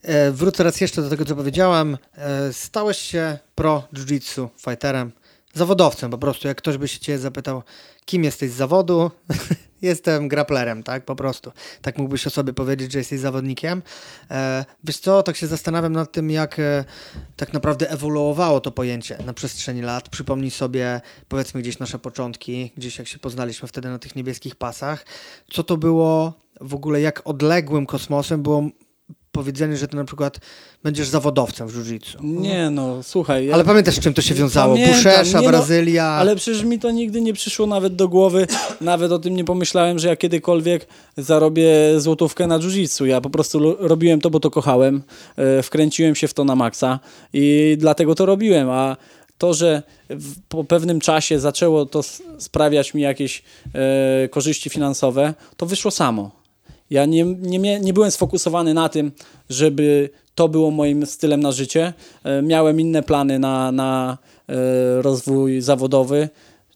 E, 0.02 0.32
wrócę 0.32 0.64
raz 0.64 0.82
jeszcze 0.82 1.02
do 1.02 1.10
tego, 1.10 1.26
co 1.26 1.36
powiedziałem. 1.36 1.98
Stałeś 2.52 2.98
się 2.98 3.38
pro 3.56 3.84
jiu-jitsu 3.94 4.48
fighterem 4.58 5.12
zawodowcem 5.54 6.12
po 6.12 6.18
prostu. 6.18 6.48
Jak 6.48 6.58
ktoś 6.58 6.78
by 6.78 6.88
się 6.88 7.00
cię 7.00 7.20
zapytał, 7.20 7.64
kim 8.12 8.24
jesteś 8.24 8.52
z 8.52 8.56
zawodu, 8.56 9.12
jestem 9.82 10.28
graplerem, 10.28 10.84
tak, 10.84 11.06
po 11.06 11.16
prostu. 11.16 11.52
Tak 11.82 11.98
mógłbyś 11.98 12.28
o 12.28 12.30
sobie 12.30 12.54
powiedzieć, 12.54 12.92
że 12.92 12.98
jesteś 12.98 13.20
zawodnikiem. 13.20 13.82
E, 14.32 14.66
wiesz 14.84 15.00
co, 15.00 15.24
tak 15.24 15.36
się 15.36 15.48
zastanawiam 15.48 15.94
nad 15.94 16.12
tym, 16.12 16.30
jak 16.30 16.60
e, 16.60 16.86
tak 17.36 17.54
naprawdę 17.54 17.90
ewoluowało 17.90 18.60
to 18.60 18.72
pojęcie 18.72 19.18
na 19.26 19.34
przestrzeni 19.34 19.82
lat. 19.82 20.10
Przypomnij 20.10 20.52
sobie, 20.52 21.02
powiedzmy, 21.28 21.62
gdzieś 21.62 21.80
nasze 21.80 22.00
początki, 22.00 22.72
gdzieś 22.78 23.00
jak 23.00 23.08
się 23.08 23.20
poznaliśmy 23.20 23.68
wtedy 23.68 23.90
na 23.90 24.00
tych 24.00 24.16
niebieskich 24.16 24.56
pasach. 24.56 25.06
Co 25.52 25.64
to 25.64 25.78
było 25.78 26.34
w 26.62 26.76
ogóle, 26.76 27.02
jak 27.02 27.22
odległym 27.28 27.86
kosmosem 27.86 28.44
było 28.44 28.70
powiedzenie, 29.32 29.78
że 29.78 29.88
ty 29.88 29.96
na 29.96 30.04
przykład 30.04 30.40
będziesz 30.84 31.08
zawodowcem 31.08 31.68
w 31.68 31.76
jiu-jitsu. 31.76 32.16
Nie 32.24 32.70
no, 32.70 33.04
słuchaj. 33.04 33.46
Ja... 33.46 33.54
Ale 33.54 33.64
pamiętasz, 33.64 33.96
z 33.96 34.00
czym 34.00 34.14
to 34.14 34.22
się 34.22 34.34
wiązało? 34.34 34.78
Buszesza, 34.78 35.42
no, 35.42 35.48
Brazylia. 35.48 36.04
No, 36.04 36.10
ale 36.10 36.36
przecież 36.36 36.64
mi 36.64 36.80
to 36.80 36.92
nigdy 36.92 37.22
nie 37.22 37.34
przyszło 37.34 37.68
nawet 37.68 37.96
do 37.96 38.08
głowy. 38.08 38.48
Nawet 38.82 39.12
o 39.12 39.20
tym 39.20 39.36
nie 39.36 39.44
pomyślałem, 39.44 40.00
że 40.00 40.08
ja 40.08 40.16
kiedykolwiek 40.16 40.88
zarobię 41.18 41.70
złotówkę 41.98 42.48
na 42.48 42.60
jiu-jitsu. 42.60 43.06
Ja 43.06 43.22
po 43.22 43.30
prostu 43.30 43.76
robiłem 43.80 44.22
to, 44.22 44.30
bo 44.30 44.40
to 44.40 44.52
kochałem. 44.52 45.04
E, 45.38 45.64
wkręciłem 45.64 46.16
się 46.16 46.28
w 46.28 46.34
to 46.34 46.44
na 46.44 46.56
maksa 46.56 47.00
i 47.34 47.76
dlatego 47.80 48.16
to 48.16 48.26
robiłem. 48.26 48.70
A 48.70 48.98
to, 49.38 49.54
że 49.54 49.84
w, 50.10 50.36
po 50.50 50.64
pewnym 50.64 51.00
czasie 51.00 51.40
zaczęło 51.40 51.86
to 51.86 52.02
sprawiać 52.38 52.94
mi 52.94 53.02
jakieś 53.02 53.44
e, 53.74 54.30
korzyści 54.30 54.70
finansowe, 54.70 55.34
to 55.58 55.66
wyszło 55.66 55.92
samo. 55.92 56.41
Ja 56.92 57.06
nie, 57.06 57.26
nie, 57.26 57.80
nie 57.80 57.94
byłem 57.94 58.12
sfokusowany 58.12 58.74
na 58.74 58.90
tym, 58.90 59.12
żeby 59.50 60.10
to 60.36 60.50
było 60.50 60.72
moim 60.72 61.06
stylem 61.06 61.40
na 61.40 61.52
życie. 61.52 61.94
E, 62.24 62.42
miałem 62.42 62.80
inne 62.80 63.04
plany 63.04 63.40
na, 63.40 63.72
na 63.72 64.18
e, 64.50 65.02
rozwój 65.02 65.62
zawodowy 65.62 66.30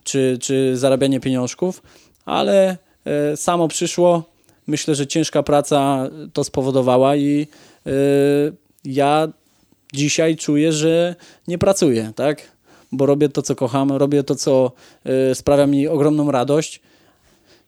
czy, 0.04 0.38
czy 0.42 0.78
zarabianie 0.78 1.20
pieniążków, 1.20 1.82
ale 2.26 2.78
e, 3.06 3.38
samo 3.38 3.68
przyszło. 3.68 4.24
Myślę, 4.68 4.96
że 4.96 5.08
ciężka 5.08 5.44
praca 5.44 6.10
to 6.34 6.44
spowodowała 6.44 7.16
i 7.16 7.48
ja 8.86 9.28
dzisiaj 9.94 10.36
czuję, 10.36 10.72
że 10.72 11.16
nie 11.48 11.58
pracuję, 11.58 12.12
tak? 12.16 12.42
Bo 12.92 13.06
robię 13.06 13.30
to, 13.30 13.42
co 13.42 13.56
kocham, 13.56 13.92
robię 13.92 14.24
to, 14.24 14.36
co 14.36 14.72
sprawia 15.34 15.68
mi 15.68 15.88
ogromną 15.88 16.32
radość 16.32 16.82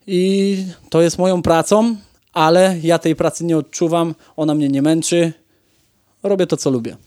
i 0.07 0.57
to 0.89 1.01
jest 1.01 1.17
moją 1.17 1.41
pracą, 1.41 1.95
ale 2.37 2.75
ja 2.83 2.99
tej 2.99 3.15
pracy 3.15 3.45
nie 3.45 3.57
odczuwam, 3.57 4.15
ona 4.35 4.55
mnie 4.55 4.69
nie 4.69 4.81
męczy. 4.81 5.33
Robię 6.23 6.47
to, 6.47 6.57
co 6.57 6.69
lubię. 6.69 6.97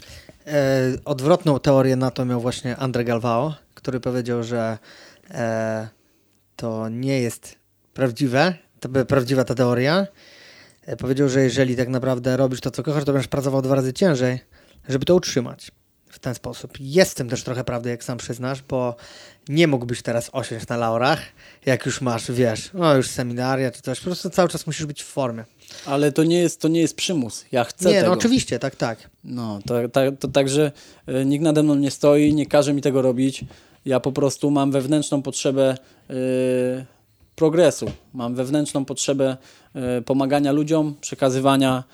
E, 0.47 0.81
odwrotną 1.05 1.59
teorię 1.59 1.97
na 1.97 2.11
to 2.11 2.25
miał 2.25 2.41
właśnie 2.41 2.77
Andre 2.77 3.05
Galvao, 3.05 3.55
który 3.75 4.01
powiedział, 4.01 4.43
że 4.43 4.79
e, 5.31 5.89
to 6.57 6.89
nie 6.89 7.21
jest 7.21 7.57
prawdziwe, 7.95 8.55
to 8.81 8.89
by 8.89 9.05
prawdziwa 9.05 9.45
ta 9.45 9.55
teoria. 9.55 10.07
E, 10.87 10.97
powiedział, 10.97 11.29
że 11.29 11.41
jeżeli 11.41 11.77
tak 11.77 11.89
naprawdę 11.89 12.37
robisz 12.37 12.61
to, 12.61 12.71
co 12.71 12.83
kochasz, 12.83 13.05
to 13.05 13.13
będziesz 13.13 13.29
pracował 13.29 13.63
dwa 13.63 13.75
razy 13.75 13.93
ciężej, 13.93 14.39
żeby 14.89 15.05
to 15.05 15.15
utrzymać 15.15 15.71
w 16.09 16.19
ten 16.19 16.35
sposób. 16.35 16.73
Jest 16.81 17.11
w 17.11 17.15
tym 17.15 17.29
też 17.29 17.45
trochę 17.45 17.65
prawdy, 17.65 17.91
jak 17.91 18.05
sam 18.05 18.19
przyznasz, 18.19 18.63
bo 18.63 18.97
nie 19.51 19.69
mógłbyś 19.69 20.03
teraz 20.03 20.31
osiąść 20.33 20.69
na 20.69 20.77
laurach, 20.77 21.21
jak 21.67 21.87
już 21.87 22.01
masz, 22.01 22.33
wiesz, 22.33 22.71
no 22.75 22.97
już 22.97 23.07
seminaria 23.07 23.71
czy 23.71 23.83
coś, 23.83 23.99
po 23.99 24.05
prostu 24.05 24.31
cały 24.31 24.49
czas 24.49 24.67
musisz 24.67 24.87
być 24.87 25.03
w 25.03 25.07
formie. 25.07 25.45
Ale 25.87 26.13
to 26.13 26.25
nie 26.25 26.39
jest, 26.39 26.61
to 26.61 26.69
nie 26.69 26.81
jest 26.81 26.97
przymus. 26.97 27.45
Ja 27.53 27.65
chcę 27.65 27.89
nie, 27.89 27.95
no 27.95 28.01
tego. 28.01 28.13
no 28.13 28.19
oczywiście, 28.19 28.59
tak, 28.59 28.77
tak. 28.77 29.11
No, 29.25 29.59
to, 29.67 29.89
to, 29.89 30.01
to 30.13 30.29
także 30.29 30.73
y, 31.09 31.25
nikt 31.25 31.45
nade 31.45 31.63
mną 31.63 31.75
nie 31.75 31.91
stoi, 31.91 32.35
nie 32.35 32.47
każe 32.47 32.73
mi 32.73 32.83
tego 32.83 33.03
robić. 33.03 33.45
Ja 33.85 34.01
po 34.01 34.13
prostu 34.13 34.51
mam 34.51 34.73
wewnętrzną 34.73 35.23
potrzebę 35.23 35.77
y, 36.11 36.15
progresu. 37.37 37.87
Mam 38.15 38.35
wewnętrzną 38.35 38.85
potrzebę 38.85 39.37
y, 39.99 40.03
pomagania 40.03 40.53
ludziom, 40.53 40.95
przekazywania 41.01 41.85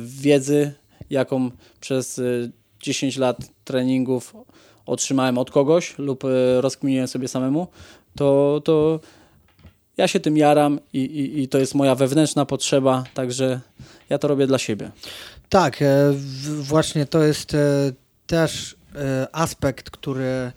wiedzy, 0.00 0.72
jaką 1.10 1.50
przez 1.80 2.20
10 2.80 3.16
lat 3.16 3.38
treningów 3.64 4.34
otrzymałem 4.86 5.38
od 5.38 5.50
kogoś 5.50 5.98
lub 5.98 6.24
e, 6.24 6.60
rozkminiłem 6.60 7.08
sobie 7.08 7.28
samemu, 7.28 7.66
to, 8.16 8.60
to 8.64 9.00
ja 9.96 10.08
się 10.08 10.20
tym 10.20 10.36
jaram 10.36 10.80
i, 10.92 10.98
i, 10.98 11.42
i 11.42 11.48
to 11.48 11.58
jest 11.58 11.74
moja 11.74 11.94
wewnętrzna 11.94 12.46
potrzeba, 12.46 13.04
także 13.14 13.60
ja 14.08 14.18
to 14.18 14.28
robię 14.28 14.46
dla 14.46 14.58
siebie. 14.58 14.90
Tak, 15.48 15.82
e, 15.82 16.12
właśnie 16.60 17.06
to 17.06 17.22
jest 17.22 17.54
e, 17.54 17.92
też 18.26 18.76
aspekt, 19.32 19.90
który 19.90 20.52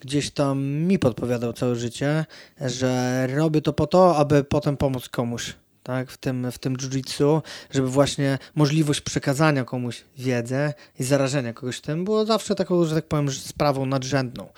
gdzieś 0.00 0.30
tam 0.30 0.64
mi 0.64 0.98
podpowiadał 0.98 1.52
całe 1.52 1.76
życie, 1.76 2.24
że 2.60 3.26
robię 3.26 3.62
to 3.62 3.72
po 3.72 3.86
to, 3.86 4.16
aby 4.16 4.44
potem 4.44 4.76
pomóc 4.76 5.08
komuś 5.08 5.54
tak, 5.82 6.10
w 6.10 6.16
tym, 6.16 6.52
w 6.52 6.58
tym 6.58 6.76
jiu-jitsu, 6.76 7.42
żeby 7.70 7.88
właśnie 7.88 8.38
możliwość 8.54 9.00
przekazania 9.00 9.64
komuś 9.64 10.04
wiedzę 10.18 10.74
i 11.00 11.04
zarażenia 11.04 11.52
kogoś 11.52 11.80
tym 11.80 12.04
było 12.04 12.26
zawsze 12.26 12.54
taką, 12.54 12.84
że 12.84 12.94
tak 12.94 13.06
powiem, 13.06 13.30
sprawą 13.30 13.86
nadrzędną. 13.86 14.48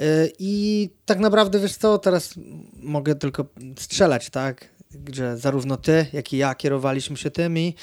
Y, 0.00 0.32
I 0.38 0.90
tak 1.06 1.18
naprawdę, 1.18 1.60
wiesz 1.60 1.76
co, 1.76 1.98
teraz 1.98 2.34
mogę 2.82 3.14
tylko 3.14 3.44
strzelać, 3.78 4.30
tak, 4.30 4.68
że 5.12 5.36
zarówno 5.36 5.76
ty, 5.76 6.06
jak 6.12 6.32
i 6.32 6.36
ja 6.36 6.54
kierowaliśmy 6.54 7.16
się 7.16 7.30
tym 7.30 7.58
i 7.58 7.74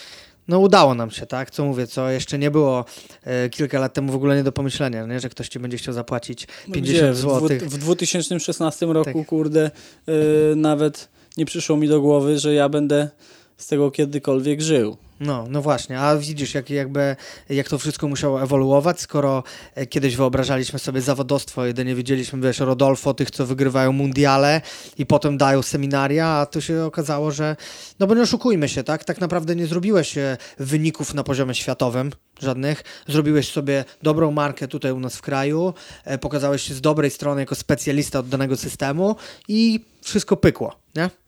no 0.48 0.60
udało 0.60 0.96
nam 0.96 1.12
się, 1.12 1.26
tak? 1.26 1.52
Co 1.52 1.66
mówię, 1.66 1.88
co 1.88 2.10
jeszcze 2.10 2.38
nie 2.38 2.52
było 2.52 2.86
e, 3.24 3.50
kilka 3.50 3.80
lat 3.80 3.94
temu 3.94 4.12
w 4.12 4.16
ogóle 4.16 4.36
nie 4.36 4.44
do 4.44 4.52
pomyślenia, 4.52 5.06
nie? 5.06 5.20
że 5.20 5.30
ktoś 5.30 5.50
ci 5.50 5.60
będzie 5.60 5.78
chciał 5.78 5.94
zapłacić 5.94 6.48
50 6.74 7.18
zł. 7.18 7.48
W, 7.60 7.64
w 7.64 7.78
2016 7.78 8.86
roku, 8.86 9.14
tak. 9.14 9.28
kurde, 9.28 9.72
e, 10.08 10.56
nawet 10.56 11.15
nie 11.38 11.46
przyszło 11.46 11.78
mi 11.78 11.88
do 11.88 12.02
głowy, 12.02 12.40
że 12.40 12.54
ja 12.54 12.70
będę 12.70 13.10
z 13.58 13.68
tego 13.68 13.92
kiedykolwiek 13.92 14.62
żył. 14.62 14.98
No, 15.20 15.46
no 15.50 15.62
właśnie, 15.62 16.00
a 16.00 16.18
widzisz, 16.18 16.54
jak, 16.54 16.70
jakby, 16.70 17.16
jak 17.50 17.70
to 17.70 17.78
wszystko 17.78 18.08
musiało 18.08 18.42
ewoluować, 18.42 19.00
skoro 19.00 19.44
e, 19.76 19.86
kiedyś 19.86 20.16
wyobrażaliśmy 20.16 20.80
sobie 20.80 21.02
zawodostwo, 21.02 21.66
jedynie 21.66 21.96
widzieliśmy, 21.96 22.40
wiesz, 22.42 22.60
Rodolfo, 22.60 23.14
tych, 23.14 23.32
co 23.32 23.46
wygrywają 23.46 23.92
mundiale 23.92 24.62
i 24.98 25.06
potem 25.06 25.38
dają 25.38 25.62
seminaria, 25.62 26.28
a 26.28 26.46
to 26.46 26.62
się 26.62 26.84
okazało, 26.84 27.32
że, 27.32 27.56
no 28.00 28.08
bo 28.08 28.16
nie 28.16 28.22
oszukujmy 28.22 28.70
się, 28.70 28.84
tak, 28.84 29.04
tak 29.04 29.22
naprawdę 29.22 29.56
nie 29.56 29.68
zrobiłeś 29.68 30.18
e, 30.18 30.38
wyników 30.60 31.14
na 31.14 31.24
poziomie 31.24 31.56
światowym, 31.56 32.12
żadnych, 32.40 32.84
zrobiłeś 33.08 33.52
sobie 33.52 33.86
dobrą 34.04 34.32
markę 34.32 34.68
tutaj 34.68 34.92
u 34.92 35.00
nas 35.00 35.16
w 35.16 35.22
kraju, 35.22 35.74
e, 36.06 36.18
pokazałeś 36.18 36.62
się 36.62 36.74
z 36.74 36.82
dobrej 36.82 37.12
strony 37.12 37.42
jako 37.42 37.56
specjalista 37.56 38.20
od 38.20 38.30
danego 38.30 38.58
systemu 38.58 39.16
i 39.48 39.80
wszystko 40.02 40.38
pykło, 40.38 40.76
nie? 40.96 41.25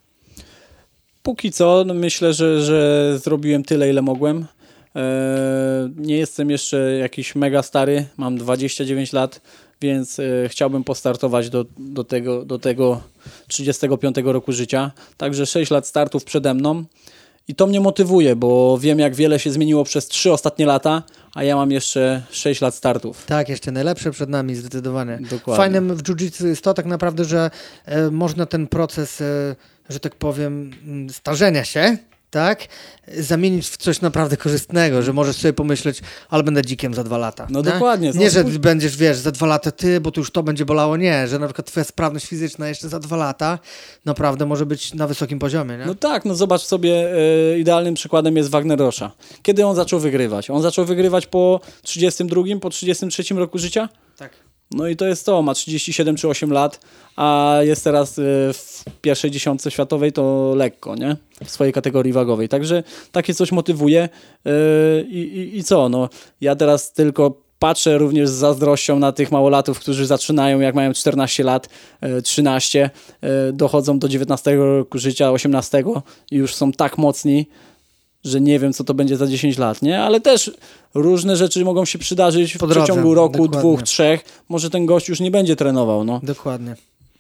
Póki 1.27 1.51
co 1.51 1.83
no 1.87 1.93
myślę, 1.93 2.33
że, 2.33 2.61
że 2.61 3.19
zrobiłem 3.19 3.63
tyle, 3.63 3.89
ile 3.89 4.01
mogłem. 4.01 4.45
Eee, 4.95 5.03
nie 5.97 6.17
jestem 6.17 6.49
jeszcze 6.49 6.91
jakiś 6.91 7.35
mega 7.35 7.63
stary, 7.63 8.05
mam 8.17 8.37
29 8.37 9.13
lat, 9.13 9.41
więc 9.81 10.19
e, 10.19 10.23
chciałbym 10.49 10.83
postartować 10.83 11.49
do, 11.49 11.65
do, 11.77 12.03
tego, 12.03 12.45
do 12.45 12.59
tego 12.59 13.01
35 13.47 14.15
roku 14.23 14.51
życia. 14.51 14.91
Także 15.17 15.45
6 15.45 15.71
lat 15.71 15.87
startów 15.87 16.23
przede 16.23 16.53
mną. 16.53 16.83
I 17.47 17.55
to 17.55 17.67
mnie 17.67 17.81
motywuje, 17.81 18.35
bo 18.35 18.77
wiem, 18.77 18.99
jak 18.99 19.15
wiele 19.15 19.39
się 19.39 19.51
zmieniło 19.51 19.83
przez 19.83 20.07
3 20.07 20.31
ostatnie 20.31 20.65
lata, 20.65 21.03
a 21.33 21.43
ja 21.43 21.55
mam 21.55 21.71
jeszcze 21.71 22.21
6 22.31 22.61
lat 22.61 22.75
startów. 22.75 23.25
Tak, 23.25 23.49
jeszcze 23.49 23.71
najlepsze 23.71 24.11
przed 24.11 24.29
nami, 24.29 24.55
zdecydowanie. 24.55 25.19
Dokładnie. 25.21 25.57
Fajnym 25.63 25.95
w 25.95 26.03
jiu-jitsu 26.03 26.45
jest 26.47 26.63
to 26.63 26.73
tak 26.73 26.85
naprawdę, 26.85 27.25
że 27.25 27.51
e, 27.85 28.11
można 28.11 28.45
ten 28.45 28.67
proces, 28.67 29.21
e, 29.21 29.55
że 29.89 29.99
tak 29.99 30.15
powiem, 30.15 30.71
m, 30.87 31.09
starzenia 31.09 31.63
się, 31.63 31.97
tak, 32.29 32.67
zamienić 33.17 33.67
w 33.67 33.77
coś 33.77 34.01
naprawdę 34.01 34.37
korzystnego, 34.37 35.01
że 35.01 35.13
możesz 35.13 35.35
sobie 35.35 35.53
pomyśleć, 35.53 36.01
ale 36.29 36.43
będę 36.43 36.61
dzikiem 36.61 36.93
za 36.93 37.03
dwa 37.03 37.17
lata. 37.17 37.47
No 37.49 37.59
nie? 37.59 37.71
dokładnie. 37.71 38.11
Nie, 38.15 38.29
że 38.29 38.43
Spójrz- 38.43 38.57
będziesz, 38.57 38.97
wiesz, 38.97 39.17
za 39.17 39.31
dwa 39.31 39.47
lata 39.47 39.71
ty, 39.71 39.99
bo 39.99 40.11
tu 40.11 40.21
już 40.21 40.31
to 40.31 40.43
będzie 40.43 40.65
bolało. 40.65 40.97
Nie, 40.97 41.27
że 41.27 41.39
na 41.39 41.47
przykład 41.47 41.67
twoja 41.67 41.83
sprawność 41.83 42.25
fizyczna 42.25 42.67
jeszcze 42.67 42.89
za 42.89 42.99
dwa 42.99 43.15
lata 43.17 43.59
naprawdę 44.05 44.45
może 44.45 44.65
być 44.65 44.93
na 44.93 45.07
wysokim 45.07 45.39
poziomie, 45.39 45.77
nie? 45.77 45.85
No 45.85 45.95
tak, 45.95 46.25
no 46.25 46.35
zobacz 46.35 46.61
sobie, 46.61 47.13
e, 47.53 47.59
idealnym 47.59 47.93
przykładem 47.93 48.37
jest 48.37 48.49
Wagner 48.49 48.79
Rosza. 48.79 49.11
Kiedy 49.43 49.65
on 49.65 49.75
zaczął 49.75 49.99
wygrywać? 49.99 50.49
On 50.49 50.61
zaczął 50.61 50.85
wygrywać 50.85 51.27
po 51.27 51.61
32, 51.83 52.41
po 52.61 52.69
33 52.69 53.23
roku 53.39 53.57
życia? 53.57 53.89
tak. 54.17 54.31
No 54.71 54.87
i 54.87 54.95
to 54.95 55.07
jest 55.07 55.25
to, 55.25 55.41
ma 55.41 55.53
37 55.53 56.15
czy 56.15 56.27
8 56.27 56.51
lat, 56.51 56.79
a 57.15 57.57
jest 57.61 57.83
teraz 57.83 58.19
e, 58.19 58.21
w 58.53 58.83
pierwszej 59.01 59.31
dziesiątce 59.31 59.71
światowej, 59.71 60.11
to 60.11 60.53
lekko, 60.55 60.95
nie? 60.95 61.15
W 61.45 61.49
swojej 61.51 61.73
kategorii 61.73 62.13
wagowej. 62.13 62.49
Także 62.49 62.83
takie 63.11 63.33
coś 63.33 63.51
motywuje 63.51 64.09
e, 64.45 64.51
i, 65.01 65.17
i, 65.17 65.57
i 65.57 65.63
co, 65.63 65.89
no 65.89 66.09
ja 66.41 66.55
teraz 66.55 66.93
tylko 66.93 67.47
patrzę 67.59 67.97
również 67.97 68.29
z 68.29 68.33
zazdrością 68.33 68.99
na 68.99 69.11
tych 69.11 69.31
małolatów, 69.31 69.79
którzy 69.79 70.05
zaczynają 70.05 70.59
jak 70.59 70.75
mają 70.75 70.93
14 70.93 71.43
lat, 71.43 71.69
e, 72.01 72.21
13, 72.21 72.89
e, 73.21 73.51
dochodzą 73.53 73.99
do 73.99 74.09
19 74.09 74.55
roku 74.55 74.97
życia, 74.97 75.31
18 75.31 75.83
i 76.31 76.35
już 76.35 76.55
są 76.55 76.71
tak 76.71 76.97
mocni, 76.97 77.47
że 78.27 78.41
nie 78.41 78.59
wiem, 78.59 78.73
co 78.73 78.83
to 78.83 78.93
będzie 78.93 79.17
za 79.17 79.27
10 79.27 79.57
lat, 79.57 79.81
nie? 79.81 80.01
Ale 80.01 80.21
też 80.21 80.51
różne 80.93 81.35
rzeczy 81.37 81.65
mogą 81.65 81.85
się 81.85 81.99
przydarzyć 81.99 82.53
w 82.53 82.67
przeciągu 82.67 83.13
roku, 83.13 83.33
dokładnie. 83.33 83.59
dwóch, 83.59 83.83
trzech. 83.83 84.21
Może 84.49 84.69
ten 84.69 84.85
gość 84.85 85.09
już 85.09 85.19
nie 85.19 85.31
będzie 85.31 85.55
trenował, 85.55 86.03
no. 86.03 86.19
Dokładnie. 86.23 86.75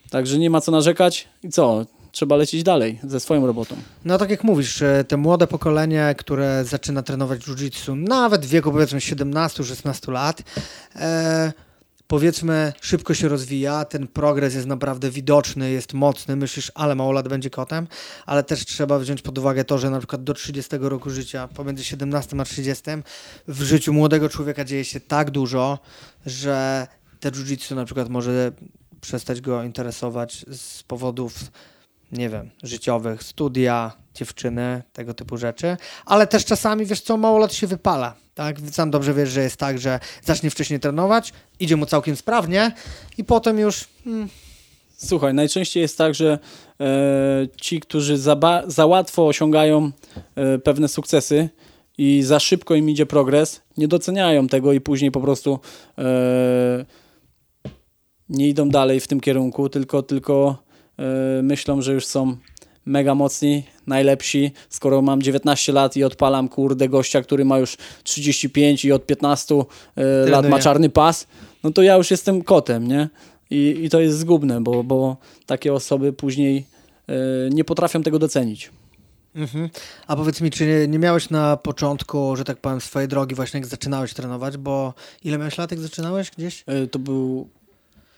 Także 0.09 0.37
nie 0.37 0.49
ma 0.49 0.61
co 0.61 0.71
narzekać 0.71 1.27
i 1.43 1.49
co? 1.49 1.85
Trzeba 2.11 2.35
lecieć 2.35 2.63
dalej 2.63 2.99
ze 3.03 3.19
swoją 3.19 3.47
robotą. 3.47 3.75
No 4.05 4.17
tak 4.17 4.29
jak 4.29 4.43
mówisz, 4.43 4.83
te 5.07 5.17
młode 5.17 5.47
pokolenie, 5.47 6.15
które 6.17 6.65
zaczyna 6.65 7.03
trenować 7.03 7.39
jiu-jitsu, 7.41 7.95
nawet 7.95 8.45
w 8.45 8.49
wieku 8.49 8.71
powiedzmy 8.71 8.99
17-16 8.99 10.11
lat, 10.11 10.43
e, 10.95 11.53
powiedzmy 12.07 12.73
szybko 12.81 13.13
się 13.13 13.27
rozwija, 13.27 13.85
ten 13.85 14.07
progres 14.07 14.55
jest 14.55 14.67
naprawdę 14.67 15.11
widoczny, 15.11 15.71
jest 15.71 15.93
mocny, 15.93 16.35
myślisz, 16.35 16.71
ale 16.75 16.95
mało 16.95 17.11
lat 17.11 17.27
będzie 17.27 17.49
kotem, 17.49 17.87
ale 18.25 18.43
też 18.43 18.65
trzeba 18.65 18.99
wziąć 18.99 19.21
pod 19.21 19.37
uwagę 19.37 19.63
to, 19.63 19.77
że 19.77 19.89
na 19.89 19.99
przykład 19.99 20.23
do 20.23 20.33
30 20.33 20.71
roku 20.79 21.09
życia, 21.09 21.47
pomiędzy 21.47 21.83
17 21.83 22.37
a 22.39 22.43
30, 22.43 22.83
w 23.47 23.61
życiu 23.61 23.93
młodego 23.93 24.29
człowieka 24.29 24.63
dzieje 24.63 24.85
się 24.85 24.99
tak 24.99 25.31
dużo, 25.31 25.79
że 26.25 26.87
te 27.19 27.31
jiu-jitsu 27.31 27.75
na 27.75 27.85
przykład 27.85 28.09
może 28.09 28.51
przestać 29.01 29.41
go 29.41 29.63
interesować 29.63 30.45
z 30.51 30.83
powodów 30.83 31.33
nie 32.11 32.29
wiem, 32.29 32.49
życiowych, 32.63 33.23
studia, 33.23 33.91
dziewczyny, 34.17 34.83
tego 34.93 35.13
typu 35.13 35.37
rzeczy, 35.37 35.77
ale 36.05 36.27
też 36.27 36.45
czasami, 36.45 36.85
wiesz 36.85 37.01
co, 37.01 37.17
mało 37.17 37.37
lat 37.37 37.53
się 37.53 37.67
wypala, 37.67 38.15
tak? 38.35 38.55
Sam 38.71 38.91
dobrze 38.91 39.13
wiesz, 39.13 39.29
że 39.29 39.41
jest 39.41 39.57
tak, 39.57 39.79
że 39.79 39.99
zacznie 40.23 40.49
wcześniej 40.49 40.79
trenować, 40.79 41.33
idzie 41.59 41.75
mu 41.75 41.85
całkiem 41.85 42.15
sprawnie 42.15 42.71
i 43.17 43.23
potem 43.23 43.59
już 43.59 43.87
mm, 44.05 44.29
Słuchaj, 44.99 45.33
najczęściej 45.33 45.81
jest 45.81 45.97
tak, 45.97 46.15
że 46.15 46.39
e, 46.79 47.47
ci, 47.61 47.79
którzy 47.79 48.17
za, 48.17 48.63
za 48.67 48.85
łatwo 48.85 49.27
osiągają 49.27 49.91
e, 50.35 50.59
pewne 50.59 50.87
sukcesy 50.87 51.49
i 51.97 52.23
za 52.23 52.39
szybko 52.39 52.75
im 52.75 52.89
idzie 52.89 53.05
progres, 53.05 53.61
nie 53.77 53.87
doceniają 53.87 54.47
tego 54.47 54.73
i 54.73 54.81
później 54.81 55.11
po 55.11 55.21
prostu 55.21 55.59
e, 55.97 56.85
nie 58.29 58.47
idą 58.47 58.69
dalej 58.69 58.99
w 58.99 59.07
tym 59.07 59.19
kierunku, 59.19 59.69
tylko, 59.69 60.03
tylko 60.03 60.63
e, 60.99 61.41
myślą, 61.43 61.81
że 61.81 61.93
już 61.93 62.05
są 62.05 62.37
mega 62.87 63.15
mocni, 63.15 63.63
najlepsi. 63.87 64.51
Skoro 64.69 65.01
mam 65.01 65.21
19 65.21 65.73
lat 65.73 65.97
i 65.97 66.03
odpalam 66.03 66.49
kurde 66.49 66.89
gościa, 66.89 67.21
który 67.21 67.45
ma 67.45 67.59
już 67.59 67.77
35 68.03 68.85
i 68.85 68.91
od 68.91 69.05
15 69.05 69.55
e, 69.55 70.29
lat 70.29 70.49
ma 70.49 70.59
czarny 70.59 70.89
pas, 70.89 71.27
no 71.63 71.71
to 71.71 71.81
ja 71.81 71.95
już 71.95 72.11
jestem 72.11 72.43
kotem, 72.43 72.87
nie? 72.87 73.09
I, 73.49 73.79
i 73.83 73.89
to 73.89 73.99
jest 73.99 74.17
zgubne, 74.17 74.61
bo, 74.61 74.83
bo 74.83 75.17
takie 75.45 75.73
osoby 75.73 76.13
później 76.13 76.65
e, 77.07 77.13
nie 77.49 77.63
potrafią 77.63 78.03
tego 78.03 78.19
docenić. 78.19 78.71
Mhm. 79.35 79.69
A 80.07 80.15
powiedz 80.15 80.41
mi, 80.41 80.51
czy 80.51 80.65
nie, 80.67 80.87
nie 80.87 80.99
miałeś 80.99 81.29
na 81.29 81.57
początku, 81.57 82.35
że 82.35 82.43
tak 82.43 82.57
powiem, 82.57 82.81
swojej 82.81 83.07
drogi 83.07 83.35
właśnie 83.35 83.59
jak 83.59 83.67
zaczynałeś 83.67 84.13
trenować, 84.13 84.57
bo 84.57 84.93
ile 85.23 85.37
miałeś 85.37 85.57
lat, 85.57 85.71
jak 85.71 85.79
zaczynałeś 85.79 86.31
gdzieś? 86.37 86.63
E, 86.67 86.87
To 86.87 86.99
był 86.99 87.49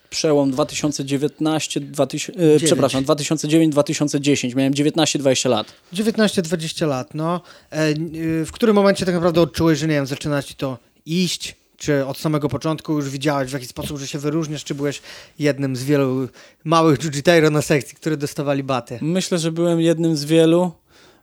przełom 0.09 0.51
2019, 0.51 1.79
2000, 1.79 2.33
e, 2.33 2.59
przepraszam, 2.59 3.03
2009-2010. 3.03 4.55
Miałem 4.55 4.73
19-20 4.73 5.49
lat. 5.49 5.73
19-20 5.93 6.87
lat, 6.87 7.15
no. 7.15 7.41
E, 7.71 7.87
y, 7.87 8.45
w 8.45 8.51
którym 8.51 8.75
momencie 8.75 9.05
tak 9.05 9.15
naprawdę 9.15 9.41
odczułeś, 9.41 9.79
że 9.79 9.87
nie 9.87 9.93
wiem, 9.93 10.05
zaczyna 10.05 10.43
ci 10.43 10.55
to 10.55 10.77
iść? 11.05 11.55
Czy 11.77 12.05
od 12.05 12.17
samego 12.17 12.49
początku 12.49 12.93
już 12.93 13.09
widziałeś 13.09 13.49
w 13.49 13.53
jaki 13.53 13.65
sposób, 13.65 13.97
że 13.97 14.07
się 14.07 14.19
wyróżniasz, 14.19 14.63
czy 14.63 14.75
byłeś 14.75 15.01
jednym 15.39 15.75
z 15.75 15.83
wielu 15.83 16.27
małych 16.63 16.99
jiu-jiteiro 16.99 17.51
na 17.51 17.61
sekcji, 17.61 17.95
które 17.95 18.17
dostawali 18.17 18.63
baty? 18.63 18.99
Myślę, 19.01 19.37
że 19.37 19.51
byłem 19.51 19.81
jednym 19.81 20.17
z 20.17 20.25
wielu 20.25 20.71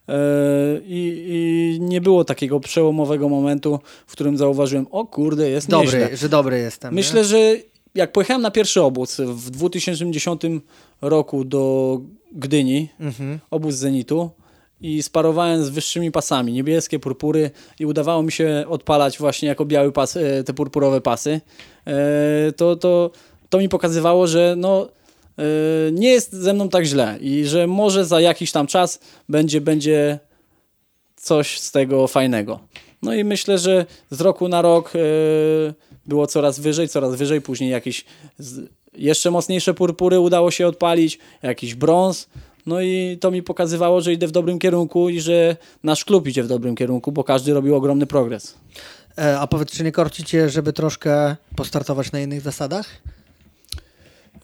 e, 0.09 0.14
i, 0.87 1.24
i 1.28 1.80
nie 1.80 2.01
było 2.01 2.24
takiego 2.24 2.61
przełomowego 2.61 3.28
momentu, 3.28 3.80
w 4.07 4.12
którym 4.12 4.37
zauważyłem, 4.37 4.87
o 4.91 5.07
kurde, 5.07 5.51
jest 5.51 5.68
nieźle. 5.68 6.01
Dobry, 6.01 6.16
że 6.16 6.28
dobry 6.28 6.59
jestem. 6.59 6.95
nie? 6.95 6.97
Myślę, 6.97 7.24
że 7.24 7.57
jak 7.97 8.12
pojechałem 8.12 8.42
na 8.42 8.51
pierwszy 8.51 8.82
obóz 8.82 9.20
w 9.20 9.51
2010 9.51 10.42
roku 11.03 11.44
do 11.44 12.01
Gdyni, 12.32 12.88
Mhm. 13.01 13.38
obóz 13.51 13.74
Zenitu 13.74 14.30
i 14.80 15.03
sparowałem 15.03 15.64
z 15.64 15.68
wyższymi 15.68 16.12
pasami, 16.12 16.53
niebieskie, 16.53 16.99
purpury 16.99 17.51
i 17.80 17.86
udawało 17.86 18.22
mi 18.22 18.32
się 18.32 18.64
odpalać 18.68 19.18
właśnie 19.18 19.49
jako 19.49 19.64
biały 19.64 19.92
pas 19.92 20.16
e, 20.16 20.44
te 20.44 20.55
purpurowe 20.55 21.01
pasy, 21.01 21.40
e, 21.86 22.53
to, 22.53 22.76
to, 22.76 23.11
to 23.49 23.59
mi 23.59 23.68
pokazywało, 23.68 24.26
że 24.26 24.55
no, 24.59 24.88
e, 25.38 25.42
nie 25.92 26.09
jest 26.11 26.32
ze 26.32 26.53
mną 26.55 26.68
tak 26.68 26.84
źle 26.84 27.18
i 27.20 27.44
że 27.44 27.66
może 27.66 28.05
za 28.05 28.20
jakiś 28.20 28.53
tam 28.53 28.66
czas 28.66 29.01
będzie, 29.28 29.61
będzie 29.61 30.18
coś 31.16 31.61
z 31.61 31.72
tego 31.72 32.07
fajnego. 32.07 32.59
No 33.03 33.14
i 33.14 33.24
myślę, 33.24 33.59
że 33.59 33.86
z 34.11 34.20
roku 34.20 34.49
na 34.49 34.62
rok 34.62 34.92
było 36.07 36.26
coraz 36.26 36.61
wyżej, 36.61 36.88
coraz 36.88 37.14
wyżej, 37.14 37.40
później 37.40 37.70
jakieś 37.70 38.04
jeszcze 38.94 39.30
mocniejsze 39.30 39.74
purpury 39.74 40.20
udało 40.20 40.50
się 40.50 40.66
odpalić, 40.66 41.18
jakiś 41.42 41.74
brąz. 41.74 42.28
No 42.66 42.80
i 42.80 43.18
to 43.20 43.30
mi 43.30 43.42
pokazywało, 43.42 44.00
że 44.00 44.12
idę 44.12 44.26
w 44.26 44.32
dobrym 44.32 44.59
kierunku 44.59 45.09
i 45.09 45.20
że 45.20 45.57
nasz 45.82 46.04
klub 46.04 46.28
idzie 46.28 46.42
w 46.42 46.48
dobrym 46.48 46.74
kierunku, 46.76 47.12
bo 47.12 47.24
każdy 47.24 47.54
robił 47.54 47.76
ogromny 47.76 48.07
progres. 48.07 48.54
E, 49.18 49.38
a 49.38 49.46
powiedz, 49.46 49.70
czy 49.70 49.84
nie 49.84 49.92
korci 49.92 50.24
cię, 50.24 50.48
żeby 50.50 50.72
troszkę 50.72 51.36
postartować 51.57 52.12
na 52.12 52.20
innych 52.20 52.40
zasadach? 52.40 52.86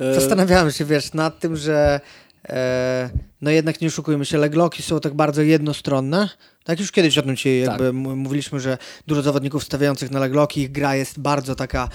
E, 0.00 0.14
Zastanawiałem 0.14 0.70
się, 0.70 0.84
wiesz, 0.84 1.12
nad 1.12 1.40
tym, 1.40 1.56
że 1.56 2.00
e, 2.48 3.10
no 3.42 3.50
jednak 3.50 3.80
nie 3.80 3.88
oszukujmy 3.88 4.24
się, 4.24 4.38
legloki 4.38 4.82
są 4.82 5.00
tak 5.00 5.14
bardzo 5.14 5.42
jednostronne, 5.42 6.28
Tak, 6.64 6.80
już 6.80 6.92
kiedyś 6.92 7.18
o 7.18 7.22
tym 7.22 7.36
Tak. 7.36 7.44
jakby 7.46 7.86
m- 7.86 7.96
mówiliśmy, 8.18 8.60
że 8.60 8.78
dużo 9.06 9.22
zawodników 9.22 9.64
stawiających 9.64 10.10
na 10.10 10.20
legloki, 10.20 10.60
ich 10.60 10.72
gra 10.72 10.94
jest 10.96 11.18
bardzo 11.20 11.54
taka, 11.54 11.88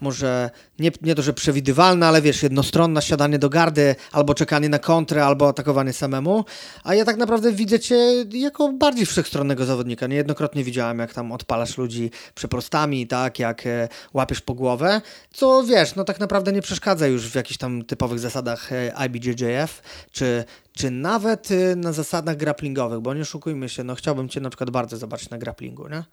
może 0.00 0.50
nie, 0.78 0.90
nie 1.02 1.14
to, 1.14 1.22
że 1.22 1.32
przewidywalna, 1.32 2.08
ale 2.08 2.22
wiesz, 2.22 2.42
jednostronna, 2.42 3.00
siadanie 3.00 3.38
do 3.38 3.48
gardy, 3.48 3.94
albo 4.12 4.34
czekanie 4.34 4.68
na 4.68 4.78
kontrę, 4.78 5.24
albo 5.24 5.48
atakowanie 5.48 5.92
samemu. 5.92 6.44
A 6.84 6.94
ja 6.94 7.04
tak 7.04 7.16
naprawdę 7.16 7.52
widzę 7.52 7.80
cię 7.80 7.96
jako 8.32 8.72
bardziej 8.72 9.06
wszechstronnego 9.06 9.64
zawodnika. 9.64 10.06
Niejednokrotnie 10.06 10.64
widziałem, 10.64 10.98
jak 10.98 11.14
tam 11.14 11.32
odpalasz 11.32 11.78
ludzi 11.78 12.10
przeprostami, 12.34 13.06
tak, 13.06 13.38
jak 13.38 13.66
e, 13.66 13.88
łapiesz 14.14 14.40
po 14.40 14.54
głowę, 14.54 15.00
co 15.32 15.64
wiesz, 15.64 15.94
no 15.94 16.04
tak 16.04 16.20
naprawdę 16.20 16.52
nie 16.52 16.62
przeszkadza 16.62 17.06
już 17.06 17.28
w 17.28 17.34
jakichś 17.34 17.58
tam 17.58 17.84
typowych 17.84 18.18
zasadach 18.18 18.72
e, 18.72 18.92
IBJJF, 19.06 19.82
czy, 20.12 20.44
czy 20.72 20.90
nawet 20.90 21.50
e, 21.50 21.76
na 21.76 21.92
zasadach 21.92 22.36
grapplingowych, 22.36 23.00
bo 23.00 23.14
nie 23.14 23.22
oszukujmy 23.22 23.68
się, 23.68 23.84
no 23.84 23.94
chciałbym 23.94 24.28
cię 24.28 24.40
na 24.40 24.50
przykład 24.50 24.70
bardzo 24.70 24.96
zobaczyć 24.96 25.30
na 25.30 25.38
grapplingu, 25.38 25.88
nie? 25.88 26.04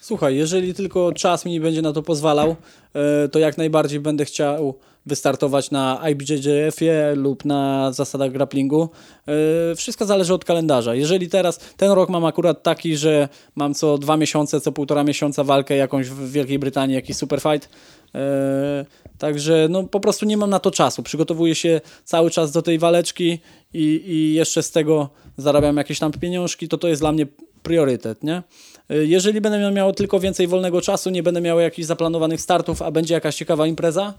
Słuchaj, 0.00 0.36
jeżeli 0.36 0.74
tylko 0.74 1.12
czas 1.12 1.44
mi 1.44 1.60
będzie 1.60 1.82
na 1.82 1.92
to 1.92 2.02
pozwalał, 2.02 2.56
e, 2.94 3.28
to 3.28 3.38
jak 3.38 3.58
najbardziej 3.58 4.00
będę 4.00 4.24
chciał 4.24 4.74
wystartować 5.06 5.70
na 5.70 6.02
IBJJF-ie 6.10 7.14
lub 7.14 7.44
na 7.44 7.92
zasadach 7.92 8.32
grapplingu. 8.32 8.88
E, 9.72 9.74
Wszystko 9.76 10.06
zależy 10.06 10.34
od 10.34 10.44
kalendarza. 10.44 10.94
Jeżeli 10.94 11.28
teraz, 11.28 11.58
ten 11.76 11.90
rok 11.90 12.08
mam 12.08 12.24
akurat 12.24 12.62
taki, 12.62 12.96
że 12.96 13.28
mam 13.54 13.74
co 13.74 13.98
dwa 13.98 14.16
miesiące, 14.16 14.60
co 14.60 14.72
półtora 14.72 15.04
miesiąca 15.04 15.44
walkę 15.44 15.76
jakąś 15.76 16.06
w 16.08 16.32
Wielkiej 16.32 16.58
Brytanii, 16.58 16.94
jakiś 16.94 17.16
superfight. 17.16 17.68
E, 18.14 18.84
Także 19.18 19.66
no, 19.70 19.84
po 19.84 20.00
prostu 20.00 20.26
nie 20.26 20.36
mam 20.36 20.50
na 20.50 20.58
to 20.58 20.70
czasu. 20.70 21.02
Przygotowuję 21.02 21.54
się 21.54 21.80
cały 22.04 22.30
czas 22.30 22.52
do 22.52 22.62
tej 22.62 22.78
waleczki 22.78 23.38
i, 23.74 24.02
i 24.06 24.34
jeszcze 24.34 24.62
z 24.62 24.70
tego 24.70 25.08
zarabiam 25.36 25.76
jakieś 25.76 25.98
tam 25.98 26.12
pieniążki, 26.12 26.68
to 26.68 26.78
to 26.78 26.88
jest 26.88 27.02
dla 27.02 27.12
mnie 27.12 27.26
priorytet, 27.62 28.24
nie? 28.24 28.42
Y, 28.90 29.06
Jeżeli 29.06 29.40
będę 29.40 29.70
miał 29.72 29.92
tylko 29.92 30.20
więcej 30.20 30.46
wolnego 30.46 30.80
czasu, 30.80 31.10
nie 31.10 31.22
będę 31.22 31.40
miał 31.40 31.60
jakichś 31.60 31.86
zaplanowanych 31.86 32.40
startów, 32.40 32.82
a 32.82 32.90
będzie 32.90 33.14
jakaś 33.14 33.36
ciekawa 33.36 33.66
impreza, 33.66 34.14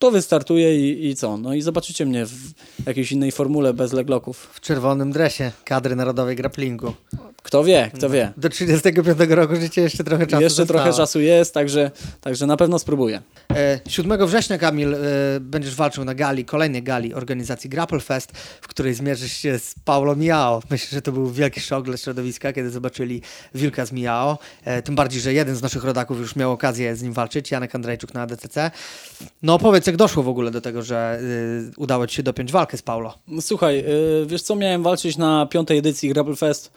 to 0.00 0.10
wystartuję 0.10 0.90
i, 0.90 1.08
i 1.08 1.16
co? 1.16 1.36
No 1.36 1.54
i 1.54 1.62
zobaczycie 1.62 2.06
mnie 2.06 2.26
w 2.26 2.52
jakiejś 2.86 3.12
innej 3.12 3.32
formule 3.32 3.74
bez 3.74 3.92
legloków. 3.92 4.50
W 4.52 4.60
czerwonym 4.60 5.12
dresie 5.12 5.52
kadry 5.64 5.96
narodowej 5.96 6.36
grapplingu. 6.36 6.92
Kto 7.42 7.64
wie, 7.64 7.90
kto 7.94 8.10
wie. 8.10 8.32
Do 8.36 8.48
35 8.48 9.18
roku 9.28 9.56
życia 9.56 9.80
jeszcze 9.80 10.04
trochę 10.04 10.26
czasu 10.26 10.42
Jeszcze 10.42 10.66
trochę 10.66 10.92
czasu 10.92 11.20
jest, 11.20 11.54
także, 11.54 11.90
także 12.20 12.46
na 12.46 12.56
pewno 12.56 12.78
spróbuję. 12.78 13.22
E, 13.50 13.80
7 13.88 14.26
września, 14.26 14.58
Kamil, 14.58 14.94
e, 14.94 14.98
będziesz 15.40 15.74
walczył 15.74 16.04
na 16.04 16.14
gali, 16.14 16.44
kolejnej 16.44 16.82
gali 16.82 17.14
organizacji 17.14 17.70
Grapple 17.70 18.00
Fest, 18.00 18.32
w 18.60 18.68
której 18.68 18.94
zmierzysz 18.94 19.32
się 19.32 19.58
z 19.58 19.74
Paulo 19.84 20.16
Miao. 20.16 20.62
Myślę, 20.70 20.88
że 20.96 21.02
to 21.02 21.12
był 21.12 21.30
wielki 21.30 21.60
szok 21.60 21.84
dla 21.84 21.96
środowiska, 21.96 22.52
kiedy 22.52 22.70
zobaczyli 22.70 23.22
Wilka 23.54 23.86
z 23.86 23.92
Miao. 23.92 24.38
E, 24.64 24.82
tym 24.82 24.94
bardziej, 24.94 25.20
że 25.20 25.32
jeden 25.32 25.56
z 25.56 25.62
naszych 25.62 25.84
rodaków 25.84 26.18
już 26.18 26.36
miał 26.36 26.52
okazję 26.52 26.96
z 26.96 27.02
nim 27.02 27.12
walczyć, 27.12 27.50
Janek 27.50 27.74
Andrzejczuk 27.74 28.14
na 28.14 28.22
ADCC. 28.22 28.70
No 29.42 29.58
powiedz, 29.58 29.86
jak 29.90 29.96
doszło 29.96 30.22
w 30.22 30.28
ogóle 30.28 30.50
do 30.50 30.60
tego, 30.60 30.82
że 30.82 31.20
y, 31.22 31.80
udało 31.80 32.06
ci 32.06 32.16
się 32.16 32.22
dopiąć 32.22 32.52
walkę 32.52 32.76
z 32.76 32.82
Paulo? 32.82 33.14
No, 33.28 33.42
Słuchaj, 33.42 33.78
y, 33.78 34.26
wiesz 34.26 34.42
co, 34.42 34.56
miałem 34.56 34.82
walczyć 34.82 35.16
na 35.16 35.46
piątej 35.46 35.78
edycji 35.78 36.08
Grapple 36.08 36.36
Fest 36.36 36.72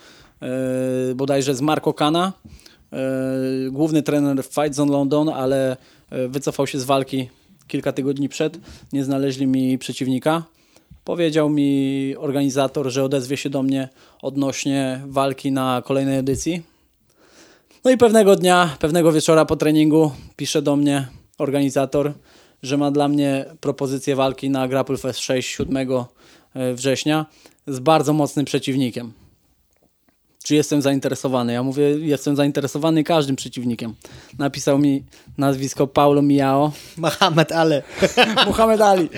y, 1.12 1.16
bodajże 1.16 1.56
z 1.56 1.62
Marco 1.62 1.94
Kana, 1.94 2.34
y, 3.68 3.72
główny 3.72 4.04
trener 4.04 4.44
Fight 4.44 4.76
Zone 4.76 4.92
London, 4.92 5.30
ale 5.30 5.78
y, 6.14 6.28
wycofał 6.28 6.68
się 6.68 6.80
z 6.80 6.84
walki 6.84 7.30
kilka 7.68 7.92
tygodni 7.92 8.30
przed, 8.30 8.60
nie 8.94 9.04
znaleźli 9.04 9.48
mi 9.48 9.78
przeciwnika. 9.78 10.44
Powiedział 11.04 11.50
mi 11.50 12.16
organizator, 12.18 12.90
że 12.90 13.04
odezwie 13.04 13.38
się 13.38 13.50
do 13.50 13.64
mnie 13.64 13.90
odnośnie 14.22 15.02
walki 15.08 15.52
na 15.52 15.82
kolejnej 15.86 16.18
edycji. 16.18 16.62
No 17.86 17.92
i 17.92 17.98
pewnego 17.98 18.36
dnia, 18.36 18.78
pewnego 18.80 19.12
wieczora 19.12 19.46
po 19.46 19.56
treningu 19.56 20.12
pisze 20.36 20.62
do 20.62 20.76
mnie 20.76 21.08
organizator, 21.38 22.14
że 22.64 22.78
ma 22.78 22.92
dla 22.92 23.08
mnie 23.08 23.46
propozycję 23.60 24.16
walki 24.16 24.50
na 24.50 24.68
Grapple 24.68 24.98
Fest 24.98 25.20
6 25.20 25.50
7 25.50 25.88
września 26.76 27.26
z 27.68 27.80
bardzo 27.80 28.14
mocnym 28.14 28.46
przeciwnikiem. 28.46 29.14
Czy 30.44 30.56
jestem 30.56 30.82
zainteresowany? 30.82 31.54
Ja 31.54 31.64
mówię, 31.64 31.84
jestem 31.84 32.36
zainteresowany 32.36 33.04
każdym 33.04 33.36
przeciwnikiem. 33.36 33.94
Napisał 34.40 34.80
mi 34.80 35.04
nazwisko 35.38 35.88
Paulo 35.88 36.22
Miao. 36.22 36.72
Mohamed 36.98 37.52
Ale. 37.52 37.84
Muhammad 38.48 38.82
Ali. 38.82 39.10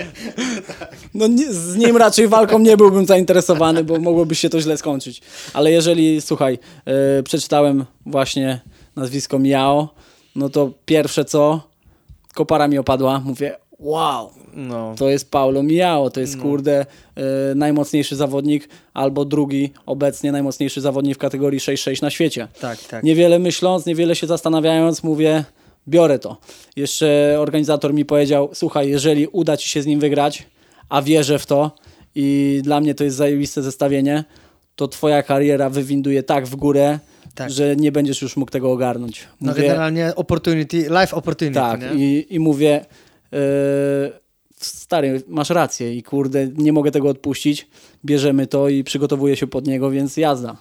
No 1.14 1.26
nie, 1.26 1.52
z 1.52 1.76
nim 1.76 1.96
raczej 1.96 2.28
walką 2.28 2.58
nie 2.58 2.76
byłbym 2.76 3.06
zainteresowany, 3.06 3.84
bo 3.84 3.98
mogłoby 3.98 4.34
się 4.34 4.50
to 4.50 4.60
źle 4.60 4.76
skończyć. 4.76 5.22
Ale 5.54 5.72
jeżeli, 5.72 6.20
słuchaj, 6.20 6.58
e, 6.84 7.22
przeczytałem 7.22 7.84
właśnie 8.06 8.60
nazwisko 8.96 9.38
Miao, 9.38 9.94
no 10.36 10.48
to 10.48 10.70
pierwsze 10.84 11.24
co, 11.24 11.68
kopara 12.36 12.68
mi 12.68 12.78
opadła, 12.78 13.20
mówię, 13.24 13.56
wow, 13.78 14.30
No. 14.54 14.94
to 14.98 15.08
jest 15.08 15.30
Paulo 15.30 15.62
Miao, 15.62 16.10
to 16.10 16.20
jest 16.20 16.38
kurde 16.38 16.80
e, 16.80 17.22
najmocniejszy 17.54 18.16
zawodnik, 18.16 18.68
albo 18.94 19.24
drugi 19.24 19.72
obecnie 19.86 20.32
najmocniejszy 20.32 20.80
zawodnik 20.80 21.14
w 21.14 21.18
kategorii 21.18 21.60
6-6 21.60 22.02
na 22.02 22.10
świecie. 22.10 22.48
Tak, 22.60 22.78
tak. 22.78 23.04
Niewiele 23.04 23.38
myśląc, 23.38 23.86
niewiele 23.86 24.16
się 24.16 24.26
zastanawiając, 24.26 25.02
mówię, 25.02 25.44
biorę 25.88 26.18
to. 26.18 26.36
Jeszcze 26.76 27.36
organizator 27.38 27.94
mi 27.94 28.04
powiedział, 28.04 28.50
słuchaj, 28.54 28.88
jeżeli 28.90 29.26
uda 29.26 29.56
ci 29.56 29.68
się 29.68 29.82
z 29.82 29.86
nim 29.86 30.00
wygrać, 30.00 30.46
a 30.88 31.02
wierzę 31.02 31.38
w 31.38 31.46
to 31.46 31.70
i 32.14 32.60
dla 32.64 32.80
mnie 32.80 32.94
to 32.94 33.04
jest 33.04 33.16
zajebiste 33.16 33.62
zestawienie, 33.62 34.24
to 34.76 34.88
twoja 34.88 35.22
kariera 35.22 35.70
wywinduje 35.70 36.22
tak 36.22 36.46
w 36.46 36.56
górę, 36.56 36.98
Tak. 37.36 37.50
że 37.50 37.76
nie 37.76 37.92
będziesz 37.92 38.22
już 38.22 38.36
mógł 38.36 38.50
tego 38.50 38.72
ogarnąć. 38.72 39.28
No 39.40 39.52
Mówię, 39.52 39.62
generalnie 39.62 40.14
opportunity, 40.14 40.76
life 40.76 41.16
opportunity, 41.16 41.54
tak, 41.60 41.80
nie? 41.80 41.94
i, 41.94 42.34
i 42.34 42.40
mówię, 42.40 42.86
yy, 43.32 43.38
stary, 44.56 45.22
masz 45.28 45.50
rację 45.50 45.94
i 45.94 46.02
kurde, 46.02 46.48
nie 46.48 46.72
mogę 46.72 46.90
tego 46.90 47.08
odpuścić, 47.08 47.68
bierzemy 48.04 48.46
to 48.46 48.68
i 48.68 48.84
przygotowuję 48.84 49.36
się 49.36 49.46
pod 49.46 49.66
niego, 49.66 49.90
więc 49.90 50.16
jazda. 50.16 50.56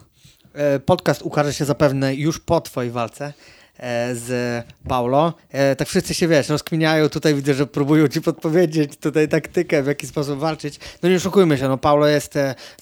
E, 0.54 0.80
Podcast 0.80 1.22
ukaże 1.22 1.54
się 1.54 1.66
zapewne 1.66 2.16
już 2.16 2.40
po 2.40 2.62
twojej 2.62 2.92
walce 2.92 3.34
e, 3.78 4.16
z 4.16 4.64
Paulo. 4.88 5.34
Tak 5.78 5.88
wszyscy 5.88 6.14
się, 6.14 6.28
wiesz, 6.28 6.50
rozkminiają. 6.50 7.10
Tutaj 7.10 7.36
widzę, 7.36 7.54
że 7.54 7.68
próbują 7.68 8.08
ci 8.08 8.22
podpowiedzieć 8.22 8.98
tutaj 8.98 9.28
taktykę, 9.28 9.84
w 9.84 9.88
jaki 9.88 10.08
sposób 10.08 10.40
walczyć. 10.40 10.80
No 11.04 11.10
nie 11.10 11.16
oszukujmy 11.16 11.58
się, 11.58 11.68
no 11.68 11.78
Paulo 11.78 12.08
jest 12.08 12.34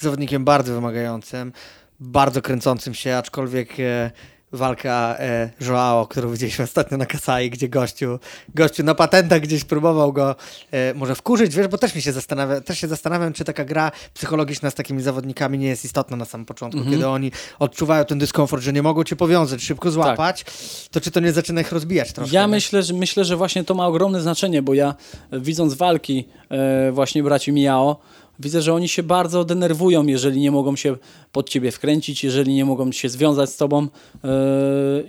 zawodnikiem 0.01 0.45
bardzo 0.45 0.73
wymagającym, 0.73 1.51
bardzo 1.99 2.41
kręcącym 2.41 2.93
się, 2.93 3.15
aczkolwiek 3.15 3.79
e, 3.79 4.11
walka 4.51 5.15
e, 5.19 5.49
Joao, 5.61 6.07
którą 6.07 6.31
widzieliśmy 6.31 6.63
ostatnio 6.63 6.97
na 6.97 7.05
Kasai, 7.05 7.49
gdzie 7.49 7.69
gościu, 7.69 8.19
gościu 8.55 8.83
na 8.83 8.95
patentach 8.95 9.41
gdzieś 9.41 9.63
próbował 9.63 10.13
go 10.13 10.35
e, 10.71 10.93
może 10.93 11.15
wkurzyć, 11.15 11.55
wiesz, 11.55 11.67
bo 11.67 11.77
też 11.77 11.95
mi 11.95 12.01
się 12.01 12.11
zastanawia, 12.11 12.61
też 12.61 12.79
się 12.79 12.87
zastanawiam, 12.87 13.33
czy 13.33 13.43
taka 13.43 13.65
gra 13.65 13.91
psychologiczna 14.13 14.69
z 14.69 14.73
takimi 14.73 15.01
zawodnikami 15.01 15.57
nie 15.57 15.67
jest 15.67 15.85
istotna 15.85 16.17
na 16.17 16.25
samym 16.25 16.45
początku, 16.45 16.77
Mhm. 16.79 16.95
kiedy 16.95 17.07
oni 17.07 17.31
odczuwają 17.59 18.05
ten 18.05 18.19
dyskomfort, 18.19 18.63
że 18.63 18.73
nie 18.73 18.81
mogą 18.83 19.03
cię 19.03 19.15
powiązać, 19.15 19.61
szybko 19.63 19.91
złapać, 19.91 20.45
to 20.91 21.01
czy 21.01 21.11
to 21.11 21.19
nie 21.19 21.31
zaczyna 21.31 21.61
ich 21.61 21.71
rozbijać 21.71 22.13
troszkę? 22.13 22.29
Tak. 22.29 22.33
Ja 22.33 22.47
myślę, 22.47 22.83
że 22.83 22.93
myślę, 22.93 23.25
że 23.25 23.37
właśnie 23.37 23.63
to 23.63 23.73
ma 23.73 23.87
ogromne 23.87 24.21
znaczenie, 24.21 24.61
bo 24.61 24.73
ja 24.73 24.95
e, 25.31 25.39
widząc 25.39 25.73
walki 25.73 26.27
e, 26.49 26.91
właśnie 26.91 27.23
braci 27.23 27.51
Miao, 27.51 27.99
widzę, 28.39 28.61
że 28.61 28.73
oni 28.73 28.87
się 28.87 29.03
bardzo 29.03 29.45
denerwują, 29.45 30.07
jeżeli 30.07 30.41
nie 30.41 30.51
mogą 30.51 30.75
się 30.75 30.95
pod 31.31 31.49
ciebie 31.49 31.71
wkręcić, 31.71 32.23
jeżeli 32.23 32.53
nie 32.53 32.65
mogą 32.65 32.91
się 32.91 33.09
związać 33.09 33.49
z 33.49 33.57
tobą 33.57 33.87
e, 34.23 34.27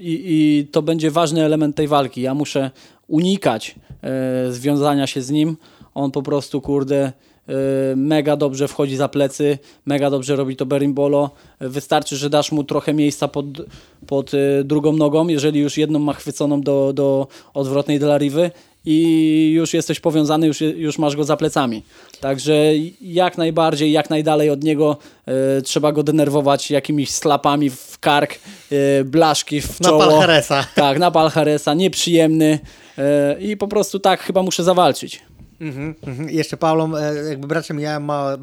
i, 0.01 0.23
i 0.25 0.67
to 0.67 0.83
będzie 0.83 1.11
ważny 1.11 1.45
element 1.45 1.77
tej 1.77 1.89
walki. 1.89 2.21
Ja 2.21 2.35
muszę 2.35 2.71
unikać 3.09 3.75
e, 4.03 4.53
związania 4.53 5.07
się 5.07 5.23
z 5.23 5.31
nim. 5.31 5.57
On 5.95 6.11
po 6.11 6.23
prostu, 6.23 6.61
kurde, 6.61 7.13
e, 7.49 7.53
mega 7.97 8.37
dobrze 8.37 8.69
wchodzi 8.69 8.97
za 8.97 9.09
plecy, 9.09 9.59
mega 9.87 10.11
dobrze 10.11 10.37
robi 10.37 10.57
to 10.57 10.67
berimbolo. 10.67 11.31
Wystarczy, 11.61 12.17
że 12.17 12.31
dasz 12.31 12.53
mu 12.53 12.65
trochę 12.65 12.95
miejsca 12.95 13.29
pod, 13.29 13.47
pod 14.07 14.33
drugą 14.65 14.93
nogą, 14.93 15.29
jeżeli 15.29 15.61
już 15.61 15.79
jedną 15.79 15.99
ma 15.99 16.13
chwyconą 16.13 16.61
do, 16.61 16.93
do 16.93 17.27
odwrotnej 17.55 17.99
dla 17.99 18.19
riwy 18.19 18.51
i 18.87 19.51
już 19.55 19.75
jesteś 19.75 20.01
powiązany, 20.01 20.47
już, 20.47 20.61
już 20.61 20.99
masz 20.99 21.17
go 21.17 21.25
za 21.25 21.37
plecami. 21.37 21.83
Także 22.21 22.55
jak 23.01 23.39
najbardziej, 23.39 23.93
jak 23.93 24.11
najdalej 24.11 24.51
od 24.51 24.65
niego 24.65 24.97
e, 25.27 25.63
trzeba 25.63 25.93
go 25.93 26.03
denerwować 26.03 26.71
jakimiś 26.71 27.11
slapami 27.11 27.71
w 27.71 27.99
kark, 28.01 28.35
e, 28.73 29.05
blaszki 29.05 29.61
w 29.61 29.81
Na 29.81 29.89
czoło. 29.89 30.01
Palharesa. 30.01 30.67
Tak, 30.75 30.99
na 30.99 31.11
Palharesa, 31.11 31.75
nieprzyjemny 31.75 32.59
e, 32.99 33.37
i 33.41 33.57
po 33.57 33.69
prostu 33.69 33.99
tak 33.99 34.21
chyba 34.21 34.43
muszę 34.43 34.65
zawalczyć. 34.65 35.23
Mhm, 35.61 35.95
mhm. 36.07 36.31
Jeszcze 36.31 36.57
Paulą, 36.57 36.97
e, 36.97 37.15
jakby 37.29 37.47
bracia 37.47 37.75
Mijao, 37.75 38.01
ma, 38.01 38.37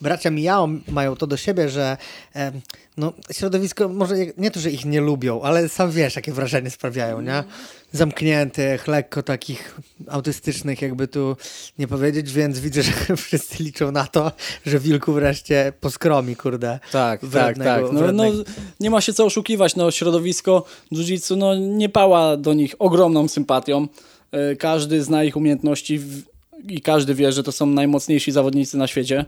bracia 0.00 0.30
Mijao 0.30 0.68
mają 0.88 1.16
to 1.16 1.26
do 1.26 1.36
siebie, 1.36 1.68
że 1.68 1.96
e, 2.36 2.52
no, 2.96 3.12
środowisko, 3.32 3.88
może 3.88 4.14
nie 4.36 4.50
to, 4.50 4.60
że 4.60 4.70
ich 4.70 4.84
nie 4.84 5.00
lubią, 5.00 5.42
ale 5.42 5.68
sam 5.68 5.90
wiesz, 5.90 6.16
jakie 6.16 6.32
wrażenie 6.32 6.70
sprawiają, 6.70 7.20
nie? 7.20 7.44
Zamkniętych, 7.92 8.88
lekko 8.88 9.22
takich 9.22 9.80
autystycznych, 10.08 10.82
jakby 10.82 11.08
tu 11.08 11.36
nie 11.78 11.88
powiedzieć, 11.88 12.32
więc 12.32 12.60
widzę, 12.60 12.82
że 12.82 12.92
wszyscy 13.16 13.62
liczą 13.62 13.92
na 13.92 14.06
to, 14.06 14.32
że 14.66 14.78
Wilku 14.78 15.12
wreszcie 15.12 15.72
poskromi, 15.80 16.36
kurde. 16.36 16.78
Tak, 16.92 17.20
tak, 17.32 17.58
tak. 17.58 17.82
No, 17.92 18.12
no, 18.12 18.24
nie 18.80 18.90
ma 18.90 19.00
się 19.00 19.12
co 19.12 19.24
oszukiwać, 19.24 19.76
no 19.76 19.90
środowisko 19.90 20.64
jiu-jitsu 20.92 21.36
no, 21.36 21.54
nie 21.54 21.88
pała 21.88 22.36
do 22.36 22.54
nich 22.54 22.74
ogromną 22.78 23.28
sympatią. 23.28 23.88
E, 24.32 24.56
każdy 24.56 25.02
zna 25.02 25.24
ich 25.24 25.36
umiejętności 25.36 26.00
i 26.68 26.80
każdy 26.80 27.14
wie, 27.14 27.32
że 27.32 27.42
to 27.42 27.52
są 27.52 27.66
najmocniejsi 27.66 28.32
zawodnicy 28.32 28.78
na 28.78 28.86
świecie. 28.86 29.24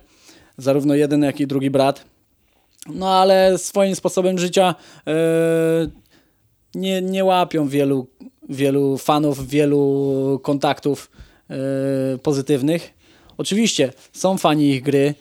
Zarówno 0.59 0.95
jeden, 0.95 1.23
jak 1.23 1.41
i 1.41 1.47
drugi 1.47 1.71
brat. 1.71 2.05
No 2.89 3.15
ale 3.15 3.59
swoim 3.59 3.97
sposobem 3.97 4.39
życia 4.39 4.75
e, 5.07 5.13
nie, 6.75 7.03
nie 7.03 7.25
łapią 7.25 7.69
wielu, 7.69 8.07
wielu 8.49 8.99
fanów, 8.99 9.49
wielu 9.49 10.41
kontaktów 10.43 11.11
e, 11.51 11.57
pozytywnych. 12.19 12.95
Oczywiście 13.39 13.93
są 14.13 14.39
fani 14.39 14.71
ich 14.71 14.83
gry 14.83 15.15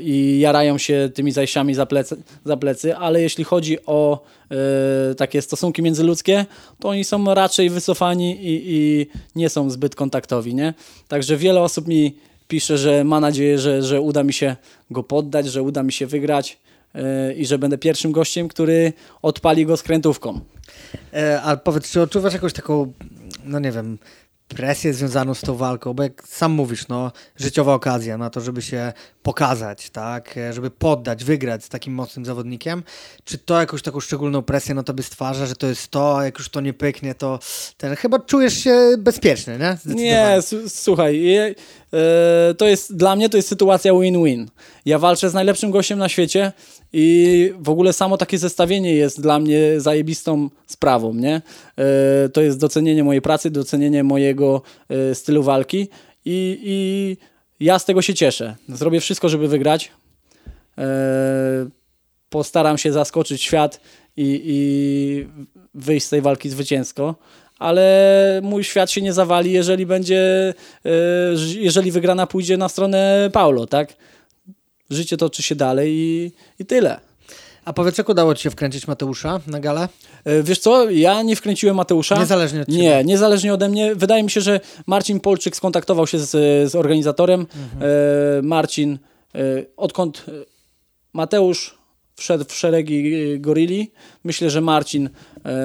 i 0.00 0.38
jarają 0.40 0.78
się 0.78 1.10
tymi 1.14 1.32
zajściami 1.32 1.74
za 1.74 1.86
plecy, 1.86 2.22
za 2.44 2.56
plecy, 2.56 2.96
ale 2.96 3.22
jeśli 3.22 3.44
chodzi 3.44 3.86
o 3.86 4.22
takie 5.16 5.42
stosunki 5.42 5.82
międzyludzkie, 5.82 6.46
to 6.78 6.88
oni 6.88 7.04
są 7.04 7.34
raczej 7.34 7.70
wycofani 7.70 8.46
i, 8.46 8.62
i 8.66 9.06
nie 9.34 9.48
są 9.48 9.70
zbyt 9.70 9.94
kontaktowi. 9.94 10.54
Nie? 10.54 10.74
Także 11.08 11.36
wiele 11.36 11.60
osób 11.60 11.86
mi 11.88 12.16
pisze, 12.48 12.78
że 12.78 13.04
ma 13.04 13.20
nadzieję, 13.20 13.58
że, 13.58 13.82
że 13.82 14.00
uda 14.00 14.22
mi 14.22 14.32
się 14.32 14.56
go 14.90 15.02
poddać, 15.02 15.46
że 15.46 15.62
uda 15.62 15.82
mi 15.82 15.92
się 15.92 16.06
wygrać 16.06 16.58
i 17.36 17.46
że 17.46 17.58
będę 17.58 17.78
pierwszym 17.78 18.12
gościem, 18.12 18.48
który 18.48 18.92
odpali 19.22 19.66
go 19.66 19.76
skrętówką. 19.76 20.40
E, 21.12 21.56
powiedz, 21.56 21.90
czy 21.90 22.02
odczuwasz 22.02 22.32
jakąś 22.32 22.52
taką, 22.52 22.92
no 23.44 23.58
nie 23.58 23.72
wiem, 23.72 23.98
presję 24.54 24.94
związaną 24.94 25.34
z 25.34 25.40
tą 25.40 25.56
walką, 25.56 25.94
bo 25.94 26.02
jak 26.02 26.28
sam 26.28 26.52
mówisz, 26.52 26.88
no, 26.88 27.12
życiowa 27.36 27.74
okazja 27.74 28.18
na 28.18 28.30
to, 28.30 28.40
żeby 28.40 28.62
się 28.62 28.92
pokazać, 29.22 29.90
tak, 29.90 30.34
żeby 30.52 30.70
poddać, 30.70 31.24
wygrać 31.24 31.64
z 31.64 31.68
takim 31.68 31.94
mocnym 31.94 32.24
zawodnikiem. 32.24 32.82
Czy 33.24 33.38
to 33.38 33.60
jakąś 33.60 33.82
taką 33.82 34.00
szczególną 34.00 34.42
presję 34.42 34.74
na 34.74 34.82
tobie 34.82 35.02
stwarza, 35.02 35.46
że 35.46 35.56
to 35.56 35.66
jest 35.66 35.88
to, 35.88 36.18
a 36.18 36.24
jak 36.24 36.38
już 36.38 36.48
to 36.48 36.60
nie 36.60 36.72
pyknie, 36.72 37.14
to 37.14 37.38
ten, 37.76 37.96
chyba 37.96 38.18
czujesz 38.18 38.54
się 38.64 38.94
bezpieczny, 38.98 39.58
nie? 39.58 39.94
Nie, 39.94 40.38
słuchaj, 40.68 41.36
e, 41.36 41.54
to 42.58 42.68
jest, 42.68 42.96
dla 42.96 43.16
mnie 43.16 43.28
to 43.28 43.36
jest 43.36 43.48
sytuacja 43.48 43.92
win-win. 43.92 44.50
Ja 44.84 44.98
walczę 44.98 45.30
z 45.30 45.34
najlepszym 45.34 45.70
gościem 45.70 45.98
na 45.98 46.08
świecie, 46.08 46.52
i 46.92 47.52
w 47.58 47.68
ogóle 47.68 47.92
samo 47.92 48.16
takie 48.16 48.38
zestawienie 48.38 48.94
jest 48.94 49.20
dla 49.20 49.38
mnie 49.38 49.80
zajebistą 49.80 50.50
sprawą, 50.66 51.14
nie? 51.14 51.42
E, 51.76 52.28
to 52.28 52.40
jest 52.40 52.58
docenienie 52.58 53.04
mojej 53.04 53.22
pracy, 53.22 53.50
docenienie 53.50 54.04
mojego 54.04 54.62
e, 54.88 55.14
stylu 55.14 55.42
walki 55.42 55.88
i, 56.24 56.58
i 56.64 57.16
ja 57.64 57.78
z 57.78 57.84
tego 57.84 58.02
się 58.02 58.14
cieszę. 58.14 58.56
Zrobię 58.68 59.00
wszystko, 59.00 59.28
żeby 59.28 59.48
wygrać. 59.48 59.92
E, 60.78 60.86
postaram 62.28 62.78
się 62.78 62.92
zaskoczyć 62.92 63.42
świat 63.42 63.80
i, 64.16 64.42
i 64.44 65.26
wyjść 65.74 66.06
z 66.06 66.10
tej 66.10 66.22
walki 66.22 66.50
zwycięsko 66.50 67.14
ale 67.60 68.40
mój 68.42 68.64
świat 68.64 68.90
się 68.90 69.02
nie 69.02 69.12
zawali, 69.12 69.52
jeżeli 69.52 69.86
będzie, 69.86 70.54
jeżeli 71.56 71.90
wygrana 71.90 72.26
pójdzie 72.26 72.56
na 72.56 72.68
stronę 72.68 73.30
Paulo, 73.32 73.66
tak? 73.66 73.94
Życie 74.90 75.16
toczy 75.16 75.42
się 75.42 75.54
dalej 75.54 75.92
i, 75.92 76.32
i 76.58 76.66
tyle. 76.66 77.00
A 77.64 77.72
powiedz, 77.72 77.98
jak 77.98 78.08
udało 78.08 78.34
Ci 78.34 78.42
się 78.42 78.50
wkręcić 78.50 78.88
Mateusza 78.88 79.40
na 79.46 79.60
galę? 79.60 79.88
E, 80.24 80.42
wiesz 80.42 80.58
co, 80.58 80.90
ja 80.90 81.22
nie 81.22 81.36
wkręciłem 81.36 81.76
Mateusza. 81.76 82.18
Niezależnie 82.18 82.60
od 82.60 82.66
Ciebie. 82.66 82.78
Nie, 82.78 83.04
niezależnie 83.04 83.54
ode 83.54 83.68
mnie. 83.68 83.94
Wydaje 83.94 84.22
mi 84.22 84.30
się, 84.30 84.40
że 84.40 84.60
Marcin 84.86 85.20
Polczyk 85.20 85.56
skontaktował 85.56 86.06
się 86.06 86.18
z, 86.18 86.30
z 86.70 86.74
organizatorem. 86.74 87.40
Mhm. 87.40 87.82
E, 88.38 88.42
Marcin, 88.42 88.98
e, 89.34 89.38
odkąd 89.76 90.24
Mateusz 91.12 91.78
wszedł 92.16 92.44
w 92.44 92.54
szeregi 92.54 93.40
Gorilli, 93.40 93.92
myślę, 94.24 94.50
że 94.50 94.60
Marcin 94.60 95.10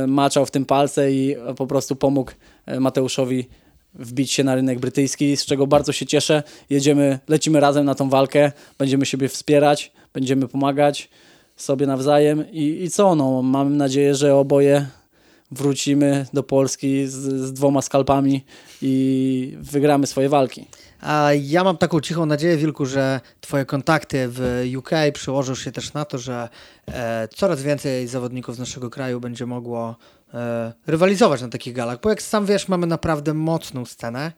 maczał 0.07 0.45
w 0.45 0.51
tym 0.51 0.65
palce 0.65 1.11
i 1.11 1.36
po 1.57 1.67
prostu 1.67 1.95
pomógł 1.95 2.32
Mateuszowi 2.80 3.47
wbić 3.96 4.32
się 4.32 4.43
na 4.43 4.56
rynek 4.56 4.80
brytyjski, 4.80 5.38
z 5.38 5.46
czego 5.46 5.68
bardzo 5.68 5.91
się 5.91 6.06
cieszę. 6.06 6.43
Jedziemy, 6.70 7.20
lecimy 7.28 7.60
razem 7.60 7.86
na 7.86 7.96
tą 7.96 8.10
walkę, 8.10 8.52
będziemy 8.78 9.06
siebie 9.06 9.30
wspierać, 9.30 9.91
będziemy 10.14 10.48
pomagać 10.48 11.10
sobie 11.56 11.88
nawzajem 11.88 12.52
i, 12.52 12.84
i 12.84 12.89
co, 12.89 13.16
no, 13.16 13.41
mam 13.41 13.78
nadzieję, 13.78 14.16
że 14.16 14.36
oboje 14.36 14.86
wrócimy 15.52 16.26
do 16.34 16.43
Polski 16.43 17.08
z, 17.08 17.14
z 17.14 17.54
dwoma 17.54 17.82
skalpami 17.82 18.46
i 18.82 19.58
wygramy 19.60 20.08
swoje 20.08 20.30
walki. 20.30 20.68
A 21.02 21.30
ja 21.41 21.64
mam 21.64 21.78
taką 21.78 22.02
cichą 22.02 22.26
nadzieję, 22.26 22.58
Wilku, 22.58 22.86
że 22.86 23.22
Twoje 23.41 23.66
kontakty 23.66 24.28
w 24.30 24.64
UK 24.78 24.89
przełożą 25.14 25.56
się 25.56 25.72
też 25.72 25.93
na 25.93 26.06
to, 26.06 26.18
że 26.18 26.50
e, 26.88 27.28
coraz 27.36 27.62
więcej 27.62 28.08
zawodników 28.08 28.56
z 28.56 28.60
naszego 28.60 28.89
kraju 28.89 29.20
będzie 29.20 29.46
mogło 29.46 29.96
rywalizować 30.88 31.42
na 31.42 31.48
takich 31.48 31.74
galach, 31.74 32.02
bo 32.02 32.10
jak 32.10 32.22
sam 32.22 32.46
wiesz, 32.46 32.68
mamy 32.68 32.88
naprawdę 32.88 33.34
mocną 33.34 33.86
scenę, 33.86 34.32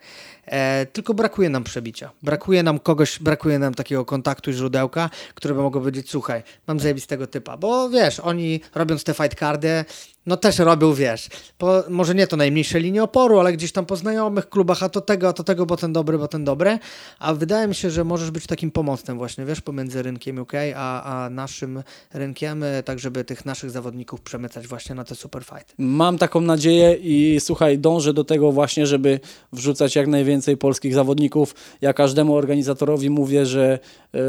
e, 0.45 0.86
tylko 0.86 1.14
brakuje 1.14 1.50
nam 1.50 1.64
przebicia. 1.64 2.12
Brakuje 2.24 2.64
nam 2.64 2.80
kogoś, 2.80 3.20
brakuje 3.20 3.60
nam 3.60 3.74
takiego 3.74 4.06
kontaktu 4.06 4.50
i 4.50 4.54
źródełka, 4.54 5.10
które 5.36 5.54
by 5.54 5.62
mogło 5.62 5.82
powiedzieć, 5.82 6.10
słuchaj, 6.10 6.43
mam 6.68 6.80
zajebistego 6.80 7.28
typa, 7.28 7.58
bo 7.58 7.89
wiesz, 7.89 8.20
oni 8.20 8.62
robiąc 8.76 9.04
te 9.04 9.14
fight 9.14 9.39
cardy, 9.39 9.86
no 10.28 10.38
też 10.38 10.59
robią, 10.59 10.93
wiesz, 10.93 11.30
po, 11.57 11.84
może 11.89 12.15
nie 12.15 12.28
to 12.28 12.38
najmniejsze 12.38 12.80
linie 12.80 13.03
oporu, 13.03 13.39
ale 13.39 13.53
gdzieś 13.53 13.71
tam 13.71 13.86
po 13.86 13.95
znajomych 13.95 14.49
klubach, 14.49 14.84
a 14.84 14.89
to 14.89 15.01
tego, 15.01 15.28
a 15.28 15.34
to 15.34 15.43
tego, 15.43 15.65
bo 15.65 15.78
ten 15.78 15.93
dobry, 15.93 16.17
bo 16.17 16.28
ten 16.28 16.43
dobry, 16.43 16.80
a 17.19 17.34
wydaje 17.34 17.67
mi 17.67 17.75
się, 17.75 17.89
że 17.89 18.03
możesz 18.03 18.32
być 18.32 18.47
takim 18.47 18.71
pomocnym 18.71 19.17
właśnie, 19.17 19.45
wiesz, 19.45 19.61
pomiędzy 19.61 20.03
rynkiem 20.03 20.39
UK, 20.39 20.53
a, 20.75 21.03
a 21.03 21.30
naszym 21.30 21.84
rynkiem, 22.13 22.63
e, 22.63 22.84
tak 22.84 22.99
żeby 22.99 23.23
tych 23.23 23.45
naszych 23.45 23.71
zawodników 23.71 24.21
przemycać 24.21 24.67
właśnie 24.67 24.95
na 24.95 25.03
te 25.03 25.15
super 25.15 25.43
fight. 25.43 25.73
Mam 25.78 26.17
taką 26.17 26.41
nadzieję 26.41 26.93
i 26.93 27.39
słuchaj, 27.39 27.80
dążę 27.80 28.13
do 28.13 28.23
tego 28.23 28.51
właśnie, 28.51 28.88
żeby 28.88 29.19
wrzucać 29.53 29.95
jak 29.95 30.07
najwięcej 30.07 30.57
polskich 30.57 30.93
zawodników. 30.93 31.55
Ja 31.82 31.93
każdemu 31.93 32.36
organizatorowi 32.36 33.09
mówię, 33.09 33.45
że 33.45 33.80
yy, 34.13 34.19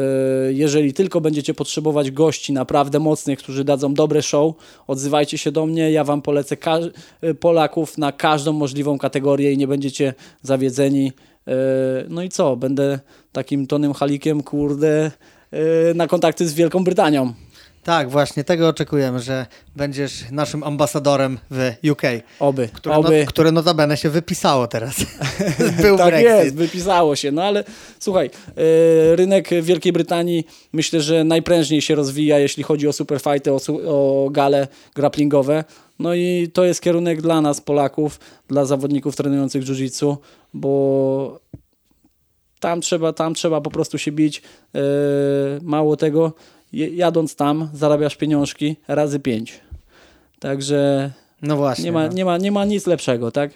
jeżeli 0.51 0.93
tylko 0.93 1.21
będziecie 1.21 1.55
potrzebować 1.55 2.11
gości 2.11 2.53
naprawdę 2.53 2.99
mocnych, 2.99 3.39
którzy 3.39 3.65
dadzą 3.65 3.95
dobre 3.95 4.23
show, 4.23 4.55
odzywajcie 4.87 5.39
się 5.39 5.53
do 5.53 5.67
mnie, 5.67 5.88
ja 5.91 6.05
Wam 6.05 6.23
polecę 6.23 6.57
e, 7.21 7.35
Polaków 7.35 7.99
na 7.99 8.13
każdą 8.13 8.53
możliwą 8.53 8.99
kategorię 8.99 9.53
i 9.53 9.59
nie 9.59 9.69
będziecie 9.69 10.15
zawiedzeni. 10.43 11.13
Yy, 11.47 11.55
no 12.09 12.23
i 12.23 12.29
co, 12.29 12.57
będę 12.57 12.99
takim 13.33 13.67
tonym 13.67 13.93
halikiem, 13.93 14.43
kurde, 14.43 15.11
yy, 15.53 15.59
na 15.95 16.07
kontakty 16.07 16.49
z 16.49 16.55
Wielką 16.55 16.85
Brytanią. 16.85 17.33
Tak, 17.83 18.11
właśnie 18.11 18.45
tego 18.45 18.69
oczekujemy, 18.69 19.21
że 19.21 19.47
będziesz 19.77 20.31
naszym 20.31 20.63
ambasadorem 20.63 21.39
w 21.51 21.73
UK. 21.91 22.03
Oby, 22.41 22.69
które, 22.73 22.97
oby. 22.97 23.21
No, 23.21 23.27
które 23.27 23.53
notabene 23.53 23.97
się 23.97 24.11
wypisało 24.11 24.67
teraz. 24.67 24.97
Był 25.83 25.97
tak 25.97 26.07
Brexit. 26.07 26.45
jest, 26.45 26.57
wypisało 26.57 27.17
się. 27.17 27.33
No 27.33 27.43
ale 27.43 27.65
słuchaj, 27.99 28.31
yy, 28.57 29.17
rynek 29.17 29.49
Wielkiej 29.63 29.93
Brytanii 29.93 30.47
myślę, 30.73 31.01
że 31.01 31.25
najprężniej 31.25 31.83
się 31.83 31.95
rozwija, 31.95 32.39
jeśli 32.39 32.63
chodzi 32.63 32.89
o 32.89 32.93
superfighty, 32.93 33.53
o, 33.53 33.61
o 33.87 34.29
gale 34.31 34.69
grapplingowe. 34.95 35.65
No 35.99 36.15
i 36.15 36.51
to 36.53 36.65
jest 36.65 36.81
kierunek 36.81 37.23
dla 37.23 37.41
nas, 37.41 37.61
Polaków, 37.61 38.21
dla 38.49 38.65
zawodników 38.65 39.17
trenujących 39.17 39.65
jiu-jitsu, 39.65 40.17
bo 40.55 41.41
tam 42.61 42.81
trzeba, 42.81 43.13
tam 43.13 43.35
trzeba 43.35 43.61
po 43.61 43.71
prostu 43.71 43.99
się 43.99 44.13
bić. 44.13 44.43
Yy, 44.75 44.81
mało 45.63 45.97
tego, 45.97 46.33
jadąc 46.73 47.37
tam 47.37 47.69
zarabiasz 47.75 48.17
pieniążki 48.17 48.77
razy 48.89 49.21
pięć. 49.21 49.61
Także 50.39 51.11
no 51.43 51.57
właśnie, 51.57 51.85
nie, 51.85 51.93
ma, 51.93 52.07
no. 52.07 52.13
nie, 52.13 52.25
ma, 52.25 52.39
nie 52.39 52.53
ma 52.53 52.65
nic 52.65 52.87
lepszego, 52.87 53.31
tak? 53.31 53.51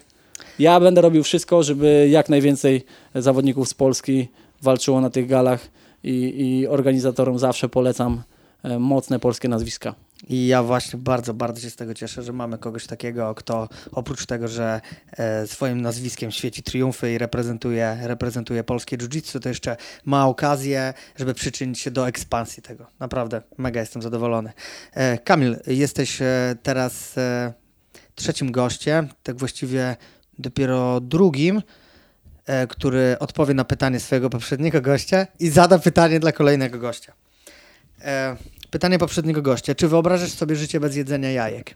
Ja 0.59 0.79
będę 0.79 1.01
robił 1.01 1.23
wszystko, 1.23 1.63
żeby 1.63 2.07
jak 2.11 2.29
najwięcej 2.29 2.85
zawodników 3.15 3.69
z 3.69 3.73
Polski 3.73 4.27
walczyło 4.61 5.01
na 5.01 5.09
tych 5.09 5.27
galach 5.27 5.69
i, 6.03 6.33
i 6.37 6.67
organizatorom 6.67 7.39
zawsze 7.39 7.69
polecam 7.69 8.21
e, 8.63 8.79
mocne 8.79 9.19
polskie 9.19 9.47
nazwiska. 9.47 9.95
I 10.27 10.47
ja 10.47 10.63
właśnie 10.63 10.99
bardzo, 10.99 11.33
bardzo 11.33 11.61
się 11.61 11.69
z 11.69 11.75
tego 11.75 11.93
cieszę, 11.93 12.23
że 12.23 12.33
mamy 12.33 12.57
kogoś 12.57 12.87
takiego, 12.87 13.35
kto 13.35 13.69
oprócz 13.91 14.25
tego, 14.25 14.47
że 14.47 14.81
e, 15.11 15.47
swoim 15.47 15.81
nazwiskiem 15.81 16.31
świeci 16.31 16.63
triumfy 16.63 17.13
i 17.13 17.17
reprezentuje, 17.17 17.97
reprezentuje 18.01 18.63
polskie 18.63 18.97
jiu-jitsu, 18.97 19.39
to 19.39 19.49
jeszcze 19.49 19.77
ma 20.05 20.27
okazję, 20.27 20.93
żeby 21.15 21.33
przyczynić 21.33 21.79
się 21.79 21.91
do 21.91 22.07
ekspansji 22.07 22.63
tego. 22.63 22.87
Naprawdę, 22.99 23.41
mega 23.57 23.79
jestem 23.79 24.01
zadowolony. 24.01 24.53
E, 24.93 25.17
Kamil, 25.17 25.57
jesteś 25.67 26.21
e, 26.21 26.55
teraz 26.63 27.15
trzecim 28.15 28.51
gościem, 28.51 29.07
tak 29.23 29.37
właściwie 29.37 29.95
dopiero 30.39 31.01
drugim 31.01 31.61
który 32.69 33.15
odpowie 33.19 33.53
na 33.53 33.65
pytanie 33.65 33.99
swojego 33.99 34.29
poprzedniego 34.29 34.81
gościa 34.81 35.27
i 35.39 35.49
zada 35.49 35.79
pytanie 35.79 36.19
dla 36.19 36.31
kolejnego 36.31 36.79
gościa. 36.79 37.13
Pytanie 38.73 38.99
poprzedniego 38.99 39.41
gościa. 39.41 39.75
Czy 39.75 39.87
wyobrażasz 39.87 40.31
sobie 40.31 40.55
życie 40.55 40.79
bez 40.79 40.95
jedzenia 40.95 41.31
jajek? 41.31 41.75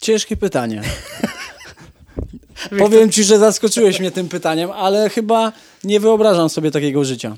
Ciężkie 0.00 0.36
pytanie. 0.36 0.82
Powiem 2.78 3.10
ci, 3.10 3.24
że 3.24 3.38
zaskoczyłeś 3.38 4.00
mnie 4.00 4.10
tym 4.10 4.28
pytaniem, 4.28 4.70
ale 4.70 5.10
chyba 5.10 5.52
nie 5.84 6.00
wyobrażam 6.00 6.48
sobie 6.48 6.70
takiego 6.70 7.04
życia. 7.04 7.36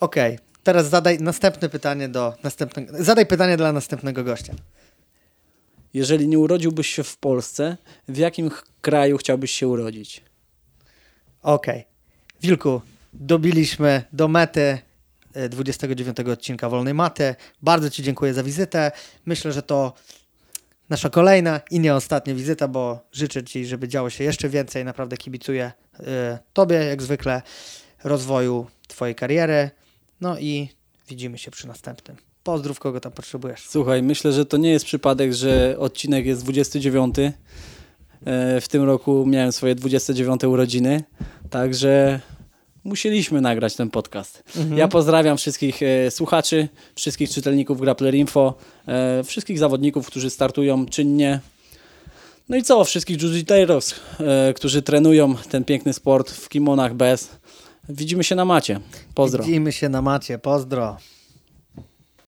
Okej, 0.00 0.38
teraz 0.62 0.88
zadaj 0.88 1.18
następne 1.18 1.68
pytanie 1.68 2.08
do 2.08 2.34
następnego. 2.42 3.04
Zadaj 3.04 3.26
pytanie 3.26 3.56
dla 3.56 3.72
następnego 3.72 4.24
gościa. 4.24 4.54
Jeżeli 5.94 6.28
nie 6.28 6.38
urodziłbyś 6.38 6.88
się 6.88 7.04
w 7.04 7.16
Polsce, 7.16 7.76
w 8.08 8.16
jakim 8.16 8.50
kraju 8.80 9.16
chciałbyś 9.16 9.50
się 9.50 9.68
urodzić? 9.68 10.22
Okej. 11.42 11.84
Wilku, 12.42 12.80
dobiliśmy 13.20 14.02
do 14.12 14.28
mety 14.28 14.78
e, 15.34 15.48
29 15.48 16.20
odcinka 16.20 16.68
Wolnej 16.68 16.94
Maty. 16.94 17.34
Bardzo 17.62 17.90
Ci 17.90 18.02
dziękuję 18.02 18.34
za 18.34 18.42
wizytę. 18.42 18.92
Myślę, 19.26 19.52
że 19.52 19.62
to 19.62 19.92
nasza 20.90 21.10
kolejna 21.10 21.60
i 21.70 21.80
nie 21.80 21.94
ostatnia 21.94 22.34
wizyta, 22.34 22.68
bo 22.68 23.00
życzę 23.12 23.44
Ci, 23.44 23.66
żeby 23.66 23.88
działo 23.88 24.10
się 24.10 24.24
jeszcze 24.24 24.48
więcej. 24.48 24.84
Naprawdę 24.84 25.16
kibicuję 25.16 25.72
e, 26.00 26.38
Tobie, 26.52 26.76
jak 26.76 27.02
zwykle, 27.02 27.42
rozwoju 28.04 28.66
Twojej 28.88 29.14
kariery. 29.14 29.70
No 30.20 30.38
i 30.38 30.68
widzimy 31.08 31.38
się 31.38 31.50
przy 31.50 31.68
następnym. 31.68 32.16
Pozdrów, 32.42 32.78
kogo 32.78 33.00
tam 33.00 33.12
potrzebujesz. 33.12 33.66
Słuchaj, 33.68 34.02
myślę, 34.02 34.32
że 34.32 34.46
to 34.46 34.56
nie 34.56 34.70
jest 34.70 34.84
przypadek, 34.84 35.32
że 35.32 35.76
odcinek 35.78 36.26
jest 36.26 36.42
29. 36.42 37.16
E, 37.18 37.32
W 38.60 38.68
tym 38.68 38.82
roku 38.84 39.26
miałem 39.26 39.52
swoje 39.52 39.74
29 39.74 40.44
urodziny, 40.44 41.04
także 41.50 42.20
musieliśmy 42.86 43.40
nagrać 43.40 43.76
ten 43.76 43.90
podcast. 43.90 44.42
Ja 44.76 44.88
pozdrawiam 44.88 45.36
wszystkich 45.36 45.82
e, 45.82 46.10
słuchaczy, 46.10 46.68
wszystkich 46.94 47.30
czytelników 47.30 47.80
Grappler 47.80 48.14
Info, 48.14 48.54
e, 48.88 49.24
wszystkich 49.24 49.58
zawodników, 49.58 50.06
którzy 50.06 50.30
startują 50.30 50.86
czynnie. 50.86 51.40
No 52.48 52.56
i 52.56 52.62
co, 52.62 52.84
wszystkich 52.84 53.18
jiu-jitsu, 53.18 53.94
e, 54.20 54.54
którzy 54.54 54.82
trenują 54.82 55.34
ten 55.50 55.64
piękny 55.64 55.92
sport 55.92 56.30
w 56.30 56.48
kimonach 56.48 56.94
bez. 56.94 57.30
Widzimy 57.88 58.24
się 58.24 58.34
na 58.34 58.44
macie. 58.44 58.80
Pozdro. 59.14 59.44
Widzimy 59.44 59.72
się 59.72 59.88
na 59.88 60.02
macie. 60.02 60.38
Pozdro. 60.38 60.96